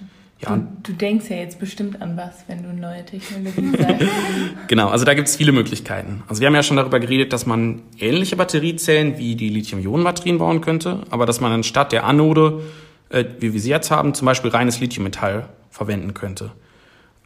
Ja. 0.43 0.55
Du, 0.55 0.67
du, 0.83 0.93
denkst 0.93 1.25
ja 1.31 1.37
jetzt 1.37 1.59
bestimmt 1.59 2.03
an 2.03 2.19
was, 2.19 2.45
wenn 2.49 2.63
du 2.63 2.69
neue 2.69 3.07
Technologie 3.07 3.73
sagst. 3.79 4.07
genau, 4.69 4.89
also 4.89 5.07
da 5.07 5.15
gibt 5.15 5.27
es 5.27 5.37
viele 5.37 5.53
Möglichkeiten. 5.53 6.23
Also 6.29 6.41
wir 6.41 6.49
haben 6.49 6.55
ja 6.55 6.63
schon 6.63 6.77
darüber 6.77 7.01
geredet, 7.01 7.33
dass 7.33 7.47
man 7.47 7.81
ähnliche 7.99 8.37
Batteriezellen 8.37 9.17
wie 9.17 9.37
die 9.37 9.49
Lithium-Ionen-Batterien 9.49 10.37
bauen 10.37 10.61
könnte, 10.61 11.01
aber 11.09 11.25
dass 11.25 11.41
man 11.41 11.51
anstatt 11.51 11.93
der 11.93 12.05
Anode, 12.05 12.61
äh, 13.09 13.25
wie 13.41 13.55
wir 13.55 13.61
sie 13.61 13.71
jetzt 13.71 13.91
haben, 13.91 14.13
zum 14.13 14.27
Beispiel 14.27 14.51
reines 14.51 14.81
Lithiummetall 14.81 15.49
verwenden 15.71 16.13
könnte. 16.13 16.53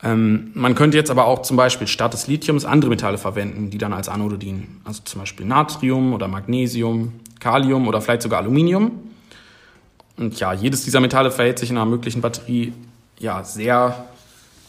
Ähm, 0.03 0.51
man 0.55 0.75
könnte 0.75 0.97
jetzt 0.97 1.11
aber 1.11 1.27
auch 1.27 1.43
zum 1.43 1.57
Beispiel 1.57 1.87
statt 1.87 2.13
des 2.13 2.27
Lithiums 2.27 2.65
andere 2.65 2.91
Metalle 2.91 3.19
verwenden, 3.19 3.71
die 3.71 3.79
dann 3.79 3.93
als 3.93 4.09
Anode 4.09 4.39
dienen. 4.39 4.81
Also 4.85 5.03
zum 5.05 5.21
Beispiel 5.21 5.47
Natrium 5.47 6.13
oder 6.13 6.29
Magnesium, 6.29 7.13
Kalium 7.39 7.87
oder 7.87 8.01
vielleicht 8.01 8.23
sogar 8.23 8.41
Aluminium. 8.41 8.93
Und 10.17 10.39
ja, 10.41 10.53
jedes 10.53 10.85
dieser 10.85 11.01
Metalle 11.01 11.31
verhält 11.31 11.59
sich 11.59 11.71
in 11.71 11.77
einer 11.77 11.87
möglichen 11.87 12.21
Batterie 12.21 12.73
ja, 13.19 13.45
sehr 13.45 14.07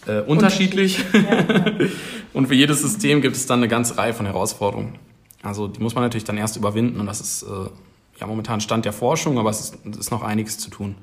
äh, 0.06 0.22
unterschiedlich. 0.22 1.04
unterschiedlich. 1.14 1.92
Und 2.34 2.48
für 2.48 2.56
jedes 2.56 2.82
System 2.82 3.22
gibt 3.22 3.36
es 3.36 3.46
dann 3.46 3.60
eine 3.60 3.68
ganze 3.68 3.98
Reihe 3.98 4.14
von 4.14 4.26
Herausforderungen. 4.26 4.96
Also 5.44 5.68
die 5.68 5.80
muss 5.80 5.94
man 5.94 6.04
natürlich 6.04 6.24
dann 6.24 6.38
erst 6.38 6.58
überwinden 6.58 7.00
und 7.00 7.06
das 7.06 7.22
ist 7.22 7.44
äh, 7.44 7.70
ja 8.20 8.28
momentan 8.28 8.62
Stand 8.62 8.86
der 8.86 8.94
Forschung, 8.94 9.38
aber 9.38 9.50
es 9.50 9.60
ist, 9.60 9.78
es 9.92 9.98
ist 9.98 10.12
noch 10.12 10.24
einiges 10.24 10.58
zu 10.58 10.70
tun. 10.70 10.96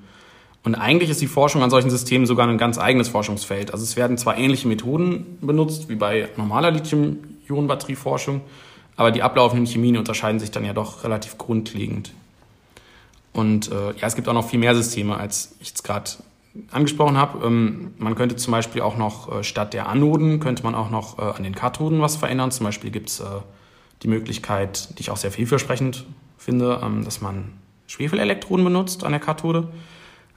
Und 0.62 0.75
eigentlich 0.75 1.09
ist 1.09 1.20
die 1.20 1.27
Forschung 1.27 1.62
an 1.62 1.70
solchen 1.70 1.90
Systemen 1.90 2.27
sogar 2.27 2.46
ein 2.46 2.59
ganz 2.59 2.79
eigenes 2.79 3.09
Forschungsfeld. 3.09 3.73
Also 3.73 3.83
es 3.83 3.96
werden 3.96 4.18
zwar 4.18 4.37
ähnliche 4.37 4.68
Methoden 4.68 5.38
benutzt 5.40 5.88
wie 5.88 5.94
bei 5.94 6.29
normaler 6.37 6.70
Lithium-Ionen-Batterieforschung, 6.70 8.42
aber 8.96 9.11
die 9.11 9.23
ablaufenden 9.23 9.66
Chemien 9.66 9.96
unterscheiden 9.96 10.38
sich 10.38 10.51
dann 10.51 10.64
ja 10.64 10.75
doch 10.75 11.03
relativ 11.05 11.38
grundlegend. 11.38 12.12
Und 13.33 13.70
äh, 13.70 13.92
ja, 13.96 14.07
es 14.07 14.16
gibt 14.16 14.29
auch 14.29 14.35
noch 14.35 14.49
viel 14.49 14.59
mehr 14.59 14.75
Systeme, 14.75 15.16
als 15.16 15.55
ich 15.61 15.68
jetzt 15.68 15.85
gerade 15.85 16.11
angesprochen 16.70 17.16
habe. 17.16 17.46
Ähm, 17.46 17.94
man 17.99 18.14
könnte 18.14 18.37
zum 18.37 18.53
Beispiel 18.53 18.83
auch 18.83 18.96
noch 18.96 19.33
äh, 19.33 19.44
statt 19.44 19.73
der 19.73 19.88
Anoden, 19.88 20.40
könnte 20.40 20.62
man 20.62 20.75
auch 20.75 20.90
noch 20.90 21.18
äh, 21.18 21.23
an 21.23 21.42
den 21.42 21.55
Kathoden 21.55 22.01
was 22.01 22.16
verändern. 22.16 22.51
Zum 22.51 22.64
Beispiel 22.66 22.90
gibt 22.90 23.09
es 23.09 23.20
äh, 23.20 23.25
die 24.03 24.09
Möglichkeit, 24.09 24.99
die 24.99 25.03
ich 25.03 25.11
auch 25.11 25.16
sehr 25.16 25.31
vielversprechend 25.31 26.07
finde, 26.38 26.81
ähm, 26.83 27.05
dass 27.05 27.20
man 27.20 27.53
Schwefelelektroden 27.87 28.64
benutzt 28.64 29.05
an 29.05 29.12
der 29.12 29.20
Kathode, 29.20 29.68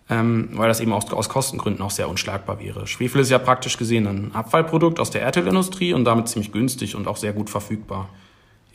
ähm, 0.10 0.50
weil 0.54 0.68
das 0.68 0.80
eben 0.80 0.94
auch 0.94 1.12
aus 1.14 1.30
Kostengründen 1.30 1.84
auch 1.84 1.92
sehr 1.92 2.10
unschlagbar 2.10 2.60
wäre. 2.60 2.88
Schwefel 2.88 3.22
ist 3.22 3.30
ja 3.30 3.40
praktisch 3.40 3.78
gesehen 3.78 4.08
ein 4.08 4.36
Abfallprodukt 4.36 5.00
aus 5.00 5.12
der 5.12 5.22
Erdölindustrie 5.22 5.94
und 5.94 6.06
damit 6.06 6.28
ziemlich 6.28 6.52
günstig 6.52 6.96
und 6.96 7.08
auch 7.08 7.18
sehr 7.18 7.34
gut 7.34 7.50
verfügbar. 7.50 8.10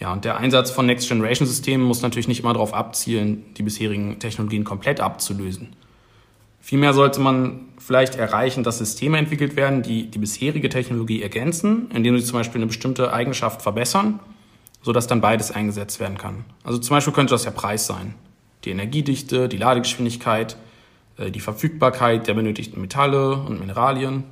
Ja, 0.00 0.12
und 0.12 0.24
der 0.24 0.38
Einsatz 0.38 0.70
von 0.70 0.86
Next-Generation-Systemen 0.86 1.86
muss 1.86 2.02
natürlich 2.02 2.28
nicht 2.28 2.40
immer 2.40 2.52
darauf 2.52 2.72
abzielen, 2.72 3.44
die 3.56 3.62
bisherigen 3.62 4.18
Technologien 4.20 4.64
komplett 4.64 5.00
abzulösen. 5.00 5.74
Vielmehr 6.60 6.92
sollte 6.92 7.20
man 7.20 7.60
vielleicht 7.78 8.14
erreichen, 8.14 8.62
dass 8.62 8.78
Systeme 8.78 9.18
entwickelt 9.18 9.56
werden, 9.56 9.82
die 9.82 10.10
die 10.10 10.18
bisherige 10.18 10.68
Technologie 10.68 11.22
ergänzen, 11.22 11.90
indem 11.92 12.18
sie 12.18 12.24
zum 12.24 12.38
Beispiel 12.38 12.60
eine 12.60 12.66
bestimmte 12.66 13.12
Eigenschaft 13.12 13.62
verbessern, 13.62 14.20
sodass 14.82 15.06
dann 15.06 15.20
beides 15.20 15.50
eingesetzt 15.50 15.98
werden 15.98 16.18
kann. 16.18 16.44
Also 16.62 16.78
zum 16.78 16.94
Beispiel 16.96 17.12
könnte 17.12 17.34
das 17.34 17.42
der 17.42 17.50
Preis 17.50 17.86
sein. 17.86 18.14
Die 18.64 18.70
Energiedichte, 18.70 19.48
die 19.48 19.56
Ladegeschwindigkeit, 19.56 20.56
die 21.18 21.40
Verfügbarkeit 21.40 22.26
der 22.26 22.34
benötigten 22.34 22.80
Metalle 22.80 23.34
und 23.34 23.60
Mineralien. 23.60 24.24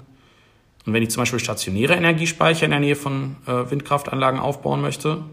Und 0.87 0.93
wenn 0.93 1.03
ich 1.03 1.11
zum 1.11 1.23
Beispiel 1.23 1.41
stationäre 1.41 1.95
Energiespeicher 1.95 2.65
in 2.65 2.71
der 2.71 2.81
Nähe 2.81 2.97
von 2.97 3.37
äh, 3.47 3.71
Windkraftanlagen 3.71 4.39
aufbauen 4.39 4.81
möchte, 4.81 5.25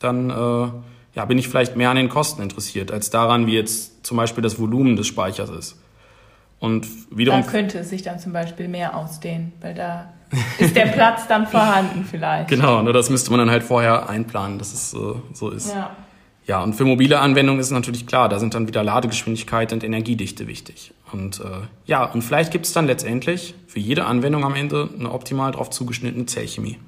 dann 0.00 0.30
äh, 0.30 0.68
ja, 1.14 1.24
bin 1.26 1.38
ich 1.38 1.48
vielleicht 1.48 1.76
mehr 1.76 1.90
an 1.90 1.96
den 1.96 2.08
Kosten 2.08 2.42
interessiert, 2.42 2.90
als 2.90 3.10
daran, 3.10 3.46
wie 3.46 3.54
jetzt 3.54 4.06
zum 4.06 4.16
Beispiel 4.16 4.42
das 4.42 4.58
Volumen 4.58 4.96
des 4.96 5.06
Speichers 5.06 5.50
ist. 5.50 5.78
Und 6.58 6.86
wiederum. 7.10 7.42
Da 7.42 7.50
könnte 7.50 7.80
es 7.80 7.90
sich 7.90 8.02
dann 8.02 8.18
zum 8.18 8.32
Beispiel 8.32 8.68
mehr 8.68 8.96
ausdehnen, 8.96 9.52
weil 9.60 9.74
da 9.74 10.12
ist 10.58 10.76
der 10.76 10.86
Platz 10.86 11.26
dann 11.26 11.46
vorhanden 11.46 12.06
vielleicht. 12.08 12.48
Genau, 12.48 12.82
nur 12.82 12.92
das 12.92 13.10
müsste 13.10 13.30
man 13.30 13.40
dann 13.40 13.50
halt 13.50 13.62
vorher 13.62 14.08
einplanen, 14.08 14.58
dass 14.58 14.72
es 14.72 14.94
äh, 14.94 15.14
so 15.34 15.50
ist. 15.50 15.74
Ja. 15.74 15.96
Ja, 16.46 16.62
und 16.62 16.74
für 16.74 16.84
mobile 16.84 17.20
Anwendungen 17.20 17.60
ist 17.60 17.70
natürlich 17.70 18.06
klar, 18.06 18.28
da 18.28 18.38
sind 18.38 18.54
dann 18.54 18.66
wieder 18.66 18.82
Ladegeschwindigkeit 18.82 19.72
und 19.72 19.84
Energiedichte 19.84 20.48
wichtig. 20.48 20.92
Und 21.12 21.40
äh, 21.40 21.66
ja, 21.86 22.04
und 22.04 22.22
vielleicht 22.22 22.50
gibt 22.50 22.66
es 22.66 22.72
dann 22.72 22.86
letztendlich 22.86 23.54
für 23.68 23.78
jede 23.78 24.06
Anwendung 24.06 24.44
am 24.44 24.54
Ende 24.54 24.88
eine 24.98 25.12
optimal 25.12 25.52
darauf 25.52 25.70
zugeschnittene 25.70 26.26
Zellchemie. 26.26 26.78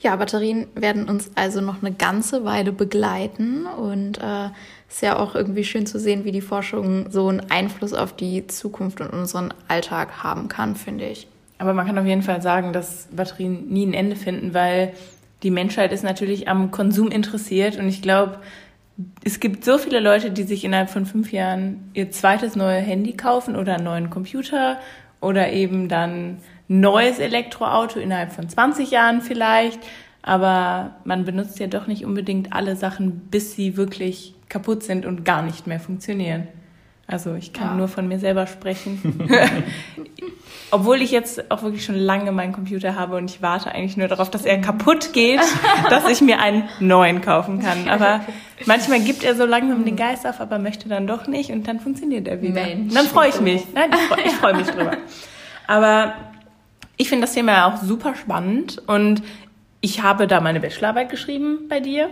Ja, 0.00 0.16
Batterien 0.16 0.66
werden 0.74 1.08
uns 1.08 1.30
also 1.34 1.62
noch 1.62 1.82
eine 1.82 1.94
ganze 1.94 2.44
Weile 2.44 2.72
begleiten 2.72 3.64
und 3.66 4.18
äh, 4.18 4.50
ist 4.88 5.00
ja 5.00 5.18
auch 5.18 5.34
irgendwie 5.34 5.64
schön 5.64 5.86
zu 5.86 5.98
sehen, 5.98 6.24
wie 6.24 6.32
die 6.32 6.42
Forschung 6.42 7.10
so 7.10 7.28
einen 7.28 7.40
Einfluss 7.50 7.94
auf 7.94 8.14
die 8.14 8.46
Zukunft 8.46 9.00
und 9.00 9.10
unseren 9.10 9.54
Alltag 9.66 10.22
haben 10.22 10.48
kann, 10.48 10.76
finde 10.76 11.06
ich. 11.06 11.26
Aber 11.56 11.72
man 11.72 11.86
kann 11.86 11.96
auf 11.98 12.04
jeden 12.04 12.22
Fall 12.22 12.42
sagen, 12.42 12.74
dass 12.74 13.08
Batterien 13.12 13.68
nie 13.68 13.86
ein 13.86 13.94
Ende 13.94 14.16
finden, 14.16 14.52
weil 14.52 14.92
die 15.44 15.50
Menschheit 15.50 15.92
ist 15.92 16.02
natürlich 16.02 16.48
am 16.48 16.70
Konsum 16.70 17.10
interessiert 17.10 17.78
und 17.78 17.86
ich 17.86 18.02
glaube, 18.02 18.40
es 19.22 19.40
gibt 19.40 19.64
so 19.64 19.78
viele 19.78 20.00
Leute, 20.00 20.30
die 20.30 20.44
sich 20.44 20.64
innerhalb 20.64 20.88
von 20.88 21.04
fünf 21.04 21.32
Jahren 21.32 21.90
ihr 21.94 22.10
zweites 22.10 22.56
neue 22.56 22.80
Handy 22.80 23.12
kaufen 23.12 23.54
oder 23.54 23.74
einen 23.74 23.84
neuen 23.84 24.10
Computer 24.10 24.78
oder 25.20 25.52
eben 25.52 25.88
dann 25.88 26.38
neues 26.68 27.18
Elektroauto 27.18 27.98
innerhalb 27.98 28.32
von 28.32 28.48
20 28.48 28.90
Jahren 28.90 29.20
vielleicht. 29.20 29.80
Aber 30.22 30.96
man 31.04 31.24
benutzt 31.24 31.58
ja 31.58 31.66
doch 31.66 31.86
nicht 31.86 32.04
unbedingt 32.04 32.52
alle 32.52 32.76
Sachen, 32.76 33.28
bis 33.30 33.54
sie 33.54 33.76
wirklich 33.76 34.34
kaputt 34.48 34.82
sind 34.82 35.04
und 35.04 35.24
gar 35.24 35.42
nicht 35.42 35.66
mehr 35.66 35.80
funktionieren. 35.80 36.48
Also 37.06 37.34
ich 37.34 37.52
kann 37.52 37.68
ja. 37.68 37.74
nur 37.74 37.88
von 37.88 38.08
mir 38.08 38.18
selber 38.18 38.46
sprechen. 38.46 39.28
Obwohl 40.70 41.02
ich 41.02 41.10
jetzt 41.10 41.50
auch 41.50 41.62
wirklich 41.62 41.84
schon 41.84 41.94
lange 41.94 42.32
meinen 42.32 42.52
Computer 42.52 42.96
habe 42.96 43.16
und 43.16 43.30
ich 43.30 43.42
warte 43.42 43.70
eigentlich 43.70 43.96
nur 43.96 44.08
darauf, 44.08 44.30
dass 44.30 44.44
er 44.44 44.60
kaputt 44.60 45.12
geht, 45.12 45.40
dass 45.90 46.08
ich 46.08 46.20
mir 46.20 46.40
einen 46.40 46.64
neuen 46.80 47.20
kaufen 47.20 47.60
kann. 47.60 47.88
Aber 47.88 48.20
manchmal 48.66 49.00
gibt 49.00 49.22
er 49.22 49.36
so 49.36 49.44
langsam 49.44 49.84
den 49.84 49.96
Geist 49.96 50.26
auf, 50.26 50.40
aber 50.40 50.58
möchte 50.58 50.88
dann 50.88 51.06
doch 51.06 51.26
nicht 51.26 51.50
und 51.50 51.68
dann 51.68 51.78
funktioniert 51.78 52.26
er 52.26 52.40
wieder. 52.40 52.64
Mensch, 52.64 52.94
dann 52.94 53.06
freue 53.06 53.28
ich 53.28 53.40
mich. 53.40 53.62
Nein, 53.74 53.90
ich 53.92 54.00
freue 54.00 54.30
freu 54.30 54.54
mich 54.54 54.66
drüber. 54.66 54.96
Aber 55.66 56.14
ich 56.96 57.08
finde 57.08 57.26
das 57.26 57.34
Thema 57.34 57.52
ja 57.52 57.66
auch 57.66 57.82
super 57.82 58.14
spannend 58.14 58.82
und 58.86 59.22
ich 59.80 60.02
habe 60.02 60.26
da 60.26 60.40
meine 60.40 60.60
Bachelorarbeit 60.60 61.10
geschrieben 61.10 61.68
bei 61.68 61.80
dir 61.80 62.08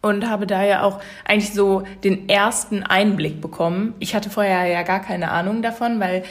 und 0.00 0.28
habe 0.28 0.46
da 0.46 0.64
ja 0.64 0.82
auch 0.82 1.00
eigentlich 1.24 1.52
so 1.52 1.82
den 2.04 2.28
ersten 2.28 2.82
Einblick 2.82 3.40
bekommen. 3.40 3.94
Ich 3.98 4.14
hatte 4.14 4.30
vorher 4.30 4.66
ja 4.66 4.82
gar 4.82 5.00
keine 5.00 5.30
Ahnung 5.30 5.62
davon, 5.62 6.00
weil 6.00 6.24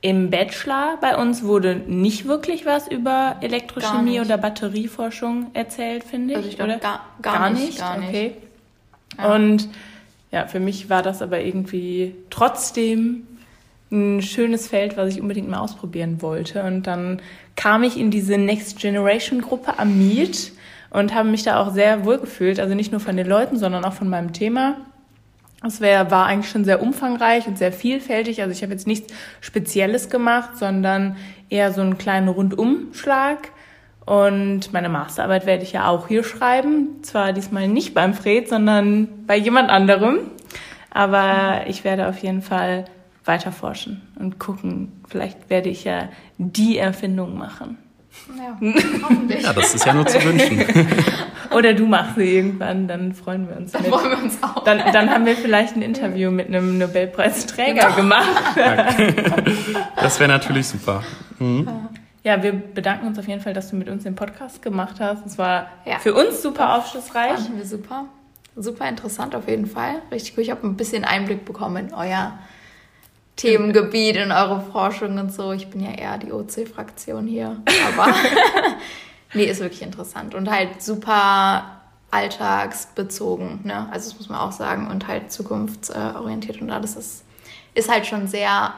im 0.00 0.30
Bachelor 0.30 0.98
bei 1.00 1.16
uns 1.16 1.44
wurde 1.44 1.76
nicht 1.76 2.26
wirklich 2.26 2.66
was 2.66 2.88
über 2.88 3.36
Elektrochemie 3.40 4.20
oder 4.20 4.36
Batterieforschung 4.36 5.52
erzählt, 5.54 6.02
finde 6.02 6.32
ich. 6.32 6.36
Also 6.38 6.48
ich 6.48 6.56
glaube 6.56 6.78
gar, 6.78 7.06
gar, 7.22 7.38
gar, 7.38 7.50
nicht. 7.50 7.78
Gar 7.78 7.98
nicht. 7.98 8.08
Okay. 8.08 8.32
Ja. 9.16 9.34
Und 9.34 9.68
ja, 10.32 10.46
für 10.46 10.58
mich 10.58 10.90
war 10.90 11.02
das 11.02 11.22
aber 11.22 11.40
irgendwie 11.40 12.16
trotzdem 12.30 13.28
ein 13.92 14.22
schönes 14.22 14.66
Feld, 14.66 14.96
was 14.96 15.14
ich 15.14 15.20
unbedingt 15.20 15.48
mal 15.48 15.60
ausprobieren 15.60 16.20
wollte. 16.20 16.64
Und 16.64 16.86
dann 16.86 17.20
kam 17.54 17.84
ich 17.84 17.96
in 17.96 18.10
diese 18.10 18.38
Next 18.38 18.80
Generation 18.80 19.40
Gruppe 19.40 19.78
am 19.78 19.98
Meet 19.98 20.52
und 20.92 21.14
habe 21.14 21.28
mich 21.28 21.42
da 21.42 21.60
auch 21.60 21.72
sehr 21.72 22.04
wohl 22.04 22.18
gefühlt. 22.18 22.60
Also 22.60 22.74
nicht 22.74 22.92
nur 22.92 23.00
von 23.00 23.16
den 23.16 23.26
Leuten, 23.26 23.56
sondern 23.56 23.84
auch 23.84 23.94
von 23.94 24.08
meinem 24.08 24.32
Thema. 24.32 24.76
Es 25.64 25.80
war 25.80 26.26
eigentlich 26.26 26.50
schon 26.50 26.64
sehr 26.64 26.82
umfangreich 26.82 27.46
und 27.46 27.56
sehr 27.56 27.72
vielfältig. 27.72 28.42
Also 28.42 28.52
ich 28.52 28.62
habe 28.62 28.72
jetzt 28.72 28.86
nichts 28.86 29.12
Spezielles 29.40 30.10
gemacht, 30.10 30.56
sondern 30.56 31.16
eher 31.48 31.72
so 31.72 31.80
einen 31.80 31.98
kleinen 31.98 32.28
Rundumschlag. 32.28 33.52
Und 34.04 34.72
meine 34.72 34.88
Masterarbeit 34.88 35.46
werde 35.46 35.62
ich 35.62 35.72
ja 35.72 35.88
auch 35.88 36.08
hier 36.08 36.24
schreiben. 36.24 37.02
Zwar 37.02 37.32
diesmal 37.32 37.68
nicht 37.68 37.94
beim 37.94 38.12
Fred, 38.12 38.48
sondern 38.48 39.08
bei 39.26 39.36
jemand 39.36 39.70
anderem. 39.70 40.18
Aber 40.90 41.62
ich 41.68 41.84
werde 41.84 42.08
auf 42.08 42.18
jeden 42.18 42.42
Fall 42.42 42.86
weiter 43.24 43.52
forschen 43.52 44.02
und 44.18 44.40
gucken. 44.40 44.92
Vielleicht 45.08 45.48
werde 45.48 45.68
ich 45.68 45.84
ja 45.84 46.08
die 46.38 46.76
Erfindung 46.76 47.38
machen. 47.38 47.78
Ja, 48.36 48.56
hoffentlich. 49.02 49.42
ja, 49.42 49.52
das 49.52 49.74
ist 49.74 49.86
ja 49.86 49.94
nur 49.94 50.06
zu 50.06 50.22
wünschen. 50.22 50.64
Oder 51.50 51.74
du 51.74 51.86
machst 51.86 52.16
sie 52.16 52.36
irgendwann, 52.36 52.88
dann 52.88 53.14
freuen 53.14 53.48
wir 53.48 53.56
uns. 53.56 53.72
Dann 53.72 53.82
mit. 53.82 53.92
freuen 53.92 54.10
wir 54.10 54.18
uns 54.18 54.42
auch. 54.42 54.64
Dann, 54.64 54.80
dann 54.92 55.10
haben 55.10 55.26
wir 55.26 55.36
vielleicht 55.36 55.76
ein 55.76 55.82
Interview 55.82 56.30
mit 56.30 56.48
einem 56.48 56.78
Nobelpreisträger 56.78 57.74
genau. 57.74 57.96
gemacht. 57.96 58.56
das 59.96 60.18
wäre 60.18 60.30
natürlich 60.30 60.68
super. 60.68 61.02
Mhm. 61.38 61.68
Ja, 62.24 62.42
wir 62.42 62.52
bedanken 62.52 63.08
uns 63.08 63.18
auf 63.18 63.26
jeden 63.26 63.40
Fall, 63.40 63.52
dass 63.52 63.70
du 63.70 63.76
mit 63.76 63.88
uns 63.88 64.04
den 64.04 64.14
Podcast 64.14 64.62
gemacht 64.62 65.00
hast. 65.00 65.26
Es 65.26 65.38
war 65.38 65.66
ja. 65.84 65.98
für 65.98 66.14
uns 66.14 66.40
super 66.40 66.76
aufschlussreich. 66.76 67.32
Fanden 67.34 67.58
wir 67.58 67.66
super. 67.66 68.04
Super 68.54 68.88
interessant 68.88 69.34
auf 69.34 69.48
jeden 69.48 69.66
Fall. 69.66 69.96
Richtig 70.10 70.36
cool. 70.36 70.44
Ich 70.44 70.50
habe 70.50 70.66
ein 70.66 70.76
bisschen 70.76 71.04
Einblick 71.04 71.44
bekommen 71.44 71.88
in 71.88 71.94
euer 71.94 72.38
Themengebiet, 73.36 74.16
in 74.16 74.30
eure 74.30 74.60
Forschung 74.60 75.18
und 75.18 75.32
so. 75.32 75.52
Ich 75.52 75.68
bin 75.68 75.82
ja 75.82 75.92
eher 75.92 76.18
die 76.18 76.32
OC-Fraktion 76.32 77.26
hier. 77.26 77.56
Aber 77.94 78.14
nee, 79.34 79.44
ist 79.44 79.60
wirklich 79.60 79.82
interessant 79.82 80.34
und 80.34 80.50
halt 80.50 80.82
super 80.82 81.82
alltagsbezogen. 82.10 83.60
Ne? 83.64 83.88
Also 83.90 84.10
das 84.10 84.18
muss 84.18 84.28
man 84.28 84.38
auch 84.38 84.52
sagen 84.52 84.88
und 84.88 85.08
halt 85.08 85.32
zukunftsorientiert 85.32 86.60
und 86.60 86.70
alles 86.70 86.94
ist, 86.94 87.24
ist 87.74 87.90
halt 87.90 88.06
schon 88.06 88.28
sehr 88.28 88.74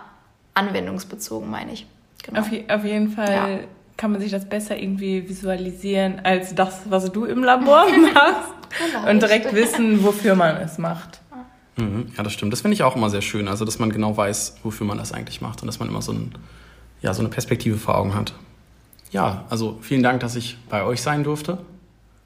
anwendungsbezogen, 0.55 1.51
meine 1.51 1.73
ich. 1.73 1.87
Genau. 2.23 2.41
Auf, 2.41 2.47
auf 2.69 2.85
jeden 2.85 3.11
Fall 3.11 3.33
ja. 3.33 3.59
kann 3.97 4.13
man 4.13 4.21
sich 4.21 4.31
das 4.31 4.49
besser 4.49 4.79
irgendwie 4.79 5.29
visualisieren 5.29 6.21
als 6.25 6.55
das, 6.55 6.83
was 6.89 7.13
du 7.13 7.25
im 7.25 7.43
Labor 7.43 7.87
machst 8.15 9.09
und 9.09 9.21
direkt 9.21 9.53
wissen, 9.53 10.05
wofür 10.05 10.37
man 10.37 10.57
es 10.57 10.79
macht. 10.79 11.21
Mhm, 11.77 12.12
ja, 12.16 12.22
das 12.22 12.33
stimmt. 12.33 12.53
Das 12.53 12.61
finde 12.61 12.75
ich 12.75 12.83
auch 12.83 12.97
immer 12.97 13.11
sehr 13.11 13.22
schön. 13.22 13.49
Also, 13.49 13.64
dass 13.64 13.79
man 13.79 13.91
genau 13.91 14.16
weiß, 14.16 14.59
wofür 14.62 14.87
man 14.87 14.99
das 14.99 15.12
eigentlich 15.12 15.41
macht 15.41 15.62
und 15.62 15.66
dass 15.66 15.79
man 15.79 15.89
immer 15.89 16.03
so, 16.03 16.12
ein, 16.12 16.33
ja, 17.03 17.12
so 17.14 17.20
eine 17.20 17.29
Perspektive 17.29 17.77
vor 17.77 17.99
Augen 17.99 18.14
hat. 18.14 18.35
Ja, 19.11 19.45
also 19.49 19.79
vielen 19.81 20.03
Dank, 20.03 20.20
dass 20.20 20.37
ich 20.37 20.57
bei 20.68 20.85
euch 20.85 21.01
sein 21.01 21.25
durfte. 21.25 21.59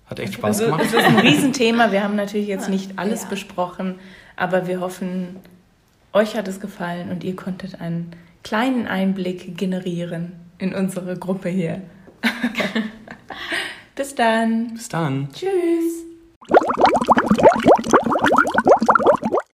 Hat 0.06 0.18
echt 0.20 0.34
Spaß 0.34 0.60
also, 0.60 0.64
gemacht. 0.64 0.82
Es 0.86 0.94
ist 0.94 1.04
ein 1.04 1.18
Riesenthema. 1.26 1.92
Wir 1.92 2.02
haben 2.02 2.16
natürlich 2.16 2.48
jetzt 2.48 2.68
nicht 2.68 2.98
alles 2.98 3.24
ja. 3.24 3.28
besprochen, 3.28 3.96
aber 4.36 4.66
wir 4.66 4.80
hoffen, 4.80 5.36
euch 6.12 6.34
hat 6.34 6.48
es 6.48 6.60
gefallen 6.60 7.10
und 7.10 7.24
ihr 7.24 7.36
konntet 7.36 7.80
einen 7.80 8.12
kleinen 8.42 8.86
Einblick 8.86 9.56
generieren 9.58 10.32
in 10.58 10.74
unsere 10.74 11.16
Gruppe 11.18 11.50
hier. 11.50 11.82
Bis 13.94 14.14
dann. 14.14 14.74
Bis 14.74 14.88
dann. 14.88 15.28
Tschüss. 15.32 16.04